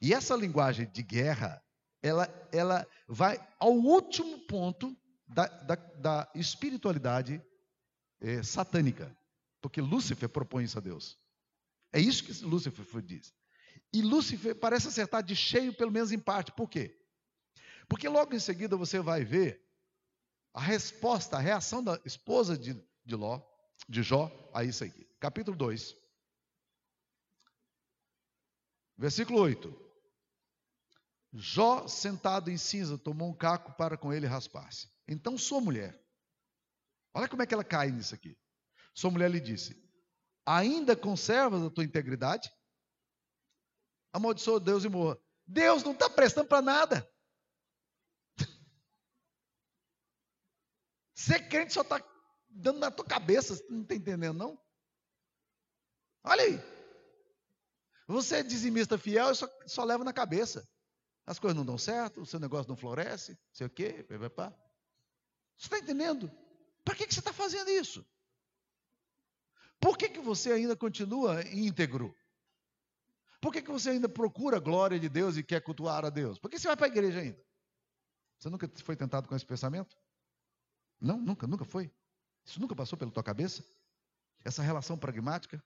E 0.01 0.13
essa 0.13 0.35
linguagem 0.35 0.89
de 0.91 1.01
guerra, 1.01 1.61
ela, 2.01 2.27
ela 2.51 2.87
vai 3.07 3.37
ao 3.59 3.73
último 3.73 4.45
ponto 4.45 4.95
da, 5.27 5.47
da, 5.47 5.75
da 5.75 6.31
espiritualidade 6.35 7.41
é, 8.21 8.43
satânica. 8.43 9.15
Porque 9.61 9.81
Lúcifer 9.81 10.29
propõe 10.29 10.63
isso 10.63 10.77
a 10.77 10.81
Deus. 10.81 11.17
É 11.91 11.99
isso 11.99 12.23
que 12.23 12.45
Lúcifer 12.45 13.01
diz. 13.01 13.33
E 13.91 14.01
Lúcifer 14.01 14.55
parece 14.55 14.87
acertar 14.89 15.23
de 15.23 15.35
cheio, 15.35 15.73
pelo 15.73 15.91
menos 15.91 16.11
em 16.11 16.19
parte. 16.19 16.51
Por 16.51 16.69
quê? 16.69 16.95
Porque 17.89 18.07
logo 18.07 18.35
em 18.35 18.39
seguida 18.39 18.77
você 18.77 18.99
vai 18.99 19.23
ver 19.23 19.65
a 20.53 20.61
resposta, 20.61 21.37
a 21.37 21.39
reação 21.39 21.83
da 21.83 21.99
esposa 22.05 22.57
de, 22.57 22.79
de 23.03 23.15
Ló, 23.15 23.41
de 23.87 24.03
Jó, 24.03 24.31
a 24.53 24.63
isso 24.63 24.83
aqui. 24.83 25.05
Capítulo 25.19 25.55
2. 25.55 25.95
Versículo 28.97 29.39
8. 29.39 29.87
Jó, 31.33 31.87
sentado 31.87 32.49
em 32.49 32.57
cinza, 32.57 32.97
tomou 32.97 33.29
um 33.29 33.35
caco 33.35 33.73
para 33.73 33.97
com 33.97 34.11
ele 34.11 34.25
raspar-se. 34.25 34.89
Então 35.07 35.37
sua 35.37 35.61
mulher, 35.61 35.99
olha 37.13 37.27
como 37.27 37.41
é 37.43 37.45
que 37.45 37.53
ela 37.53 37.63
cai 37.63 37.91
nisso 37.91 38.15
aqui. 38.15 38.37
Sua 38.93 39.11
mulher 39.11 39.29
lhe 39.29 39.39
disse: 39.39 39.75
Ainda 40.45 40.95
conservas 40.95 41.61
a 41.61 41.69
tua 41.69 41.83
integridade? 41.83 42.51
amaldiçoa 44.17 44.59
Deus 44.59 44.83
e 44.83 44.89
morra. 44.89 45.17
Deus 45.45 45.83
não 45.83 45.93
está 45.93 46.09
prestando 46.09 46.47
para 46.47 46.61
nada. 46.61 47.09
Ser 51.15 51.47
crente 51.47 51.73
só 51.73 51.81
está 51.81 51.99
dando 52.57 52.79
na 52.79 52.91
tua 52.91 53.05
cabeça, 53.05 53.55
você 53.55 53.65
não 53.69 53.81
está 53.81 53.95
entendendo, 53.95 54.37
não? 54.37 54.59
Olha 56.23 56.43
aí. 56.43 56.59
Você 58.07 58.37
é 58.37 58.43
dizimista 58.43 58.97
fiel 58.97 59.33
só, 59.35 59.47
só 59.65 59.83
leva 59.83 60.03
na 60.03 60.13
cabeça. 60.13 60.67
As 61.25 61.39
coisas 61.39 61.57
não 61.57 61.65
dão 61.65 61.77
certo, 61.77 62.21
o 62.21 62.25
seu 62.25 62.39
negócio 62.39 62.69
não 62.69 62.75
floresce, 62.75 63.37
sei 63.51 63.67
o 63.67 63.69
quê, 63.69 64.05
pá. 64.33 64.49
Você 65.57 65.65
está 65.65 65.77
entendendo? 65.77 66.31
Para 66.85 66.95
que, 66.95 67.05
que 67.05 67.13
você 67.13 67.19
está 67.19 67.33
fazendo 67.33 67.69
isso? 67.69 68.05
Por 69.79 69.97
que, 69.97 70.09
que 70.09 70.19
você 70.19 70.51
ainda 70.51 70.75
continua 70.75 71.41
íntegro? 71.49 72.15
Por 73.41 73.51
que, 73.51 73.61
que 73.61 73.71
você 73.71 73.91
ainda 73.91 74.09
procura 74.09 74.57
a 74.57 74.61
glória 74.61 74.99
de 74.99 75.09
Deus 75.09 75.37
e 75.37 75.43
quer 75.43 75.61
cultuar 75.61 76.05
a 76.05 76.09
Deus? 76.09 76.39
Por 76.39 76.49
que 76.49 76.57
você 76.57 76.67
vai 76.67 76.77
para 76.77 76.87
a 76.87 76.89
igreja 76.89 77.19
ainda? 77.19 77.45
Você 78.39 78.49
nunca 78.49 78.69
foi 78.83 78.95
tentado 78.95 79.27
com 79.27 79.35
esse 79.35 79.45
pensamento? 79.45 79.97
Não, 80.99 81.17
nunca, 81.17 81.45
nunca 81.45 81.65
foi. 81.65 81.91
Isso 82.47 82.61
nunca 82.61 82.73
passou 82.73 82.97
pela 82.97 83.11
tua 83.11 83.23
cabeça? 83.23 83.61
Essa 84.43 84.63
relação 84.63 84.97
pragmática? 84.97 85.61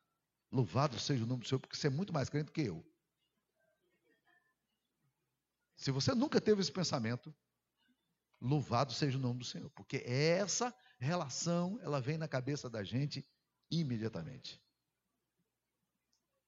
Louvado 0.52 1.00
seja 1.00 1.24
o 1.24 1.28
nome 1.28 1.44
do 1.44 1.48
Senhor, 1.48 1.60
porque 1.60 1.76
você 1.76 1.88
é 1.88 1.92
muito 1.92 2.12
mais 2.12 2.28
crente 2.28 2.52
que 2.52 2.62
eu. 2.62 2.84
Se 5.78 5.92
você 5.92 6.14
nunca 6.16 6.42
teve 6.42 6.60
esse 6.60 6.72
pensamento, 6.72 7.34
louvado 8.42 8.94
seja 8.94 9.18
o 9.18 9.22
nome 9.22 9.40
do 9.40 9.46
Senhor, 9.46 9.70
porque 9.70 9.98
essa 10.06 10.76
relação, 11.00 11.80
ela 11.82 12.02
vem 12.02 12.18
na 12.18 12.28
cabeça 12.28 12.68
da 12.70 12.84
gente 12.84 13.26
imediatamente. 13.70 14.60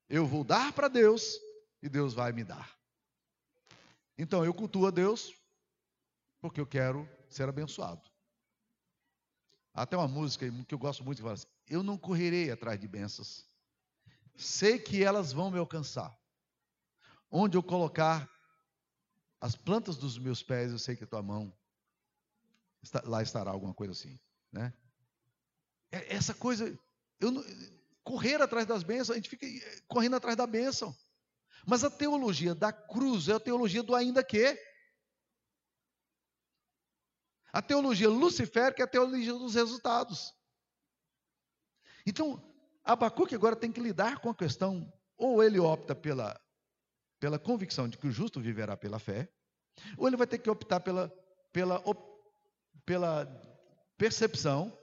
Eu 0.10 0.26
vou 0.26 0.44
dar 0.44 0.74
para 0.74 0.88
Deus 0.88 1.40
e 1.82 1.88
Deus 1.88 2.14
vai 2.14 2.32
me 2.32 2.44
dar. 2.44 2.76
Então 4.18 4.44
eu 4.44 4.54
cultuo 4.54 4.88
a 4.88 4.92
Deus 4.92 5.34
porque 6.42 6.60
eu 6.60 6.68
quero 6.68 7.08
ser 7.30 7.48
abençoado. 7.48 8.13
Até 9.74 9.98
uma 9.98 10.08
música 10.08 10.46
que 10.68 10.74
eu 10.74 10.80
gosto 10.80 11.04
muito 11.04 11.18
que 11.18 11.24
fala 11.24 11.34
assim: 11.34 11.48
Eu 11.68 11.82
não 11.82 11.98
correrei 11.98 12.52
atrás 12.52 12.80
de 12.80 12.88
bênçãos. 12.88 13.46
Sei 14.36 14.78
que 14.78 15.04
elas 15.04 15.32
vão 15.32 15.50
me 15.50 15.58
alcançar. 15.58 16.16
Onde 17.30 17.58
eu 17.58 17.64
colocar 17.64 18.30
as 19.42 19.56
plantas 19.56 19.98
dos 19.98 20.18
meus 20.18 20.44
pés, 20.44 20.72
eu 20.72 20.80
sei 20.80 20.96
que 20.96 21.04
a 21.04 21.08
tua 21.08 21.22
mão 21.22 21.54
lá 23.04 23.22
estará 23.22 23.52
alguma 23.52 23.74
coisa 23.74 23.92
assim, 23.92 24.20
né? 24.52 24.74
É, 25.92 26.16
essa 26.16 26.34
coisa, 26.34 26.78
eu 27.20 27.32
não, 27.32 27.44
correr 28.04 28.42
atrás 28.42 28.66
das 28.66 28.84
bênçãos, 28.84 29.12
a 29.12 29.16
gente 29.16 29.30
fica 29.30 29.46
eh, 29.46 29.82
correndo 29.88 30.16
atrás 30.16 30.36
da 30.36 30.46
bênção. 30.46 30.96
Mas 31.66 31.84
a 31.84 31.90
teologia 31.90 32.54
da 32.54 32.74
cruz 32.74 33.30
é 33.30 33.34
a 33.34 33.40
teologia 33.40 33.82
do 33.82 33.96
ainda 33.96 34.24
que. 34.24 34.58
A 37.54 37.62
teologia 37.62 38.10
luciférica 38.10 38.82
é 38.82 38.86
a 38.86 38.88
teologia 38.88 39.32
dos 39.32 39.54
resultados. 39.54 40.34
Então, 42.04 42.44
Abacuque 42.84 43.36
agora 43.36 43.56
tem 43.56 43.72
que 43.72 43.80
lidar 43.80 44.20
com 44.20 44.32
a 44.32 44.36
questão, 44.36 44.92
ou 45.16 45.44
ele 45.44 45.60
opta 45.60 45.94
pela, 45.94 46.38
pela 47.20 47.38
convicção 47.38 47.88
de 47.88 47.96
que 47.96 48.08
o 48.08 48.12
justo 48.12 48.42
viverá 48.42 48.76
pela 48.76 48.98
fé, 48.98 49.32
ou 49.96 50.08
ele 50.08 50.18
vai 50.18 50.26
ter 50.26 50.40
que 50.40 50.50
optar 50.50 50.80
pela, 50.80 51.14
pela, 51.52 51.82
pela 52.86 53.26
percepção 53.98 54.76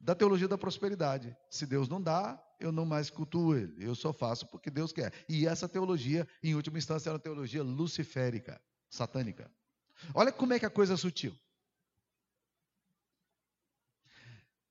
da 0.00 0.14
teologia 0.14 0.48
da 0.48 0.58
prosperidade. 0.58 1.34
Se 1.48 1.64
Deus 1.64 1.88
não 1.88 2.02
dá, 2.02 2.42
eu 2.58 2.72
não 2.72 2.84
mais 2.84 3.08
cultuo 3.08 3.54
ele, 3.54 3.86
eu 3.86 3.94
só 3.94 4.12
faço 4.12 4.46
porque 4.48 4.68
Deus 4.68 4.92
quer. 4.92 5.12
E 5.28 5.46
essa 5.46 5.68
teologia, 5.68 6.26
em 6.42 6.56
última 6.56 6.78
instância, 6.78 7.08
é 7.08 7.12
uma 7.12 7.20
teologia 7.20 7.62
luciférica, 7.62 8.60
satânica. 8.90 9.48
Olha 10.12 10.32
como 10.32 10.52
é 10.52 10.58
que 10.58 10.66
a 10.66 10.70
coisa 10.70 10.94
é 10.94 10.96
sutil. 10.96 11.34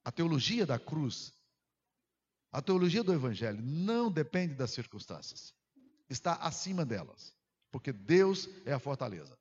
A 0.06 0.12
teologia 0.12 0.68
da 0.68 0.78
cruz, 0.78 1.34
a 2.52 2.62
teologia 2.62 3.04
do 3.04 3.12
evangelho 3.12 3.60
não 3.62 4.12
depende 4.12 4.54
das 4.54 4.70
circunstâncias. 4.70 5.52
Está 6.08 6.36
acima 6.36 6.86
delas, 6.86 7.36
porque 7.72 7.92
Deus 7.92 8.48
é 8.66 8.72
a 8.72 8.80
fortaleza. 8.80 9.36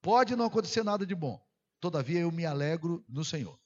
Pode 0.00 0.34
não 0.34 0.46
acontecer 0.46 0.82
nada 0.82 1.04
de 1.04 1.14
bom, 1.14 1.38
todavia 1.78 2.20
eu 2.20 2.32
me 2.32 2.46
alegro 2.46 3.04
no 3.06 3.22
Senhor. 3.22 3.60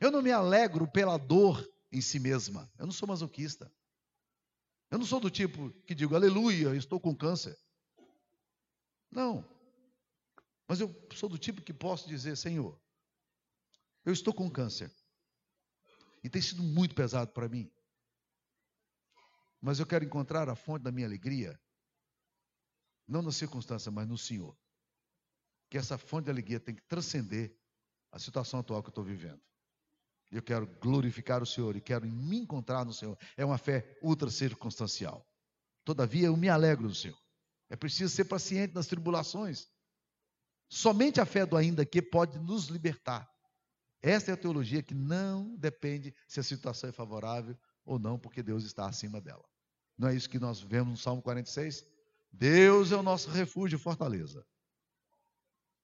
Eu 0.00 0.10
não 0.10 0.22
me 0.22 0.32
alegro 0.32 0.90
pela 0.90 1.18
dor 1.18 1.62
em 1.92 2.00
si 2.00 2.18
mesma. 2.18 2.72
Eu 2.78 2.86
não 2.86 2.92
sou 2.92 3.06
masoquista. 3.06 3.70
Eu 4.90 4.98
não 4.98 5.04
sou 5.04 5.20
do 5.20 5.28
tipo 5.28 5.70
que 5.86 5.94
digo, 5.94 6.14
aleluia, 6.14 6.74
estou 6.74 6.98
com 6.98 7.14
câncer. 7.14 7.58
Não. 9.10 9.44
Mas 10.66 10.80
eu 10.80 10.88
sou 11.14 11.28
do 11.28 11.36
tipo 11.36 11.60
que 11.60 11.74
posso 11.74 12.08
dizer, 12.08 12.36
Senhor, 12.36 12.79
eu 14.04 14.12
estou 14.12 14.34
com 14.34 14.50
câncer. 14.50 14.92
E 16.22 16.28
tem 16.28 16.40
sido 16.40 16.62
muito 16.62 16.94
pesado 16.94 17.32
para 17.32 17.48
mim. 17.48 17.70
Mas 19.60 19.78
eu 19.78 19.86
quero 19.86 20.04
encontrar 20.04 20.48
a 20.48 20.54
fonte 20.54 20.82
da 20.82 20.92
minha 20.92 21.06
alegria, 21.06 21.58
não 23.06 23.22
na 23.22 23.32
circunstância, 23.32 23.90
mas 23.90 24.08
no 24.08 24.16
Senhor. 24.16 24.56
Que 25.68 25.78
essa 25.78 25.98
fonte 25.98 26.24
de 26.24 26.30
alegria 26.30 26.60
tem 26.60 26.74
que 26.74 26.82
transcender 26.82 27.56
a 28.10 28.18
situação 28.18 28.60
atual 28.60 28.82
que 28.82 28.88
eu 28.88 28.92
estou 28.92 29.04
vivendo. 29.04 29.40
Eu 30.30 30.42
quero 30.42 30.66
glorificar 30.78 31.42
o 31.42 31.46
Senhor 31.46 31.76
e 31.76 31.80
quero 31.80 32.06
me 32.06 32.38
encontrar 32.38 32.84
no 32.84 32.92
Senhor. 32.92 33.18
É 33.36 33.44
uma 33.44 33.58
fé 33.58 33.98
ultra 34.02 34.30
circunstancial. 34.30 35.26
Todavia, 35.84 36.26
eu 36.26 36.36
me 36.36 36.48
alegro 36.48 36.88
no 36.88 36.94
Senhor. 36.94 37.18
É 37.68 37.76
preciso 37.76 38.14
ser 38.14 38.24
paciente 38.24 38.74
nas 38.74 38.86
tribulações. 38.86 39.68
Somente 40.68 41.20
a 41.20 41.26
fé 41.26 41.44
do 41.44 41.56
ainda 41.56 41.84
que 41.84 42.00
pode 42.00 42.38
nos 42.38 42.66
libertar. 42.66 43.29
Essa 44.02 44.30
é 44.30 44.34
a 44.34 44.36
teologia 44.36 44.82
que 44.82 44.94
não 44.94 45.54
depende 45.56 46.14
se 46.26 46.40
a 46.40 46.42
situação 46.42 46.88
é 46.88 46.92
favorável 46.92 47.56
ou 47.84 47.98
não, 47.98 48.18
porque 48.18 48.42
Deus 48.42 48.64
está 48.64 48.86
acima 48.86 49.20
dela. 49.20 49.44
Não 49.96 50.08
é 50.08 50.14
isso 50.14 50.30
que 50.30 50.38
nós 50.38 50.60
vemos 50.60 50.90
no 50.92 50.96
Salmo 50.96 51.20
46? 51.20 51.84
Deus 52.32 52.92
é 52.92 52.96
o 52.96 53.02
nosso 53.02 53.28
refúgio 53.30 53.76
e 53.76 53.78
fortaleza. 53.78 54.46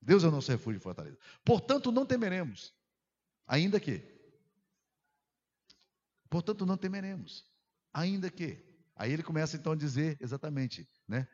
Deus 0.00 0.24
é 0.24 0.28
o 0.28 0.30
nosso 0.30 0.50
refúgio 0.50 0.78
e 0.78 0.82
fortaleza. 0.82 1.18
Portanto, 1.44 1.92
não 1.92 2.06
temeremos, 2.06 2.72
ainda 3.46 3.78
que. 3.78 4.02
Portanto, 6.30 6.64
não 6.64 6.76
temeremos, 6.76 7.44
ainda 7.92 8.30
que. 8.30 8.64
Aí 8.94 9.12
ele 9.12 9.22
começa 9.22 9.56
então 9.56 9.72
a 9.72 9.76
dizer 9.76 10.16
exatamente, 10.20 10.88
né? 11.06 11.28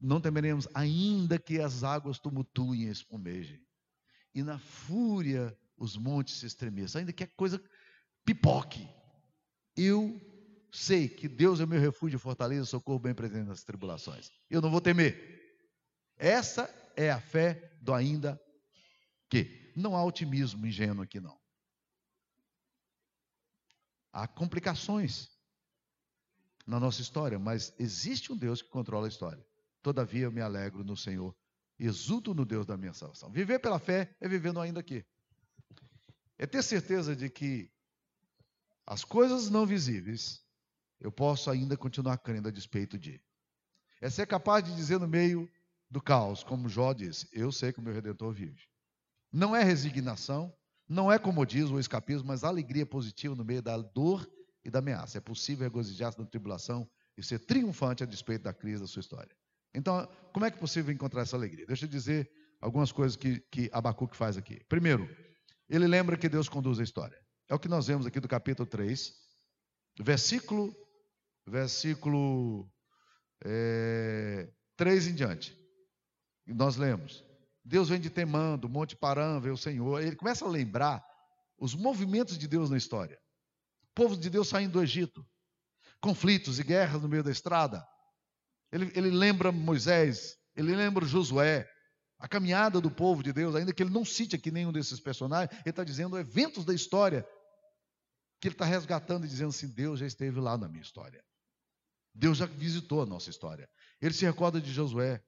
Não 0.00 0.20
temeremos, 0.20 0.66
ainda 0.74 1.38
que 1.38 1.60
as 1.60 1.84
águas 1.84 2.18
tumultuem 2.18 2.82
e 2.82 2.88
espumejem 2.88 3.64
e 4.34 4.42
na 4.42 4.58
fúria 4.58 5.56
os 5.76 5.96
montes 5.96 6.38
se 6.38 6.46
estremeçam, 6.46 7.00
ainda 7.00 7.12
que 7.12 7.24
a 7.24 7.28
coisa 7.28 7.62
pipoque. 8.24 8.88
Eu 9.76 10.20
sei 10.72 11.08
que 11.08 11.28
Deus 11.28 11.60
é 11.60 11.66
meu 11.66 11.80
refúgio, 11.80 12.18
fortaleza, 12.18 12.64
socorro 12.64 12.98
bem 12.98 13.14
presente 13.14 13.46
nas 13.46 13.62
tribulações. 13.62 14.30
Eu 14.50 14.60
não 14.60 14.70
vou 14.70 14.80
temer. 14.80 15.42
Essa 16.16 16.68
é 16.96 17.10
a 17.10 17.20
fé 17.20 17.78
do 17.80 17.94
ainda 17.94 18.40
que. 19.28 19.62
Não 19.76 19.96
há 19.96 20.04
otimismo 20.04 20.64
ingênuo 20.64 21.02
aqui, 21.02 21.18
não. 21.18 21.36
Há 24.12 24.28
complicações 24.28 25.28
na 26.64 26.78
nossa 26.78 27.02
história, 27.02 27.38
mas 27.40 27.74
existe 27.76 28.32
um 28.32 28.36
Deus 28.36 28.62
que 28.62 28.68
controla 28.68 29.06
a 29.06 29.08
história. 29.08 29.44
Todavia 29.82 30.24
eu 30.24 30.32
me 30.32 30.40
alegro 30.40 30.84
no 30.84 30.96
Senhor 30.96 31.36
Exulto 31.78 32.34
no 32.34 32.44
Deus 32.44 32.64
da 32.66 32.76
minha 32.76 32.92
salvação. 32.92 33.30
Viver 33.30 33.58
pela 33.58 33.78
fé 33.78 34.14
é 34.20 34.28
vivendo 34.28 34.60
ainda 34.60 34.80
aqui. 34.80 35.04
É 36.38 36.46
ter 36.46 36.62
certeza 36.62 37.14
de 37.14 37.28
que 37.28 37.70
as 38.86 39.04
coisas 39.04 39.50
não 39.50 39.66
visíveis 39.66 40.44
eu 41.00 41.10
posso 41.12 41.50
ainda 41.50 41.76
continuar 41.76 42.18
crendo 42.18 42.48
a 42.48 42.50
despeito 42.50 42.98
de. 42.98 43.20
É 44.00 44.08
ser 44.08 44.26
capaz 44.26 44.64
de 44.64 44.74
dizer 44.74 44.98
no 44.98 45.08
meio 45.08 45.50
do 45.90 46.00
caos, 46.00 46.42
como 46.42 46.68
Jó 46.68 46.92
disse: 46.92 47.28
Eu 47.32 47.52
sei 47.52 47.72
que 47.72 47.78
o 47.78 47.82
meu 47.82 47.92
redentor 47.92 48.32
vive. 48.32 48.62
Não 49.32 49.54
é 49.54 49.62
resignação, 49.62 50.54
não 50.88 51.10
é 51.10 51.18
comodismo 51.18 51.74
ou 51.74 51.80
escapismo, 51.80 52.28
mas 52.28 52.44
alegria 52.44 52.86
positiva 52.86 53.34
no 53.34 53.44
meio 53.44 53.62
da 53.62 53.76
dor 53.76 54.28
e 54.64 54.70
da 54.70 54.78
ameaça. 54.78 55.18
É 55.18 55.20
possível 55.20 55.64
regozijar-se 55.64 56.18
na 56.18 56.26
tribulação 56.26 56.88
e 57.16 57.22
ser 57.22 57.40
triunfante 57.40 58.02
a 58.02 58.06
despeito 58.06 58.44
da 58.44 58.52
crise 58.52 58.80
da 58.80 58.86
sua 58.86 59.00
história. 59.00 59.34
Então, 59.74 60.08
como 60.32 60.46
é 60.46 60.50
que 60.50 60.56
é 60.56 60.60
possível 60.60 60.92
encontrar 60.92 61.22
essa 61.22 61.36
alegria? 61.36 61.66
Deixa 61.66 61.84
eu 61.84 61.88
dizer 61.88 62.30
algumas 62.60 62.92
coisas 62.92 63.16
que, 63.16 63.40
que 63.50 63.68
Abacuque 63.72 64.16
faz 64.16 64.36
aqui. 64.36 64.62
Primeiro, 64.68 65.08
ele 65.68 65.86
lembra 65.86 66.16
que 66.16 66.28
Deus 66.28 66.48
conduz 66.48 66.78
a 66.78 66.82
história. 66.82 67.18
É 67.48 67.54
o 67.54 67.58
que 67.58 67.68
nós 67.68 67.86
vemos 67.86 68.06
aqui 68.06 68.20
do 68.20 68.28
capítulo 68.28 68.66
3, 68.66 69.12
versículo, 70.00 70.74
versículo 71.46 72.70
é, 73.44 74.50
3 74.76 75.08
em 75.08 75.14
diante. 75.14 75.58
Nós 76.46 76.76
lemos. 76.76 77.24
Deus 77.64 77.88
vem 77.88 78.00
de 78.00 78.10
Temando, 78.10 78.68
Monte 78.68 78.96
Paran, 78.96 79.40
vê 79.40 79.50
o 79.50 79.56
Senhor. 79.56 80.02
Ele 80.02 80.16
começa 80.16 80.44
a 80.44 80.48
lembrar 80.48 81.04
os 81.58 81.74
movimentos 81.74 82.36
de 82.36 82.46
Deus 82.46 82.70
na 82.70 82.76
história. 82.76 83.18
O 83.84 83.94
povo 83.94 84.16
de 84.16 84.28
Deus 84.28 84.48
saindo 84.48 84.72
do 84.72 84.82
Egito. 84.82 85.26
Conflitos 86.00 86.58
e 86.58 86.62
guerras 86.62 87.00
no 87.00 87.08
meio 87.08 87.22
da 87.22 87.30
estrada. 87.30 87.86
Ele, 88.74 88.90
ele 88.96 89.10
lembra 89.10 89.52
Moisés, 89.52 90.36
ele 90.56 90.74
lembra 90.74 91.06
Josué, 91.06 91.70
a 92.18 92.26
caminhada 92.26 92.80
do 92.80 92.90
povo 92.90 93.22
de 93.22 93.32
Deus, 93.32 93.54
ainda 93.54 93.72
que 93.72 93.80
ele 93.80 93.92
não 93.92 94.04
cite 94.04 94.34
aqui 94.34 94.50
nenhum 94.50 94.72
desses 94.72 94.98
personagens, 94.98 95.56
ele 95.60 95.70
está 95.70 95.84
dizendo 95.84 96.18
eventos 96.18 96.64
da 96.64 96.74
história 96.74 97.24
que 98.40 98.48
ele 98.48 98.56
está 98.56 98.64
resgatando 98.64 99.26
e 99.26 99.28
dizendo 99.28 99.50
assim: 99.50 99.68
Deus 99.68 100.00
já 100.00 100.06
esteve 100.06 100.40
lá 100.40 100.58
na 100.58 100.68
minha 100.68 100.82
história. 100.82 101.24
Deus 102.12 102.36
já 102.36 102.46
visitou 102.46 103.00
a 103.00 103.06
nossa 103.06 103.30
história. 103.30 103.70
Ele 104.00 104.12
se 104.12 104.24
recorda 104.24 104.60
de 104.60 104.72
Josué. 104.72 105.22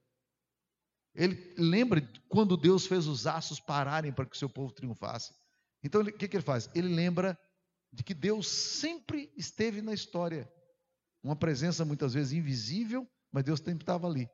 Ele 1.15 1.55
lembra 1.57 2.01
quando 2.27 2.57
Deus 2.57 2.85
fez 2.85 3.07
os 3.07 3.25
aços 3.25 3.61
pararem 3.61 4.11
para 4.11 4.25
que 4.25 4.35
o 4.35 4.39
seu 4.39 4.49
povo 4.49 4.73
triunfasse. 4.73 5.33
Então, 5.81 6.01
o 6.01 6.11
que, 6.11 6.27
que 6.27 6.35
ele 6.35 6.43
faz? 6.43 6.69
Ele 6.75 6.93
lembra 6.93 7.39
de 7.93 8.03
que 8.03 8.13
Deus 8.13 8.45
sempre 8.49 9.31
esteve 9.37 9.81
na 9.81 9.93
história. 9.93 10.51
Uma 11.23 11.35
presença 11.35 11.85
muitas 11.85 12.13
vezes 12.13 12.33
invisível, 12.33 13.07
mas 13.37 13.43
Deus 13.43 13.59
sempre 13.59 13.83
estava 13.83 14.07
ali, 14.07 14.27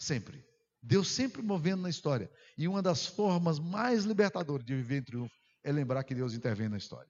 sempre. 0.00 0.44
Deus 0.82 1.06
sempre 1.12 1.40
movendo 1.42 1.82
na 1.82 1.88
história. 1.88 2.28
E 2.56 2.66
uma 2.66 2.82
das 2.82 3.06
formas 3.06 3.60
mais 3.60 4.02
libertadoras 4.02 4.66
de 4.66 4.74
viver 4.74 4.96
em 4.96 5.02
triunfo 5.04 5.34
é 5.62 5.70
lembrar 5.70 6.02
que 6.02 6.12
Deus 6.12 6.34
intervém 6.34 6.68
na 6.68 6.76
história. 6.76 7.08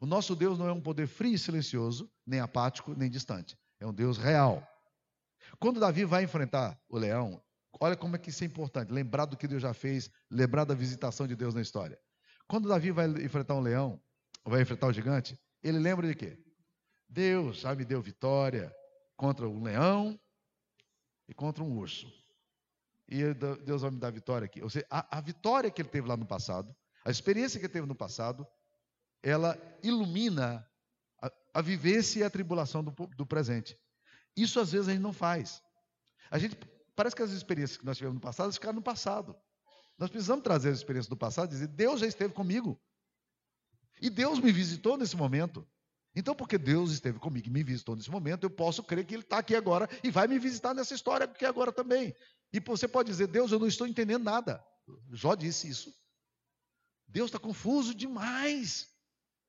O 0.00 0.06
nosso 0.06 0.36
Deus 0.36 0.56
não 0.56 0.68
é 0.68 0.72
um 0.72 0.80
poder 0.80 1.08
frio 1.08 1.34
e 1.34 1.38
silencioso, 1.40 2.08
nem 2.24 2.38
apático, 2.38 2.94
nem 2.94 3.10
distante. 3.10 3.58
É 3.80 3.86
um 3.86 3.92
Deus 3.92 4.16
real. 4.16 4.64
Quando 5.58 5.80
Davi 5.80 6.04
vai 6.04 6.22
enfrentar 6.22 6.80
o 6.88 6.96
leão, 6.96 7.42
olha 7.80 7.96
como 7.96 8.14
é 8.14 8.18
que 8.20 8.30
isso 8.30 8.44
é 8.44 8.46
importante. 8.46 8.92
Lembrar 8.92 9.24
do 9.24 9.36
que 9.36 9.48
Deus 9.48 9.62
já 9.62 9.74
fez, 9.74 10.08
lembrar 10.30 10.62
da 10.62 10.74
visitação 10.76 11.26
de 11.26 11.34
Deus 11.34 11.52
na 11.52 11.62
história. 11.62 11.98
Quando 12.46 12.68
Davi 12.68 12.92
vai 12.92 13.08
enfrentar 13.08 13.56
um 13.56 13.60
leão, 13.60 14.00
vai 14.44 14.62
enfrentar 14.62 14.86
o 14.86 14.92
gigante, 14.92 15.36
ele 15.64 15.80
lembra 15.80 16.06
de 16.06 16.14
quê? 16.14 16.38
Deus 17.08 17.56
já 17.56 17.74
me 17.74 17.84
deu 17.84 18.00
vitória 18.00 18.72
contra 19.16 19.48
um 19.48 19.64
leão 19.64 20.16
e 21.28 21.34
contra 21.34 21.62
um 21.62 21.76
urso. 21.76 22.12
E 23.08 23.22
Deus 23.64 23.82
vai 23.82 23.90
me 23.90 23.98
dar 23.98 24.10
vitória 24.10 24.46
aqui. 24.46 24.62
Ou 24.62 24.68
seja, 24.68 24.86
a, 24.90 25.18
a 25.18 25.20
vitória 25.20 25.70
que 25.70 25.80
ele 25.80 25.88
teve 25.88 26.08
lá 26.08 26.16
no 26.16 26.26
passado, 26.26 26.74
a 27.04 27.10
experiência 27.10 27.60
que 27.60 27.66
ele 27.66 27.72
teve 27.72 27.86
no 27.86 27.94
passado, 27.94 28.46
ela 29.22 29.56
ilumina 29.82 30.68
a, 31.22 31.30
a 31.54 31.62
vivência 31.62 32.20
e 32.20 32.24
a 32.24 32.30
tribulação 32.30 32.82
do, 32.82 32.92
do 33.16 33.26
presente. 33.26 33.78
Isso 34.36 34.58
às 34.60 34.72
vezes 34.72 34.88
a 34.88 34.92
gente 34.92 35.02
não 35.02 35.12
faz. 35.12 35.62
A 36.30 36.38
gente 36.38 36.56
parece 36.94 37.14
que 37.14 37.22
as 37.22 37.30
experiências 37.30 37.78
que 37.78 37.86
nós 37.86 37.96
tivemos 37.96 38.16
no 38.16 38.20
passado 38.20 38.52
ficaram 38.52 38.74
no 38.74 38.82
passado. 38.82 39.36
Nós 39.98 40.10
precisamos 40.10 40.42
trazer 40.42 40.70
as 40.70 40.78
experiências 40.78 41.08
do 41.08 41.16
passado 41.16 41.48
e 41.48 41.52
dizer: 41.52 41.68
Deus 41.68 42.00
já 42.00 42.06
esteve 42.06 42.34
comigo. 42.34 42.80
E 44.00 44.10
Deus 44.10 44.38
me 44.38 44.52
visitou 44.52 44.96
nesse 44.96 45.16
momento. 45.16 45.66
Então, 46.18 46.34
porque 46.34 46.56
Deus 46.56 46.92
esteve 46.92 47.18
comigo 47.18 47.46
e 47.46 47.50
me 47.50 47.62
visitou 47.62 47.94
nesse 47.94 48.10
momento, 48.10 48.44
eu 48.44 48.50
posso 48.50 48.82
crer 48.82 49.04
que 49.04 49.14
Ele 49.14 49.22
está 49.22 49.38
aqui 49.38 49.54
agora 49.54 49.86
e 50.02 50.10
vai 50.10 50.26
me 50.26 50.38
visitar 50.38 50.72
nessa 50.72 50.94
história 50.94 51.24
aqui 51.26 51.44
agora 51.44 51.70
também. 51.70 52.16
E 52.50 52.58
você 52.58 52.88
pode 52.88 53.10
dizer, 53.10 53.26
Deus, 53.26 53.52
eu 53.52 53.58
não 53.58 53.66
estou 53.66 53.86
entendendo 53.86 54.24
nada. 54.24 54.64
Jó 55.12 55.34
disse 55.34 55.68
isso. 55.68 55.94
Deus 57.06 57.28
está 57.28 57.38
confuso 57.38 57.94
demais. 57.94 58.88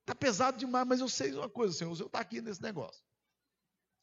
Está 0.01 0.13
pesado 0.13 0.57
demais, 0.57 0.85
mas 0.85 0.99
eu 0.99 1.07
sei 1.07 1.33
uma 1.33 1.49
coisa, 1.49 1.73
Senhor, 1.73 1.91
o 1.91 1.95
Senhor 1.95 2.07
está 2.07 2.19
aqui 2.19 2.41
nesse 2.41 2.61
negócio. 2.61 3.01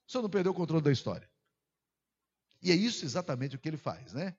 O 0.08 0.12
Senhor 0.12 0.22
não 0.22 0.30
perdeu 0.30 0.52
o 0.52 0.54
controle 0.54 0.82
da 0.82 0.92
história. 0.92 1.30
E 2.62 2.72
é 2.72 2.74
isso 2.74 3.04
exatamente 3.04 3.56
o 3.56 3.58
que 3.58 3.68
ele 3.68 3.76
faz, 3.76 4.14
né? 4.14 4.34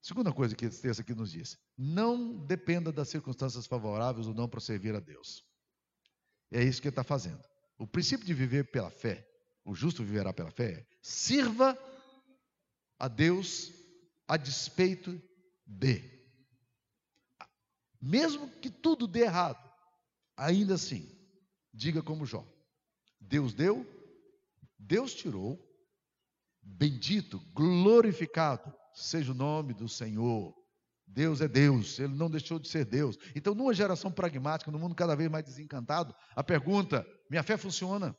Segunda 0.00 0.32
coisa 0.32 0.56
que 0.56 0.64
esse 0.64 0.82
texto 0.82 0.98
aqui 0.98 1.14
nos 1.14 1.30
diz: 1.30 1.56
não 1.78 2.44
dependa 2.44 2.90
das 2.90 3.08
circunstâncias 3.08 3.68
favoráveis 3.68 4.26
ou 4.26 4.34
não 4.34 4.48
para 4.48 4.58
servir 4.58 4.96
a 4.96 5.00
Deus. 5.00 5.46
É 6.52 6.62
isso 6.62 6.80
que 6.80 6.88
ele 6.88 6.92
está 6.92 7.02
fazendo. 7.02 7.42
O 7.78 7.86
princípio 7.86 8.26
de 8.26 8.34
viver 8.34 8.70
pela 8.70 8.90
fé, 8.90 9.26
o 9.64 9.74
justo 9.74 10.04
viverá 10.04 10.32
pela 10.32 10.50
fé, 10.50 10.72
é 10.72 10.86
sirva 11.00 11.76
a 12.98 13.08
Deus 13.08 13.72
a 14.28 14.36
despeito 14.36 15.20
de. 15.66 16.12
Mesmo 18.00 18.48
que 18.60 18.70
tudo 18.70 19.06
dê 19.06 19.20
errado, 19.20 19.58
ainda 20.36 20.74
assim, 20.74 21.08
diga 21.72 22.02
como 22.02 22.26
Jó: 22.26 22.46
Deus 23.18 23.54
deu, 23.54 23.86
Deus 24.78 25.14
tirou, 25.14 25.58
bendito, 26.60 27.40
glorificado 27.54 28.72
seja 28.94 29.32
o 29.32 29.34
nome 29.34 29.72
do 29.72 29.88
Senhor. 29.88 30.54
Deus 31.12 31.40
é 31.42 31.48
Deus, 31.48 31.98
ele 31.98 32.14
não 32.14 32.30
deixou 32.30 32.58
de 32.58 32.68
ser 32.68 32.84
Deus. 32.86 33.18
Então, 33.36 33.54
numa 33.54 33.74
geração 33.74 34.10
pragmática, 34.10 34.70
no 34.70 34.78
mundo 34.78 34.94
cada 34.94 35.14
vez 35.14 35.30
mais 35.30 35.44
desencantado, 35.44 36.14
a 36.34 36.42
pergunta: 36.42 37.06
minha 37.30 37.42
fé 37.42 37.56
funciona? 37.56 38.16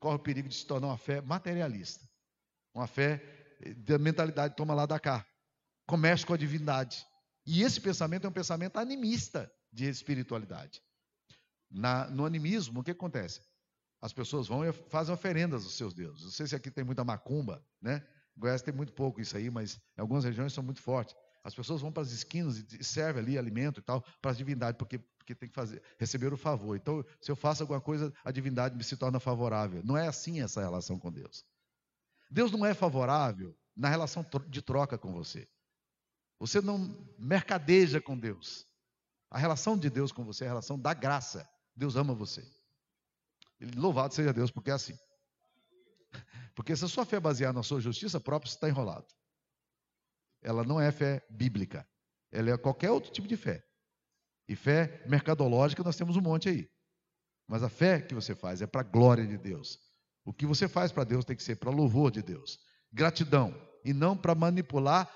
Corre 0.00 0.16
o 0.16 0.22
perigo 0.22 0.48
de 0.48 0.54
se 0.54 0.66
tornar 0.66 0.88
uma 0.88 0.98
fé 0.98 1.20
materialista, 1.20 2.04
uma 2.74 2.86
fé 2.86 3.22
da 3.76 3.98
mentalidade 3.98 4.56
toma 4.56 4.74
lá 4.74 4.86
da 4.86 4.98
cá. 4.98 5.26
comércio 5.86 6.26
com 6.26 6.34
a 6.34 6.36
divindade. 6.36 7.04
E 7.46 7.62
esse 7.62 7.80
pensamento 7.80 8.26
é 8.26 8.28
um 8.28 8.32
pensamento 8.32 8.76
animista 8.76 9.50
de 9.72 9.86
espiritualidade. 9.86 10.82
Na, 11.70 12.08
no 12.10 12.26
animismo, 12.26 12.80
o 12.80 12.84
que 12.84 12.90
acontece? 12.90 13.40
As 14.00 14.12
pessoas 14.12 14.46
vão 14.46 14.64
e 14.64 14.72
fazem 14.72 15.14
oferendas 15.14 15.64
aos 15.64 15.76
seus 15.76 15.94
deuses. 15.94 16.24
Não 16.24 16.30
sei 16.30 16.46
se 16.46 16.54
aqui 16.54 16.70
tem 16.70 16.84
muita 16.84 17.04
macumba, 17.04 17.64
né? 17.80 18.06
Goiás 18.36 18.62
tem 18.62 18.72
muito 18.72 18.92
pouco 18.92 19.20
isso 19.20 19.36
aí, 19.36 19.50
mas 19.50 19.76
em 19.96 20.00
algumas 20.00 20.24
regiões 20.24 20.52
são 20.52 20.62
muito 20.62 20.80
fortes. 20.80 21.14
As 21.48 21.54
pessoas 21.54 21.80
vão 21.80 21.90
para 21.90 22.02
as 22.02 22.10
esquinas 22.10 22.58
e 22.58 22.84
servem 22.84 23.22
ali 23.22 23.38
alimento 23.38 23.80
e 23.80 23.82
tal 23.82 24.04
para 24.20 24.30
as 24.30 24.36
divindades, 24.36 24.76
porque, 24.76 24.98
porque 24.98 25.34
tem 25.34 25.48
que 25.48 25.54
fazer, 25.54 25.82
receber 25.98 26.30
o 26.30 26.36
favor. 26.36 26.76
Então, 26.76 27.02
se 27.22 27.30
eu 27.30 27.34
faço 27.34 27.62
alguma 27.62 27.80
coisa, 27.80 28.12
a 28.22 28.30
divindade 28.30 28.76
me 28.76 28.84
se 28.84 28.98
torna 28.98 29.18
favorável. 29.18 29.82
Não 29.82 29.96
é 29.96 30.06
assim 30.06 30.42
essa 30.42 30.60
relação 30.60 30.98
com 30.98 31.10
Deus. 31.10 31.46
Deus 32.30 32.52
não 32.52 32.66
é 32.66 32.74
favorável 32.74 33.56
na 33.74 33.88
relação 33.88 34.22
de 34.46 34.60
troca 34.60 34.98
com 34.98 35.10
você. 35.10 35.48
Você 36.38 36.60
não 36.60 36.94
mercadeja 37.18 37.98
com 37.98 38.16
Deus. 38.18 38.66
A 39.30 39.38
relação 39.38 39.74
de 39.74 39.88
Deus 39.88 40.12
com 40.12 40.26
você 40.26 40.44
é 40.44 40.48
a 40.48 40.50
relação 40.50 40.78
da 40.78 40.92
graça. 40.92 41.48
Deus 41.74 41.96
ama 41.96 42.12
você. 42.12 42.46
Louvado 43.74 44.12
seja 44.12 44.34
Deus, 44.34 44.50
porque 44.50 44.70
é 44.70 44.74
assim. 44.74 44.98
Porque 46.54 46.76
se 46.76 46.84
a 46.84 46.88
sua 46.88 47.06
fé 47.06 47.16
é 47.16 47.20
baseada 47.20 47.54
na 47.54 47.62
sua 47.62 47.80
justiça 47.80 48.20
própria, 48.20 48.50
você 48.50 48.56
está 48.56 48.68
enrolado. 48.68 49.06
Ela 50.42 50.64
não 50.64 50.80
é 50.80 50.90
fé 50.90 51.24
bíblica. 51.30 51.86
Ela 52.30 52.50
é 52.50 52.56
qualquer 52.58 52.90
outro 52.90 53.10
tipo 53.10 53.26
de 53.26 53.36
fé. 53.36 53.64
E 54.48 54.56
fé 54.56 55.02
mercadológica 55.06 55.82
nós 55.82 55.96
temos 55.96 56.16
um 56.16 56.20
monte 56.20 56.48
aí. 56.48 56.68
Mas 57.46 57.62
a 57.62 57.68
fé 57.68 58.00
que 58.00 58.14
você 58.14 58.34
faz 58.34 58.60
é 58.60 58.66
para 58.66 58.82
a 58.82 58.84
glória 58.84 59.26
de 59.26 59.36
Deus. 59.36 59.78
O 60.24 60.32
que 60.32 60.46
você 60.46 60.68
faz 60.68 60.92
para 60.92 61.04
Deus 61.04 61.24
tem 61.24 61.36
que 61.36 61.42
ser 61.42 61.56
para 61.56 61.70
louvor 61.70 62.10
de 62.10 62.22
Deus. 62.22 62.58
Gratidão. 62.92 63.54
E 63.84 63.92
não 63.92 64.16
para 64.16 64.34
manipular 64.34 65.10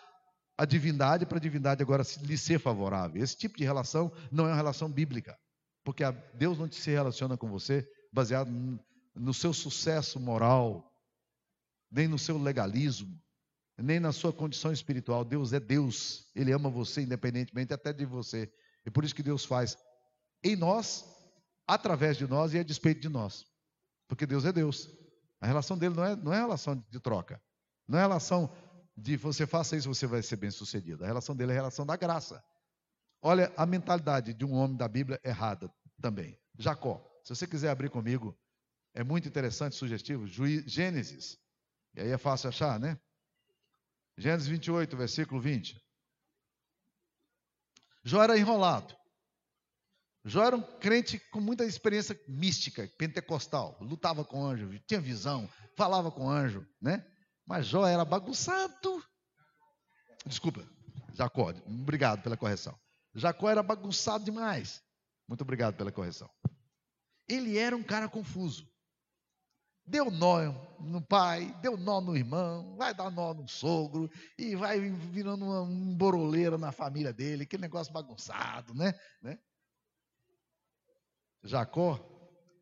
a 0.56 0.64
divindade 0.64 1.26
para 1.26 1.38
a 1.38 1.40
divindade 1.40 1.82
agora 1.82 2.02
lhe 2.22 2.38
ser 2.38 2.58
favorável. 2.58 3.22
Esse 3.22 3.36
tipo 3.36 3.56
de 3.56 3.64
relação 3.64 4.12
não 4.30 4.46
é 4.46 4.50
uma 4.50 4.56
relação 4.56 4.90
bíblica. 4.90 5.38
Porque 5.84 6.04
Deus 6.34 6.58
não 6.58 6.70
se 6.70 6.90
relaciona 6.90 7.36
com 7.36 7.48
você 7.48 7.86
baseado 8.12 8.50
no 9.14 9.34
seu 9.34 9.52
sucesso 9.52 10.20
moral, 10.20 10.90
nem 11.90 12.08
no 12.08 12.18
seu 12.18 12.38
legalismo, 12.38 13.20
nem 13.82 13.98
na 13.98 14.12
sua 14.12 14.32
condição 14.32 14.72
espiritual. 14.72 15.24
Deus 15.24 15.52
é 15.52 15.60
Deus. 15.60 16.30
Ele 16.34 16.52
ama 16.52 16.70
você 16.70 17.02
independentemente 17.02 17.72
até 17.72 17.92
de 17.92 18.06
você. 18.06 18.52
E 18.86 18.90
por 18.90 19.04
isso 19.04 19.14
que 19.14 19.22
Deus 19.22 19.44
faz 19.44 19.76
em 20.42 20.56
nós, 20.56 21.04
através 21.66 22.16
de 22.16 22.26
nós 22.26 22.54
e 22.54 22.58
a 22.58 22.62
despeito 22.62 23.00
de 23.00 23.08
nós. 23.08 23.44
Porque 24.08 24.26
Deus 24.26 24.44
é 24.44 24.52
Deus. 24.52 24.88
A 25.40 25.46
relação 25.46 25.76
dele 25.76 25.94
não 25.94 26.04
é, 26.04 26.16
não 26.16 26.32
é 26.32 26.38
relação 26.38 26.76
de 26.88 27.00
troca. 27.00 27.40
Não 27.88 27.98
é 27.98 28.02
relação 28.02 28.54
de 28.96 29.16
você 29.16 29.46
faça 29.46 29.76
isso, 29.76 29.88
você 29.88 30.06
vai 30.06 30.22
ser 30.22 30.36
bem 30.36 30.50
sucedido. 30.50 31.02
A 31.02 31.06
relação 31.06 31.34
dele 31.34 31.52
é 31.52 31.54
a 31.54 31.58
relação 31.58 31.84
da 31.84 31.96
graça. 31.96 32.42
Olha 33.20 33.52
a 33.56 33.64
mentalidade 33.64 34.34
de 34.34 34.44
um 34.44 34.52
homem 34.52 34.76
da 34.76 34.88
Bíblia 34.88 35.20
errada 35.24 35.72
também. 36.00 36.38
Jacó. 36.58 37.02
Se 37.24 37.34
você 37.34 37.46
quiser 37.46 37.70
abrir 37.70 37.88
comigo, 37.88 38.36
é 38.94 39.02
muito 39.02 39.28
interessante, 39.28 39.76
sugestivo. 39.76 40.26
Gênesis. 40.26 41.38
E 41.94 42.00
aí 42.00 42.10
é 42.10 42.18
fácil 42.18 42.48
achar, 42.48 42.78
né? 42.78 42.98
Gênesis 44.16 44.48
28, 44.48 44.96
versículo 44.96 45.40
20. 45.40 45.80
Jó 48.04 48.22
era 48.22 48.38
enrolado. 48.38 48.96
Jó 50.24 50.44
era 50.44 50.56
um 50.56 50.62
crente 50.78 51.18
com 51.30 51.40
muita 51.40 51.64
experiência 51.64 52.18
mística, 52.28 52.88
pentecostal. 52.98 53.76
Lutava 53.80 54.24
com 54.24 54.44
anjo, 54.44 54.78
tinha 54.86 55.00
visão, 55.00 55.48
falava 55.76 56.10
com 56.10 56.30
anjo, 56.30 56.66
né? 56.80 57.04
Mas 57.46 57.66
Jó 57.66 57.86
era 57.86 58.04
bagunçado. 58.04 59.04
Desculpa, 60.24 60.64
Jacó, 61.12 61.50
obrigado 61.66 62.22
pela 62.22 62.36
correção. 62.36 62.78
Jacó 63.14 63.50
era 63.50 63.62
bagunçado 63.62 64.24
demais. 64.24 64.80
Muito 65.28 65.42
obrigado 65.42 65.76
pela 65.76 65.90
correção. 65.90 66.30
Ele 67.28 67.58
era 67.58 67.76
um 67.76 67.82
cara 67.82 68.08
confuso. 68.08 68.71
Deu 69.84 70.10
nó 70.10 70.38
no 70.80 71.00
pai, 71.02 71.52
deu 71.60 71.76
nó 71.76 72.00
no 72.00 72.16
irmão, 72.16 72.76
vai 72.76 72.94
dar 72.94 73.10
nó 73.10 73.34
no 73.34 73.48
sogro, 73.48 74.10
e 74.38 74.54
vai 74.54 74.78
virando 74.80 75.44
uma, 75.44 75.62
um 75.62 75.96
boroleira 75.96 76.56
na 76.56 76.70
família 76.70 77.12
dele, 77.12 77.42
aquele 77.42 77.62
negócio 77.62 77.92
bagunçado, 77.92 78.74
né? 78.74 78.94
né? 79.20 79.38
Jacó 81.42 81.98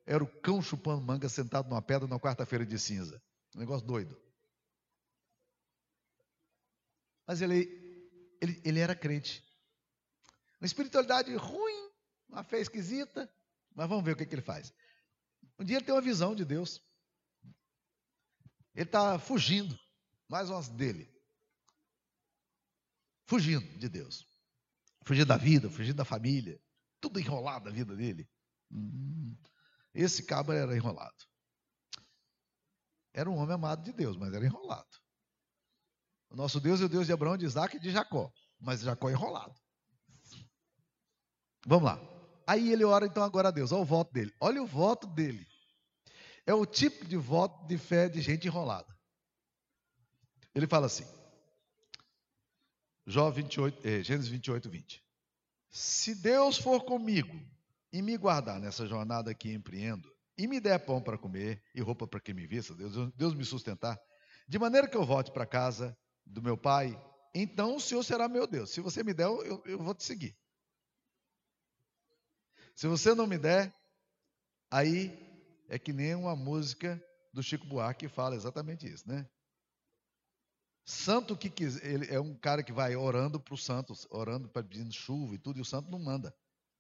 era 0.07 0.25
o 0.25 0.41
cão 0.41 0.63
chupando 0.63 1.03
manga 1.03 1.29
sentado 1.29 1.69
numa 1.69 1.83
pedra 1.83 2.09
na 2.09 2.19
quarta-feira 2.19 2.65
de 2.65 2.79
cinza. 2.79 3.23
Um 3.55 3.61
negócio 3.61 3.87
doido. 3.87 4.21
Mas 7.27 7.41
ele, 7.43 7.69
ele, 8.41 8.61
ele 8.65 8.81
era 8.81 8.95
crente. 8.95 9.45
Uma 10.61 10.67
espiritualidade 10.67 11.35
ruim, 11.37 11.91
uma 12.29 12.43
fé 12.43 12.61
esquisita, 12.61 13.33
mas 13.75 13.89
vamos 13.89 14.05
ver 14.05 14.13
o 14.13 14.17
que, 14.17 14.27
que 14.27 14.35
ele 14.35 14.43
faz. 14.43 14.73
Um 15.59 15.65
dia 15.65 15.77
ele 15.77 15.85
tem 15.85 15.95
uma 15.95 16.01
visão 16.01 16.35
de 16.35 16.45
Deus. 16.45 16.83
Ele 18.75 18.85
está 18.85 19.19
fugindo, 19.19 19.79
mais 20.29 20.49
umas 20.49 20.69
dele. 20.69 21.11
Fugindo 23.27 23.79
de 23.79 23.89
Deus. 23.89 24.27
Fugindo 25.05 25.27
da 25.27 25.37
vida, 25.37 25.71
fugindo 25.71 25.97
da 25.97 26.05
família. 26.05 26.61
Tudo 27.01 27.19
enrolado 27.19 27.69
a 27.69 27.73
vida 27.73 27.97
dele. 27.97 28.29
Hum, 28.71 29.37
esse 29.95 30.25
cabra 30.25 30.57
era 30.57 30.77
enrolado. 30.77 31.17
Era 33.13 33.29
um 33.29 33.37
homem 33.37 33.55
amado 33.55 33.83
de 33.83 33.93
Deus, 33.93 34.17
mas 34.17 34.33
era 34.33 34.45
enrolado. 34.45 34.89
O 36.29 36.37
nosso 36.37 36.61
Deus 36.61 36.81
é 36.81 36.85
o 36.85 36.89
Deus 36.89 37.07
de 37.07 37.13
Abraão, 37.13 37.37
de 37.37 37.45
Isaac 37.45 37.77
e 37.77 37.81
de 37.81 37.91
Jacó. 37.91 38.33
Mas 38.61 38.81
Jacó 38.81 39.09
é 39.09 39.13
enrolado. 39.13 39.55
Vamos 41.67 41.85
lá. 41.85 42.01
Aí 42.47 42.73
ele 42.73 42.85
ora 42.85 43.07
então 43.07 43.23
agora 43.23 43.49
a 43.49 43.51
Deus. 43.51 43.73
Olha 43.73 43.83
o 43.83 43.85
voto 43.85 44.13
dele. 44.13 44.33
Olha 44.41 44.63
o 44.63 44.67
voto 44.67 45.07
dele. 45.09 45.47
É 46.51 46.53
o 46.53 46.67
tipo 46.67 47.05
de 47.05 47.17
voto 47.17 47.65
de 47.69 47.79
fé 47.79 48.09
de 48.09 48.21
gente 48.21 48.49
enrolada. 48.49 48.93
Ele 50.53 50.67
fala 50.67 50.87
assim. 50.87 51.07
Jó 53.07 53.31
28, 53.31 53.87
eh, 53.87 54.03
Gênesis 54.03 54.29
28, 54.29 54.69
20. 54.69 55.01
Se 55.71 56.13
Deus 56.13 56.59
for 56.59 56.83
comigo 56.83 57.41
e 57.93 58.03
me 58.03 58.17
guardar 58.17 58.59
nessa 58.59 58.85
jornada 58.85 59.33
que 59.33 59.53
empreendo, 59.53 60.13
e 60.37 60.49
me 60.49 60.59
der 60.59 60.85
pão 60.85 61.01
para 61.01 61.17
comer 61.17 61.63
e 61.73 61.81
roupa 61.81 62.05
para 62.05 62.19
que 62.19 62.35
me 62.35 62.49
vista, 62.49 62.75
Deus, 62.75 63.13
Deus 63.15 63.33
me 63.33 63.45
sustentar, 63.45 63.97
de 64.49 64.59
maneira 64.59 64.89
que 64.89 64.97
eu 64.97 65.07
volte 65.07 65.31
para 65.31 65.47
casa 65.47 65.97
do 66.27 66.43
meu 66.43 66.59
pai, 66.59 67.01
então 67.33 67.77
o 67.77 67.81
Senhor 67.81 68.03
será 68.03 68.29
meu 68.29 68.49
Deus. 68.49 68.73
Se 68.73 68.81
você 68.81 69.05
me 69.05 69.15
der, 69.15 69.27
eu, 69.27 69.63
eu 69.65 69.79
vou 69.79 69.95
te 69.95 70.03
seguir. 70.03 70.37
Se 72.75 72.89
você 72.89 73.15
não 73.15 73.29
me 73.29 73.39
der, 73.39 73.73
aí 74.69 75.30
é 75.71 75.79
que 75.79 75.93
nem 75.93 76.15
uma 76.15 76.35
música 76.35 77.03
do 77.33 77.43
Chico 77.43 77.67
Buarque 77.67 78.07
que 78.07 78.13
fala 78.13 78.35
exatamente 78.35 78.87
isso, 78.87 79.09
né? 79.09 79.27
Santo 80.85 81.37
que 81.37 81.49
quiser, 81.49 81.87
ele 81.87 82.13
é 82.13 82.19
um 82.21 82.35
cara 82.35 82.63
que 82.65 82.73
vai 82.73 82.97
orando 82.97 83.39
para 83.39 83.55
os 83.55 83.65
santos, 83.65 84.07
orando 84.11 84.49
para 84.49 84.65
pedindo 84.65 84.93
chuva 84.93 85.37
e 85.37 85.39
tudo, 85.39 85.59
e 85.59 85.63
o 85.63 85.65
santo 85.65 85.89
não 85.89 86.01
manda. 86.01 86.35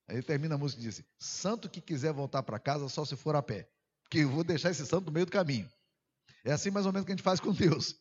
Aí 0.08 0.16
ele 0.16 0.24
termina 0.24 0.56
a 0.56 0.58
música 0.58 0.80
e 0.80 0.84
diz 0.84 0.94
assim: 0.96 1.08
Santo 1.18 1.70
que 1.70 1.80
quiser 1.80 2.12
voltar 2.12 2.42
para 2.42 2.58
casa 2.58 2.88
só 2.88 3.04
se 3.04 3.14
for 3.14 3.36
a 3.36 3.42
pé, 3.42 3.70
porque 4.02 4.18
eu 4.18 4.28
vou 4.28 4.42
deixar 4.42 4.70
esse 4.70 4.84
santo 4.84 5.06
no 5.06 5.12
meio 5.12 5.26
do 5.26 5.32
caminho. 5.32 5.70
É 6.44 6.52
assim 6.52 6.70
mais 6.70 6.84
ou 6.84 6.92
menos 6.92 7.06
que 7.06 7.12
a 7.12 7.14
gente 7.14 7.22
faz 7.22 7.38
com 7.38 7.52
Deus. 7.54 7.94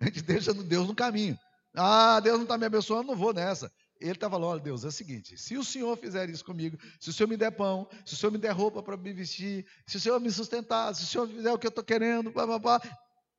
A 0.00 0.04
gente 0.04 0.20
deixa 0.20 0.52
Deus 0.52 0.86
no 0.86 0.94
caminho. 0.94 1.38
Ah, 1.74 2.20
Deus 2.20 2.36
não 2.36 2.44
está 2.44 2.58
me 2.58 2.66
abençoando, 2.66 3.08
não 3.08 3.16
vou 3.16 3.32
nessa. 3.32 3.72
Ele 4.00 4.12
estava 4.12 4.36
falando, 4.36 4.50
olha 4.50 4.60
Deus, 4.60 4.84
é 4.84 4.88
o 4.88 4.92
seguinte, 4.92 5.36
se 5.36 5.58
o 5.58 5.64
Senhor 5.64 5.96
fizer 5.96 6.30
isso 6.30 6.44
comigo, 6.44 6.78
se 6.98 7.10
o 7.10 7.12
Senhor 7.12 7.28
me 7.28 7.36
der 7.36 7.50
pão, 7.50 7.86
se 8.04 8.14
o 8.14 8.16
Senhor 8.16 8.32
me 8.32 8.38
der 8.38 8.52
roupa 8.52 8.82
para 8.82 8.96
me 8.96 9.12
vestir, 9.12 9.66
se 9.86 9.98
o 9.98 10.00
Senhor 10.00 10.18
me 10.18 10.30
sustentar, 10.30 10.94
se 10.94 11.04
o 11.04 11.06
Senhor 11.06 11.28
fizer 11.28 11.52
o 11.52 11.58
que 11.58 11.66
eu 11.66 11.70
estou 11.70 11.84
querendo, 11.84 12.30
blá, 12.30 12.46
blá, 12.46 12.58
blá, 12.58 12.80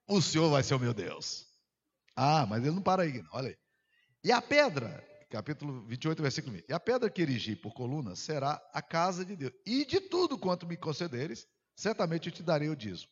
o 0.08 0.22
Senhor 0.22 0.50
vai 0.50 0.62
ser 0.62 0.76
o 0.76 0.80
meu 0.80 0.94
Deus. 0.94 1.48
Ah, 2.16 2.46
mas 2.46 2.64
ele 2.64 2.76
não 2.76 2.82
para 2.82 3.04
aí, 3.04 3.22
não. 3.22 3.30
olha 3.34 3.50
aí. 3.50 3.58
E 4.24 4.32
a 4.32 4.42
pedra, 4.42 5.04
capítulo 5.30 5.84
28, 5.88 6.22
versículo 6.22 6.56
1. 6.58 6.62
E 6.70 6.74
a 6.74 6.80
pedra 6.80 7.10
que 7.10 7.22
erigi 7.22 7.56
por 7.56 7.74
coluna 7.74 8.16
será 8.16 8.62
a 8.74 8.82
casa 8.82 9.26
de 9.26 9.36
Deus. 9.36 9.54
E 9.66 9.86
de 9.86 10.00
tudo 10.00 10.38
quanto 10.38 10.68
me 10.68 10.78
concederes, 10.78 11.48
certamente 11.76 12.28
eu 12.28 12.34
te 12.34 12.44
darei 12.44 12.70
o 12.70 12.76
dízimo. 12.76 13.10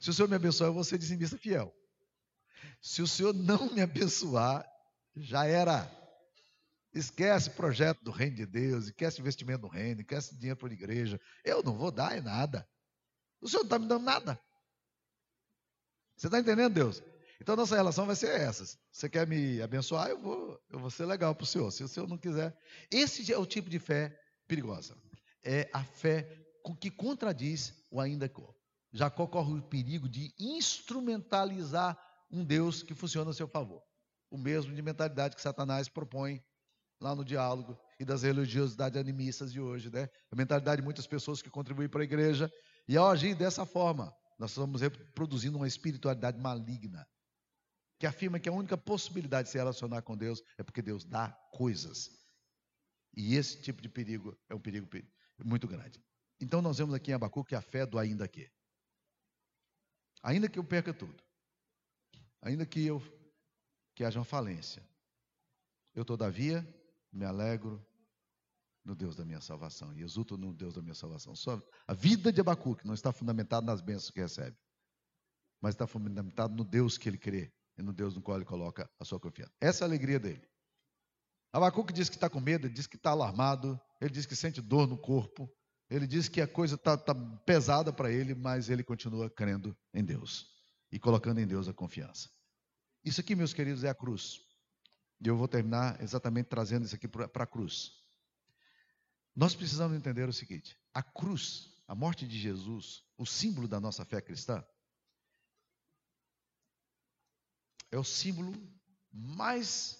Se 0.00 0.10
o 0.10 0.12
Senhor 0.12 0.28
me 0.28 0.34
abençoar, 0.34 0.70
eu 0.70 0.74
vou 0.74 0.82
ser 0.82 0.98
dizimista 0.98 1.38
fiel. 1.38 1.72
Se 2.80 3.02
o 3.02 3.06
Senhor 3.06 3.32
não 3.32 3.72
me 3.72 3.80
abençoar, 3.80 4.66
já 5.16 5.44
era. 5.44 5.90
Esquece 6.98 7.50
projeto 7.50 8.02
do 8.02 8.10
reino 8.10 8.34
de 8.34 8.46
Deus, 8.46 8.86
esquece 8.86 9.20
investimento 9.20 9.62
no 9.62 9.68
reino, 9.68 10.00
esquece 10.00 10.34
dinheiro 10.34 10.58
para 10.58 10.68
a 10.68 10.72
igreja. 10.72 11.20
Eu 11.44 11.62
não 11.62 11.76
vou 11.76 11.92
dar 11.92 12.18
em 12.18 12.20
nada. 12.20 12.68
O 13.40 13.48
Senhor 13.48 13.60
não 13.60 13.66
está 13.66 13.78
me 13.78 13.86
dando 13.86 14.04
nada. 14.04 14.40
Você 16.16 16.26
está 16.26 16.40
entendendo, 16.40 16.74
Deus? 16.74 17.00
Então 17.40 17.54
nossa 17.54 17.76
relação 17.76 18.04
vai 18.04 18.16
ser 18.16 18.40
essa. 18.40 18.64
Você 18.90 19.08
quer 19.08 19.28
me 19.28 19.62
abençoar, 19.62 20.08
eu 20.08 20.20
vou, 20.20 20.60
eu 20.68 20.80
vou 20.80 20.90
ser 20.90 21.06
legal 21.06 21.34
para 21.36 21.44
o 21.44 21.46
Senhor. 21.46 21.70
Se 21.70 21.84
o 21.84 21.88
Senhor 21.88 22.08
não 22.08 22.18
quiser. 22.18 22.58
Esse 22.90 23.32
é 23.32 23.38
o 23.38 23.46
tipo 23.46 23.70
de 23.70 23.78
fé 23.78 24.20
perigosa. 24.48 24.96
É 25.44 25.70
a 25.72 25.84
fé 25.84 26.44
que 26.80 26.90
contradiz 26.90 27.74
o 27.92 28.00
ainda 28.00 28.28
que. 28.28 28.42
Jacó 28.92 29.26
corre 29.26 29.52
o 29.52 29.62
perigo 29.62 30.08
de 30.08 30.34
instrumentalizar 30.36 31.96
um 32.28 32.44
Deus 32.44 32.82
que 32.82 32.94
funciona 32.94 33.30
a 33.30 33.34
seu 33.34 33.46
favor. 33.46 33.82
o 34.30 34.36
mesmo 34.36 34.74
de 34.74 34.82
mentalidade 34.82 35.36
que 35.36 35.40
Satanás 35.40 35.88
propõe 35.88 36.42
lá 37.00 37.14
no 37.14 37.24
diálogo 37.24 37.78
e 37.98 38.04
das 38.04 38.22
religiosidades 38.22 38.98
animistas 38.98 39.52
de 39.52 39.60
hoje, 39.60 39.90
né? 39.90 40.08
A 40.30 40.36
mentalidade 40.36 40.80
de 40.80 40.84
muitas 40.84 41.06
pessoas 41.06 41.40
que 41.40 41.50
contribuem 41.50 41.88
para 41.88 42.00
a 42.00 42.04
igreja 42.04 42.52
e 42.86 42.96
ao 42.96 43.08
agir 43.08 43.34
dessa 43.34 43.64
forma, 43.64 44.14
nós 44.38 44.50
estamos 44.50 44.80
reproduzindo 44.80 45.56
uma 45.56 45.68
espiritualidade 45.68 46.38
maligna 46.38 47.06
que 47.98 48.06
afirma 48.06 48.38
que 48.38 48.48
a 48.48 48.52
única 48.52 48.78
possibilidade 48.78 49.46
de 49.46 49.52
se 49.52 49.58
relacionar 49.58 50.02
com 50.02 50.16
Deus 50.16 50.42
é 50.56 50.62
porque 50.62 50.80
Deus 50.80 51.04
dá 51.04 51.30
coisas. 51.52 52.10
E 53.16 53.34
esse 53.34 53.60
tipo 53.60 53.82
de 53.82 53.88
perigo 53.88 54.38
é 54.48 54.54
um 54.54 54.60
perigo 54.60 54.88
muito 55.44 55.66
grande. 55.66 56.00
Então 56.40 56.62
nós 56.62 56.78
vemos 56.78 56.94
aqui 56.94 57.10
em 57.10 57.14
Abacuque 57.14 57.56
a 57.56 57.60
fé 57.60 57.84
do 57.84 57.98
ainda 57.98 58.28
que. 58.28 58.48
Ainda 60.22 60.48
que 60.48 60.58
eu 60.58 60.64
perca 60.64 60.94
tudo. 60.94 61.20
Ainda 62.40 62.64
que 62.64 62.86
eu 62.86 63.02
que 63.96 64.04
haja 64.04 64.20
uma 64.20 64.24
falência. 64.24 64.88
Eu 65.92 66.04
todavia 66.04 66.64
me 67.12 67.24
alegro 67.24 67.84
no 68.84 68.94
Deus 68.94 69.14
da 69.14 69.24
minha 69.24 69.40
salvação 69.40 69.94
e 69.94 70.02
exulto 70.02 70.36
no 70.36 70.52
Deus 70.54 70.74
da 70.74 70.82
minha 70.82 70.94
salvação. 70.94 71.34
Só 71.34 71.60
a 71.86 71.94
vida 71.94 72.32
de 72.32 72.40
Abacuque 72.40 72.86
não 72.86 72.94
está 72.94 73.12
fundamentada 73.12 73.66
nas 73.66 73.80
bênçãos 73.80 74.10
que 74.10 74.20
recebe, 74.20 74.56
mas 75.60 75.74
está 75.74 75.86
fundamentada 75.86 76.54
no 76.54 76.64
Deus 76.64 76.96
que 76.96 77.08
ele 77.08 77.18
crê 77.18 77.52
e 77.76 77.82
no 77.82 77.92
Deus 77.92 78.14
no 78.14 78.22
qual 78.22 78.38
ele 78.38 78.46
coloca 78.46 78.90
a 78.98 79.04
sua 79.04 79.20
confiança. 79.20 79.52
Essa 79.60 79.84
é 79.84 79.86
a 79.86 79.88
alegria 79.88 80.18
dele. 80.18 80.46
Abacuque 81.52 81.92
diz 81.92 82.08
que 82.08 82.16
está 82.16 82.28
com 82.28 82.40
medo, 82.40 82.68
diz 82.68 82.86
que 82.86 82.96
está 82.96 83.10
alarmado, 83.10 83.80
ele 84.00 84.10
diz 84.10 84.26
que 84.26 84.36
sente 84.36 84.60
dor 84.60 84.86
no 84.86 84.98
corpo, 84.98 85.50
ele 85.90 86.06
diz 86.06 86.28
que 86.28 86.40
a 86.40 86.48
coisa 86.48 86.74
está 86.74 86.96
tá 86.96 87.14
pesada 87.46 87.92
para 87.92 88.10
ele, 88.10 88.34
mas 88.34 88.68
ele 88.68 88.84
continua 88.84 89.30
crendo 89.30 89.76
em 89.94 90.04
Deus 90.04 90.46
e 90.92 90.98
colocando 90.98 91.40
em 91.40 91.46
Deus 91.46 91.68
a 91.68 91.72
confiança. 91.72 92.28
Isso 93.04 93.20
aqui, 93.20 93.34
meus 93.34 93.54
queridos, 93.54 93.84
é 93.84 93.88
a 93.88 93.94
cruz. 93.94 94.47
E 95.20 95.28
eu 95.28 95.36
vou 95.36 95.48
terminar 95.48 96.00
exatamente 96.02 96.46
trazendo 96.46 96.84
isso 96.84 96.94
aqui 96.94 97.08
para 97.08 97.44
a 97.44 97.46
cruz. 97.46 97.92
Nós 99.34 99.54
precisamos 99.54 99.96
entender 99.96 100.28
o 100.28 100.32
seguinte: 100.32 100.78
a 100.92 101.02
cruz, 101.02 101.70
a 101.86 101.94
morte 101.94 102.26
de 102.26 102.38
Jesus, 102.38 103.04
o 103.16 103.26
símbolo 103.26 103.66
da 103.66 103.80
nossa 103.80 104.04
fé 104.04 104.20
cristã, 104.20 104.64
é 107.90 107.98
o 107.98 108.04
símbolo 108.04 108.52
mais 109.10 109.98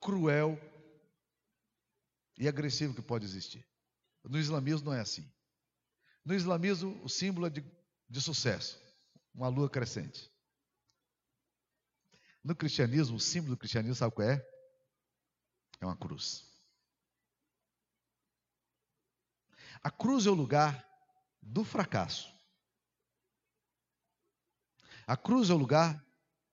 cruel 0.00 0.58
e 2.38 2.48
agressivo 2.48 2.94
que 2.94 3.02
pode 3.02 3.24
existir. 3.24 3.64
No 4.24 4.38
islamismo 4.38 4.86
não 4.86 4.96
é 4.96 5.00
assim. 5.00 5.30
No 6.24 6.34
islamismo, 6.34 7.02
o 7.04 7.08
símbolo 7.08 7.46
é 7.46 7.50
de, 7.50 7.64
de 8.08 8.20
sucesso, 8.20 8.80
uma 9.34 9.48
lua 9.48 9.68
crescente. 9.68 10.30
No 12.42 12.54
cristianismo, 12.54 13.16
o 13.16 13.20
símbolo 13.20 13.54
do 13.54 13.58
cristianismo, 13.58 13.94
sabe 13.94 14.14
qual 14.14 14.28
é? 14.28 14.46
É 15.80 15.86
uma 15.86 15.96
cruz. 15.96 16.48
A 19.82 19.90
cruz 19.90 20.26
é 20.26 20.30
o 20.30 20.34
lugar 20.34 20.86
do 21.42 21.64
fracasso. 21.64 22.34
A 25.06 25.16
cruz 25.16 25.50
é 25.50 25.54
o 25.54 25.58
lugar 25.58 26.04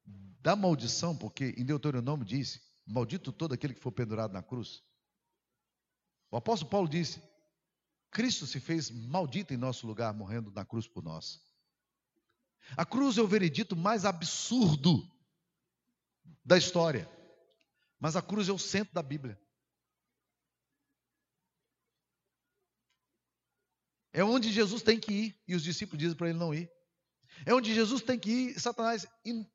da 0.05 0.55
maldição, 0.55 1.15
porque 1.15 1.53
em 1.57 1.65
Deuteronômio 1.65 2.25
diz: 2.25 2.61
Maldito 2.85 3.31
todo 3.31 3.53
aquele 3.53 3.73
que 3.73 3.81
for 3.81 3.91
pendurado 3.91 4.33
na 4.33 4.41
cruz. 4.41 4.81
O 6.31 6.37
apóstolo 6.37 6.71
Paulo 6.71 6.87
disse: 6.87 7.21
Cristo 8.11 8.45
se 8.45 8.59
fez 8.59 8.89
maldito 8.89 9.53
em 9.53 9.57
nosso 9.57 9.85
lugar, 9.85 10.13
morrendo 10.13 10.51
na 10.51 10.65
cruz 10.65 10.87
por 10.87 11.03
nós. 11.03 11.41
A 12.75 12.85
cruz 12.85 13.17
é 13.17 13.21
o 13.21 13.27
veredito 13.27 13.75
mais 13.75 14.05
absurdo 14.05 15.16
da 16.43 16.57
história. 16.57 17.09
Mas 17.99 18.15
a 18.15 18.21
cruz 18.21 18.47
é 18.49 18.51
o 18.51 18.59
centro 18.59 18.93
da 18.93 19.03
Bíblia. 19.03 19.39
É 24.13 24.23
onde 24.23 24.51
Jesus 24.51 24.81
tem 24.81 24.99
que 24.99 25.13
ir 25.13 25.43
e 25.47 25.55
os 25.55 25.63
discípulos 25.63 25.99
dizem 25.99 26.17
para 26.17 26.29
ele 26.29 26.39
não 26.39 26.53
ir. 26.53 26.71
É 27.45 27.53
onde 27.53 27.73
Jesus 27.73 28.01
tem 28.01 28.19
que 28.19 28.31
ir 28.31 28.55
e 28.55 28.59
Satanás 28.59 29.05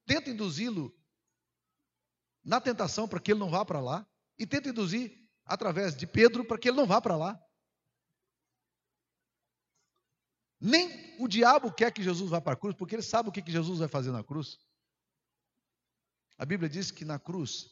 tenta 0.06 0.30
induzi-lo 0.30 0.96
na 2.44 2.60
tentação 2.60 3.08
para 3.08 3.20
que 3.20 3.32
ele 3.32 3.40
não 3.40 3.50
vá 3.50 3.64
para 3.64 3.80
lá 3.80 4.06
e 4.38 4.46
tenta 4.46 4.68
induzir 4.68 5.12
através 5.44 5.96
de 5.96 6.06
Pedro 6.06 6.44
para 6.44 6.58
que 6.58 6.68
ele 6.68 6.76
não 6.76 6.86
vá 6.86 7.00
para 7.00 7.16
lá. 7.16 7.40
Nem 10.60 11.16
o 11.18 11.26
diabo 11.26 11.72
quer 11.72 11.92
que 11.92 12.02
Jesus 12.02 12.30
vá 12.30 12.40
para 12.40 12.52
a 12.52 12.56
cruz, 12.56 12.76
porque 12.76 12.94
ele 12.94 13.02
sabe 13.02 13.28
o 13.28 13.32
que 13.32 13.42
Jesus 13.50 13.80
vai 13.80 13.88
fazer 13.88 14.12
na 14.12 14.22
cruz. 14.22 14.58
A 16.38 16.44
Bíblia 16.44 16.68
diz 16.68 16.90
que 16.90 17.04
na 17.04 17.18
cruz, 17.18 17.70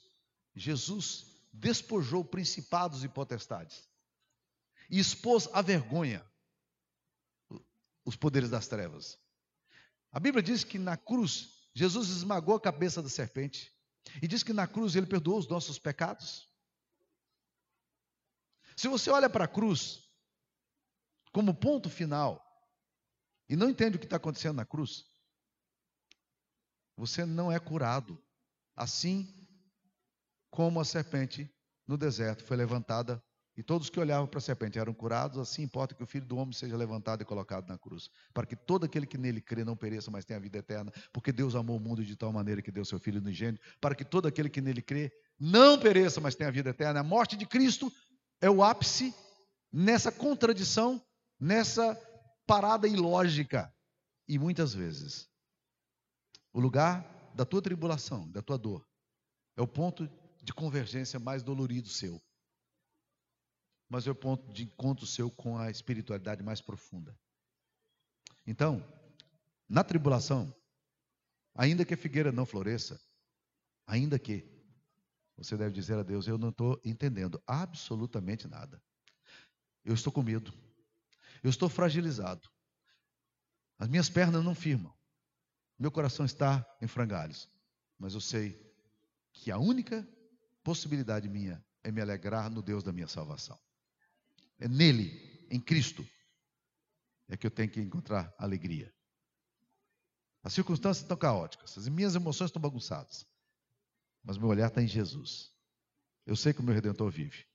Jesus 0.55 1.27
despojou 1.53 2.25
principados 2.25 3.03
e 3.03 3.09
potestades 3.09 3.89
e 4.91 4.99
expôs 4.99 5.49
à 5.53 5.63
vergonha 5.63 6.25
os 8.05 8.17
poderes 8.17 8.51
das 8.51 8.67
trevas. 8.67 9.19
A 10.13 10.19
Bíblia 10.19 10.43
diz 10.43 10.65
que 10.65 10.79
na 10.79 10.97
cruz, 10.97 11.71
Jesus 11.75 12.09
esmagou 12.09 12.57
a 12.57 12.61
cabeça 12.61 13.03
da 13.03 13.09
serpente 13.09 13.73
e 14.21 14.27
diz 14.27 14.43
que 14.43 14.53
na 14.53 14.67
cruz 14.67 14.97
ele 14.97 15.07
perdoou 15.07 15.39
os 15.39 15.49
nossos 15.49 15.79
pecados. 15.79 16.49
Se 18.77 18.89
você 18.89 19.11
olha 19.11 19.29
para 19.31 19.45
a 19.45 19.49
cruz 19.49 20.09
como 21.33 21.55
ponto 21.55 21.89
final 21.89 22.45
e 23.49 23.55
não 23.55 23.69
entende 23.69 23.97
o 23.97 24.01
que 24.01 24.07
está 24.07 24.17
acontecendo 24.17 24.57
na 24.57 24.65
cruz, 24.65 25.05
você 26.97 27.25
não 27.25 27.53
é 27.53 27.59
curado. 27.61 28.23
Assim 28.81 29.29
como 30.49 30.81
a 30.81 30.87
serpente 30.87 31.55
no 31.87 31.99
deserto 31.99 32.43
foi 32.43 32.57
levantada 32.57 33.23
e 33.55 33.63
todos 33.63 33.91
que 33.91 34.01
olhavam 34.01 34.27
para 34.27 34.39
a 34.39 34.41
serpente 34.41 34.79
eram 34.79 34.95
curados, 34.95 35.37
assim 35.37 35.65
importa 35.65 35.95
que 35.95 36.03
o 36.03 36.07
Filho 36.07 36.25
do 36.25 36.39
Homem 36.39 36.55
seja 36.55 36.79
levantado 36.79 37.21
e 37.21 37.27
colocado 37.27 37.69
na 37.69 37.77
cruz, 37.77 38.09
para 38.33 38.47
que 38.47 38.57
todo 38.57 38.87
aquele 38.87 39.07
que 39.07 39.19
nele 39.19 39.39
crê 39.39 39.67
não 39.67 39.77
pereça, 39.77 40.11
mas 40.11 40.25
tenha 40.25 40.41
vida 40.41 40.57
eterna, 40.57 40.91
porque 41.13 41.31
Deus 41.31 41.55
amou 41.55 41.77
o 41.77 41.81
mundo 41.81 42.03
de 42.03 42.17
tal 42.17 42.33
maneira 42.33 42.63
que 42.63 42.73
deu 42.73 42.83
seu 42.83 42.99
Filho 42.99 43.21
unigênito, 43.21 43.63
para 43.83 43.95
que 43.95 44.03
todo 44.03 44.27
aquele 44.27 44.49
que 44.49 44.63
nele 44.63 44.81
crê 44.81 45.13
não 45.39 45.79
pereça, 45.79 46.19
mas 46.19 46.35
tenha 46.35 46.51
vida 46.51 46.71
eterna. 46.71 47.01
A 47.01 47.05
morte 47.05 47.37
de 47.37 47.45
Cristo 47.45 47.93
é 48.41 48.49
o 48.49 48.65
ápice 48.65 49.15
nessa 49.71 50.11
contradição, 50.11 51.05
nessa 51.39 51.95
parada 52.47 52.89
ilógica. 52.89 53.71
E 54.27 54.39
muitas 54.39 54.73
vezes, 54.73 55.29
o 56.51 56.61
lugar 56.61 57.20
da 57.35 57.45
tua 57.45 57.63
tribulação, 57.63 58.31
da 58.31 58.43
tua 58.43 58.59
dor, 58.59 58.87
é 59.57 59.63
o 59.63 59.69
ponto 59.69 60.09
de 60.43 60.53
convergência 60.53 61.19
mais 61.19 61.43
dolorido 61.43 61.89
seu. 61.89 62.21
Mas 63.89 64.07
é 64.07 64.11
o 64.11 64.15
ponto 64.15 64.53
de 64.53 64.65
encontro 64.65 65.07
seu 65.07 65.31
com 65.31 65.59
a 65.59 65.71
espiritualidade 65.71 66.43
mais 66.43 66.61
profunda. 66.61 67.19
Então, 68.47 68.83
na 69.69 69.85
tribulação, 69.85 70.55
ainda 71.55 71.85
que 71.85 71.95
a 71.95 71.97
figueira 71.97 72.33
não 72.33 72.47
floresça, 72.47 73.01
ainda 73.87 74.19
que, 74.19 74.49
você 75.37 75.57
deve 75.57 75.75
dizer 75.75 75.97
a 75.99 76.03
Deus: 76.03 76.27
Eu 76.27 76.37
não 76.37 76.51
estou 76.51 76.81
entendendo 76.85 77.43
absolutamente 77.47 78.47
nada. 78.47 78.83
Eu 79.85 79.95
estou 79.95 80.13
com 80.13 80.23
medo. 80.23 80.53
Eu 81.43 81.49
estou 81.49 81.69
fragilizado. 81.69 82.49
As 83.79 83.89
minhas 83.89 84.11
pernas 84.11 84.45
não 84.45 84.55
firmam. 84.55 84.95
Meu 85.81 85.91
coração 85.91 86.27
está 86.27 86.63
em 86.79 86.87
frangalhos, 86.87 87.49
mas 87.99 88.13
eu 88.13 88.21
sei 88.21 88.71
que 89.33 89.51
a 89.51 89.57
única 89.57 90.07
possibilidade 90.63 91.27
minha 91.27 91.65
é 91.83 91.91
me 91.91 92.03
alegrar 92.03 92.51
no 92.51 92.61
Deus 92.61 92.85
da 92.85 92.93
minha 92.93 93.09
salvação. 93.09 93.59
É 94.59 94.69
nele, 94.69 95.47
em 95.51 95.59
Cristo, 95.59 96.07
é 97.29 97.35
que 97.35 97.47
eu 97.47 97.51
tenho 97.51 97.71
que 97.71 97.81
encontrar 97.81 98.31
alegria. 98.37 98.95
As 100.43 100.53
circunstâncias 100.53 101.03
estão 101.03 101.17
caóticas, 101.17 101.79
as 101.79 101.89
minhas 101.89 102.15
emoções 102.15 102.49
estão 102.49 102.61
bagunçadas, 102.61 103.27
mas 104.23 104.37
meu 104.37 104.49
olhar 104.49 104.69
está 104.69 104.83
em 104.83 104.87
Jesus. 104.87 105.51
Eu 106.27 106.37
sei 106.37 106.53
que 106.53 106.61
o 106.61 106.63
meu 106.63 106.75
Redentor 106.75 107.11
vive. 107.11 107.47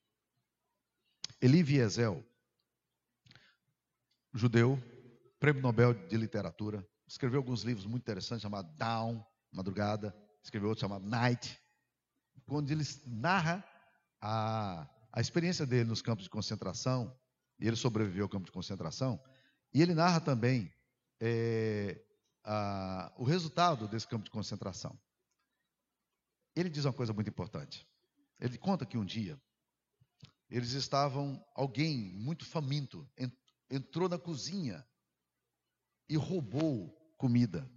Elie 1.39 1.61
Wiesel, 1.61 2.26
judeu, 4.34 4.82
prêmio 5.39 5.61
Nobel 5.61 5.93
de 5.93 6.17
Literatura, 6.17 6.84
escreveu 7.08 7.39
alguns 7.39 7.62
livros 7.62 7.86
muito 7.86 8.03
interessantes, 8.03 8.41
chamado 8.41 8.72
Down, 8.78 9.26
Madrugada, 9.51 10.16
escreveu 10.43 10.70
outro 10.70 10.82
chamado 10.82 11.06
Night, 11.06 11.60
quando 12.45 12.70
ele 12.72 12.84
narra 13.06 13.64
a, 14.22 14.88
a 15.12 15.22
experiência 15.22 15.66
dele 15.66 15.89
nos 15.89 16.01
campos 16.01 16.26
de 16.26 16.30
concentração, 16.30 17.16
e 17.60 17.68
ele 17.68 17.76
sobreviveu 17.76 18.26
ao 18.26 18.30
campo 18.30 18.45
de 18.45 18.51
concentração, 18.51 19.20
e 19.74 19.82
ele 19.82 19.93
narra 19.93 20.20
também 20.20 20.72
é, 21.20 22.01
a, 22.43 23.12
o 23.18 23.24
resultado 23.24 23.88
desse 23.88 24.08
campo 24.08 24.26
de 24.26 24.32
concentração. 24.32 24.97
Ele 26.56 26.70
diz 26.70 26.86
uma 26.86 26.93
coisa 26.93 27.14
muito 27.14 27.30
importante. 27.30 27.88
Ele 28.39 28.58
conta 28.58 28.86
que 28.86 28.97
um 28.97 29.06
dia 29.06 29.39
eles 30.49 30.72
estavam, 30.72 31.43
alguém 31.56 32.14
muito 32.14 32.45
faminto 32.45 33.10
entrou 33.70 34.08
na 34.08 34.18
cozinha 34.18 34.86
e 36.08 36.16
roubou 36.16 36.89
comida. 37.18 37.70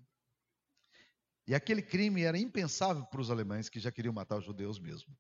E 1.46 1.54
aquele 1.54 1.80
crime 1.80 2.22
era 2.22 2.38
impensável 2.38 3.06
para 3.06 3.20
os 3.20 3.30
alemães 3.30 3.68
que 3.68 3.80
já 3.80 3.90
queriam 3.90 4.12
matar 4.12 4.36
os 4.36 4.44
judeus 4.44 4.78
mesmo. 4.78 5.16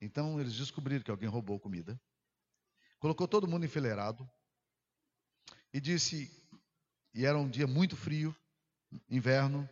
Então 0.00 0.40
eles 0.40 0.54
descobriram 0.54 1.02
que 1.02 1.10
alguém 1.10 1.28
roubou 1.28 1.58
comida, 1.58 2.00
colocou 2.98 3.26
todo 3.26 3.48
mundo 3.48 3.64
enfileirado 3.64 4.28
e 5.72 5.80
disse: 5.80 6.30
e 7.12 7.24
era 7.24 7.38
um 7.38 7.48
dia 7.48 7.66
muito 7.66 7.96
frio, 7.96 8.36
inverno, 9.08 9.68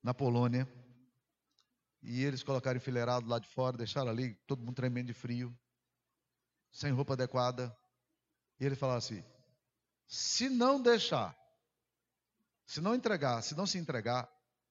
na 0.00 0.14
Polônia, 0.14 0.66
e 2.00 2.24
eles 2.24 2.42
colocaram 2.42 2.76
enfileirado 2.76 3.28
lá 3.28 3.38
de 3.38 3.48
fora, 3.48 3.76
deixaram 3.76 4.10
ali, 4.10 4.34
todo 4.46 4.62
mundo 4.62 4.76
tremendo 4.76 5.08
de 5.08 5.12
frio, 5.12 5.52
sem 6.72 6.92
roupa 6.92 7.14
adequada. 7.14 7.76
E 8.58 8.64
ele 8.64 8.76
falou 8.76 8.96
assim: 8.96 9.24
se 10.10 10.48
não 10.48 10.82
deixar, 10.82 11.38
se 12.66 12.80
não 12.80 12.96
entregar, 12.96 13.40
se 13.42 13.54
não 13.54 13.64
se 13.64 13.78
entregar, 13.78 14.24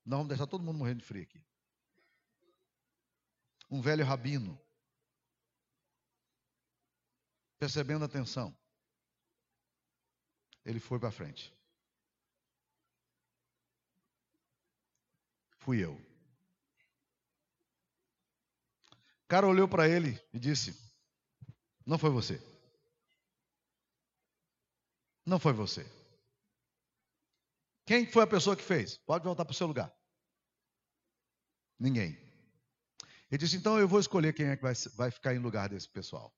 nós 0.05 0.17
vamos 0.17 0.27
deixar 0.27 0.45
todo 0.45 0.65
mundo 0.65 0.77
morrendo 0.77 0.99
de 0.99 1.05
frio 1.05 1.23
aqui. 1.23 1.41
Um 3.71 3.79
velho 3.79 4.03
rabino, 4.03 4.59
percebendo 7.57 8.03
a 8.03 8.09
tensão, 8.09 8.53
ele 10.65 10.79
foi 10.79 10.99
para 10.99 11.09
frente. 11.09 11.57
Fui 15.59 15.81
eu. 15.81 15.93
O 19.23 19.27
cara 19.29 19.47
olhou 19.47 19.69
para 19.69 19.87
ele 19.87 20.21
e 20.33 20.39
disse: 20.39 20.75
Não 21.85 21.97
foi 21.97 22.09
você. 22.09 22.48
Não 25.29 25.37
foi 25.37 25.53
você. 25.53 25.85
Quem 27.85 28.07
foi 28.11 28.23
a 28.23 28.27
pessoa 28.27 28.55
que 28.55 28.63
fez? 28.63 28.97
Pode 28.97 29.23
voltar 29.23 29.45
para 29.45 29.51
o 29.51 29.55
seu 29.55 29.67
lugar. 29.67 29.95
Ninguém. 31.77 32.17
Ele 33.29 33.37
disse: 33.37 33.55
Então 33.55 33.77
eu 33.77 33.87
vou 33.87 33.99
escolher 33.99 34.33
quem 34.33 34.47
é 34.47 34.57
que 34.57 34.63
vai, 34.63 34.73
vai 34.95 35.11
ficar 35.11 35.35
em 35.35 35.37
lugar 35.37 35.69
desse 35.69 35.87
pessoal. 35.87 36.35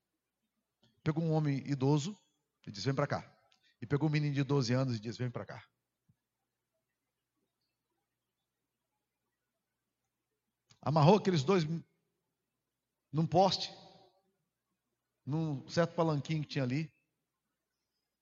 Pegou 1.03 1.23
um 1.23 1.31
homem 1.31 1.65
idoso 1.65 2.19
e 2.67 2.71
disse: 2.71 2.85
Vem 2.85 2.93
para 2.93 3.07
cá. 3.07 3.41
E 3.81 3.87
pegou 3.87 4.09
um 4.09 4.11
menino 4.11 4.35
de 4.35 4.43
12 4.43 4.73
anos 4.73 4.97
e 4.97 4.99
disse: 4.99 5.19
Vem 5.19 5.31
para 5.31 5.45
cá. 5.45 5.65
Amarrou 10.81 11.15
aqueles 11.15 11.43
dois 11.43 11.63
num 13.09 13.25
poste, 13.25 13.73
num 15.25 15.65
certo 15.69 15.95
palanquinho 15.95 16.41
que 16.41 16.49
tinha 16.49 16.65
ali, 16.65 16.91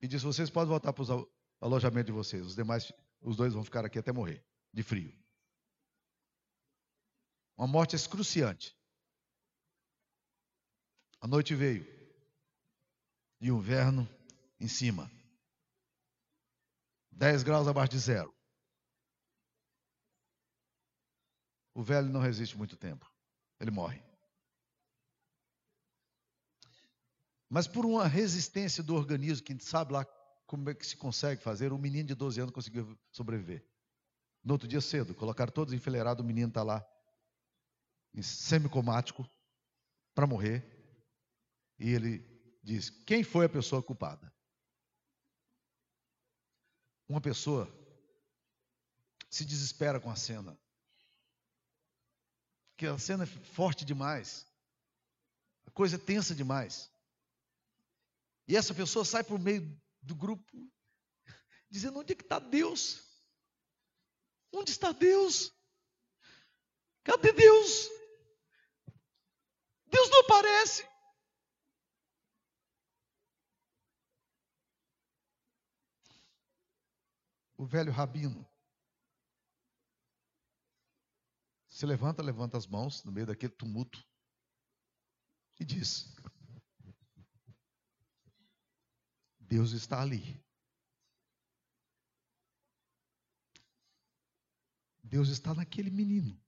e 0.02 0.08
disse: 0.08 0.26
Vocês 0.26 0.50
podem 0.50 0.70
voltar 0.70 0.94
para 0.94 1.04
o 1.04 1.28
alojamento 1.62 2.08
de 2.08 2.12
vocês. 2.12 2.46
Os 2.46 2.56
demais, 2.56 2.92
os 3.22 3.36
dois 3.36 3.54
vão 3.54 3.64
ficar 3.64 3.86
aqui 3.86 4.00
até 4.00 4.12
morrer, 4.12 4.44
de 4.74 4.84
frio. 4.84 5.14
Uma 7.58 7.68
morte 7.68 7.96
excruciante. 7.96 8.76
A 11.22 11.28
noite 11.28 11.54
veio 11.54 11.86
e 13.42 13.52
o 13.52 13.58
inverno 13.58 14.08
em 14.60 14.68
cima. 14.68 15.12
10 17.12 17.44
graus 17.44 17.68
abaixo 17.68 17.92
de 17.92 18.00
zero. 18.00 18.34
O 21.74 21.84
velho 21.84 22.10
não 22.10 22.22
resiste 22.22 22.58
muito 22.58 22.78
tempo. 22.78 23.10
Ele 23.60 23.72
morre. 23.72 24.09
Mas 27.50 27.68
por 27.68 27.86
uma 27.86 28.08
resistência 28.08 28.84
do 28.84 28.96
organismo, 28.96 29.44
que 29.44 29.52
a 29.52 29.56
gente 29.56 29.66
sabe 29.66 29.92
lá 29.92 30.06
como 30.46 30.70
é 30.70 30.76
que 30.76 30.86
se 30.86 30.96
consegue 30.96 31.42
fazer, 31.42 31.74
um 31.74 31.78
menino 31.78 32.08
de 32.08 32.16
12 32.16 32.40
anos 32.40 32.54
conseguiu 32.54 32.98
sobreviver. 33.12 33.66
No 34.44 34.54
outro 34.54 34.68
dia 34.68 34.82
cedo, 34.82 35.16
colocaram 35.16 35.52
todos 35.52 35.74
enfileirados, 35.74 36.24
o 36.24 36.28
menino 36.28 36.48
está 36.50 36.64
lá, 36.64 36.86
em 38.14 38.22
semicomático, 38.22 39.28
para 40.14 40.28
morrer. 40.28 40.64
E 41.78 41.90
ele 41.90 42.20
diz: 42.64 42.90
Quem 42.90 43.24
foi 43.24 43.46
a 43.46 43.50
pessoa 43.50 43.82
culpada? 43.82 44.32
Uma 47.08 47.20
pessoa 47.20 47.68
se 49.30 49.44
desespera 49.44 50.00
com 50.00 50.10
a 50.10 50.16
cena. 50.16 50.58
Que 52.78 52.86
a 52.86 52.98
cena 52.98 53.24
é 53.24 53.28
forte 53.28 53.84
demais. 53.84 54.46
A 55.66 55.72
coisa 55.72 55.96
é 55.96 56.00
tensa 56.00 56.36
demais. 56.36 56.92
E 58.50 58.56
essa 58.56 58.74
pessoa 58.74 59.06
sai 59.06 59.24
por 59.24 59.38
meio 59.38 59.62
do 60.02 60.16
grupo, 60.16 60.44
dizendo: 61.70 62.00
onde 62.00 62.14
é 62.14 62.16
que 62.16 62.24
está 62.24 62.40
Deus? 62.40 63.08
Onde 64.52 64.72
está 64.72 64.92
Deus? 64.92 65.56
Cadê 67.04 67.32
Deus? 67.32 67.88
Deus 69.86 70.10
não 70.10 70.22
aparece. 70.22 70.84
O 77.56 77.68
velho 77.68 77.92
rabino 77.92 78.50
se 81.68 81.86
levanta, 81.86 82.24
levanta 82.24 82.58
as 82.58 82.66
mãos 82.66 83.04
no 83.04 83.12
meio 83.12 83.28
daquele 83.28 83.54
tumulto 83.54 84.04
e 85.60 85.66
diz: 85.66 86.19
Deus 89.50 89.72
está 89.72 90.00
ali. 90.00 90.40
Deus 95.04 95.30
está 95.30 95.56
naquele 95.56 95.90
menino. 95.90 96.40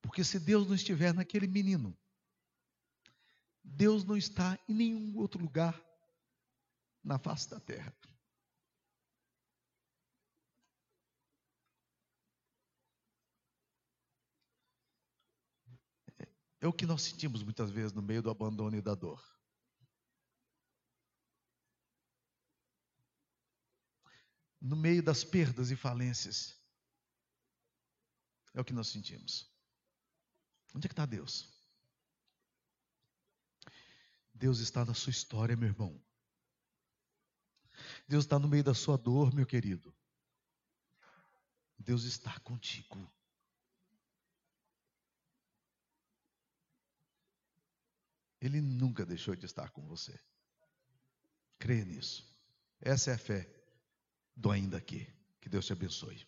Porque 0.00 0.24
se 0.24 0.40
Deus 0.40 0.66
não 0.66 0.74
estiver 0.74 1.12
naquele 1.12 1.46
menino, 1.46 1.94
Deus 3.62 4.02
não 4.02 4.16
está 4.16 4.58
em 4.66 4.72
nenhum 4.72 5.18
outro 5.18 5.38
lugar 5.38 5.78
na 7.04 7.18
face 7.18 7.50
da 7.50 7.60
terra. 7.60 7.94
É 16.62 16.68
o 16.68 16.72
que 16.72 16.86
nós 16.86 17.02
sentimos 17.02 17.42
muitas 17.42 17.72
vezes 17.72 17.92
no 17.92 18.00
meio 18.00 18.22
do 18.22 18.30
abandono 18.30 18.76
e 18.76 18.80
da 18.80 18.94
dor. 18.94 19.20
No 24.60 24.76
meio 24.76 25.02
das 25.02 25.24
perdas 25.24 25.72
e 25.72 25.76
falências. 25.76 26.56
É 28.54 28.60
o 28.60 28.64
que 28.64 28.72
nós 28.72 28.86
sentimos. 28.86 29.52
Onde 30.72 30.86
é 30.86 30.88
que 30.88 30.92
está 30.92 31.04
Deus? 31.04 31.52
Deus 34.32 34.60
está 34.60 34.84
na 34.84 34.94
sua 34.94 35.10
história, 35.10 35.56
meu 35.56 35.68
irmão. 35.68 36.00
Deus 38.06 38.22
está 38.22 38.38
no 38.38 38.46
meio 38.46 38.62
da 38.62 38.72
sua 38.72 38.96
dor, 38.96 39.34
meu 39.34 39.46
querido. 39.46 39.92
Deus 41.76 42.04
está 42.04 42.38
contigo. 42.38 43.12
Ele 48.42 48.60
nunca 48.60 49.06
deixou 49.06 49.36
de 49.36 49.46
estar 49.46 49.70
com 49.70 49.86
você. 49.86 50.18
Creia 51.60 51.84
nisso. 51.84 52.28
Essa 52.80 53.12
é 53.12 53.14
a 53.14 53.18
fé 53.18 53.48
do 54.36 54.50
ainda 54.50 54.76
aqui. 54.76 55.06
Que 55.40 55.48
Deus 55.48 55.64
te 55.64 55.72
abençoe. 55.72 56.26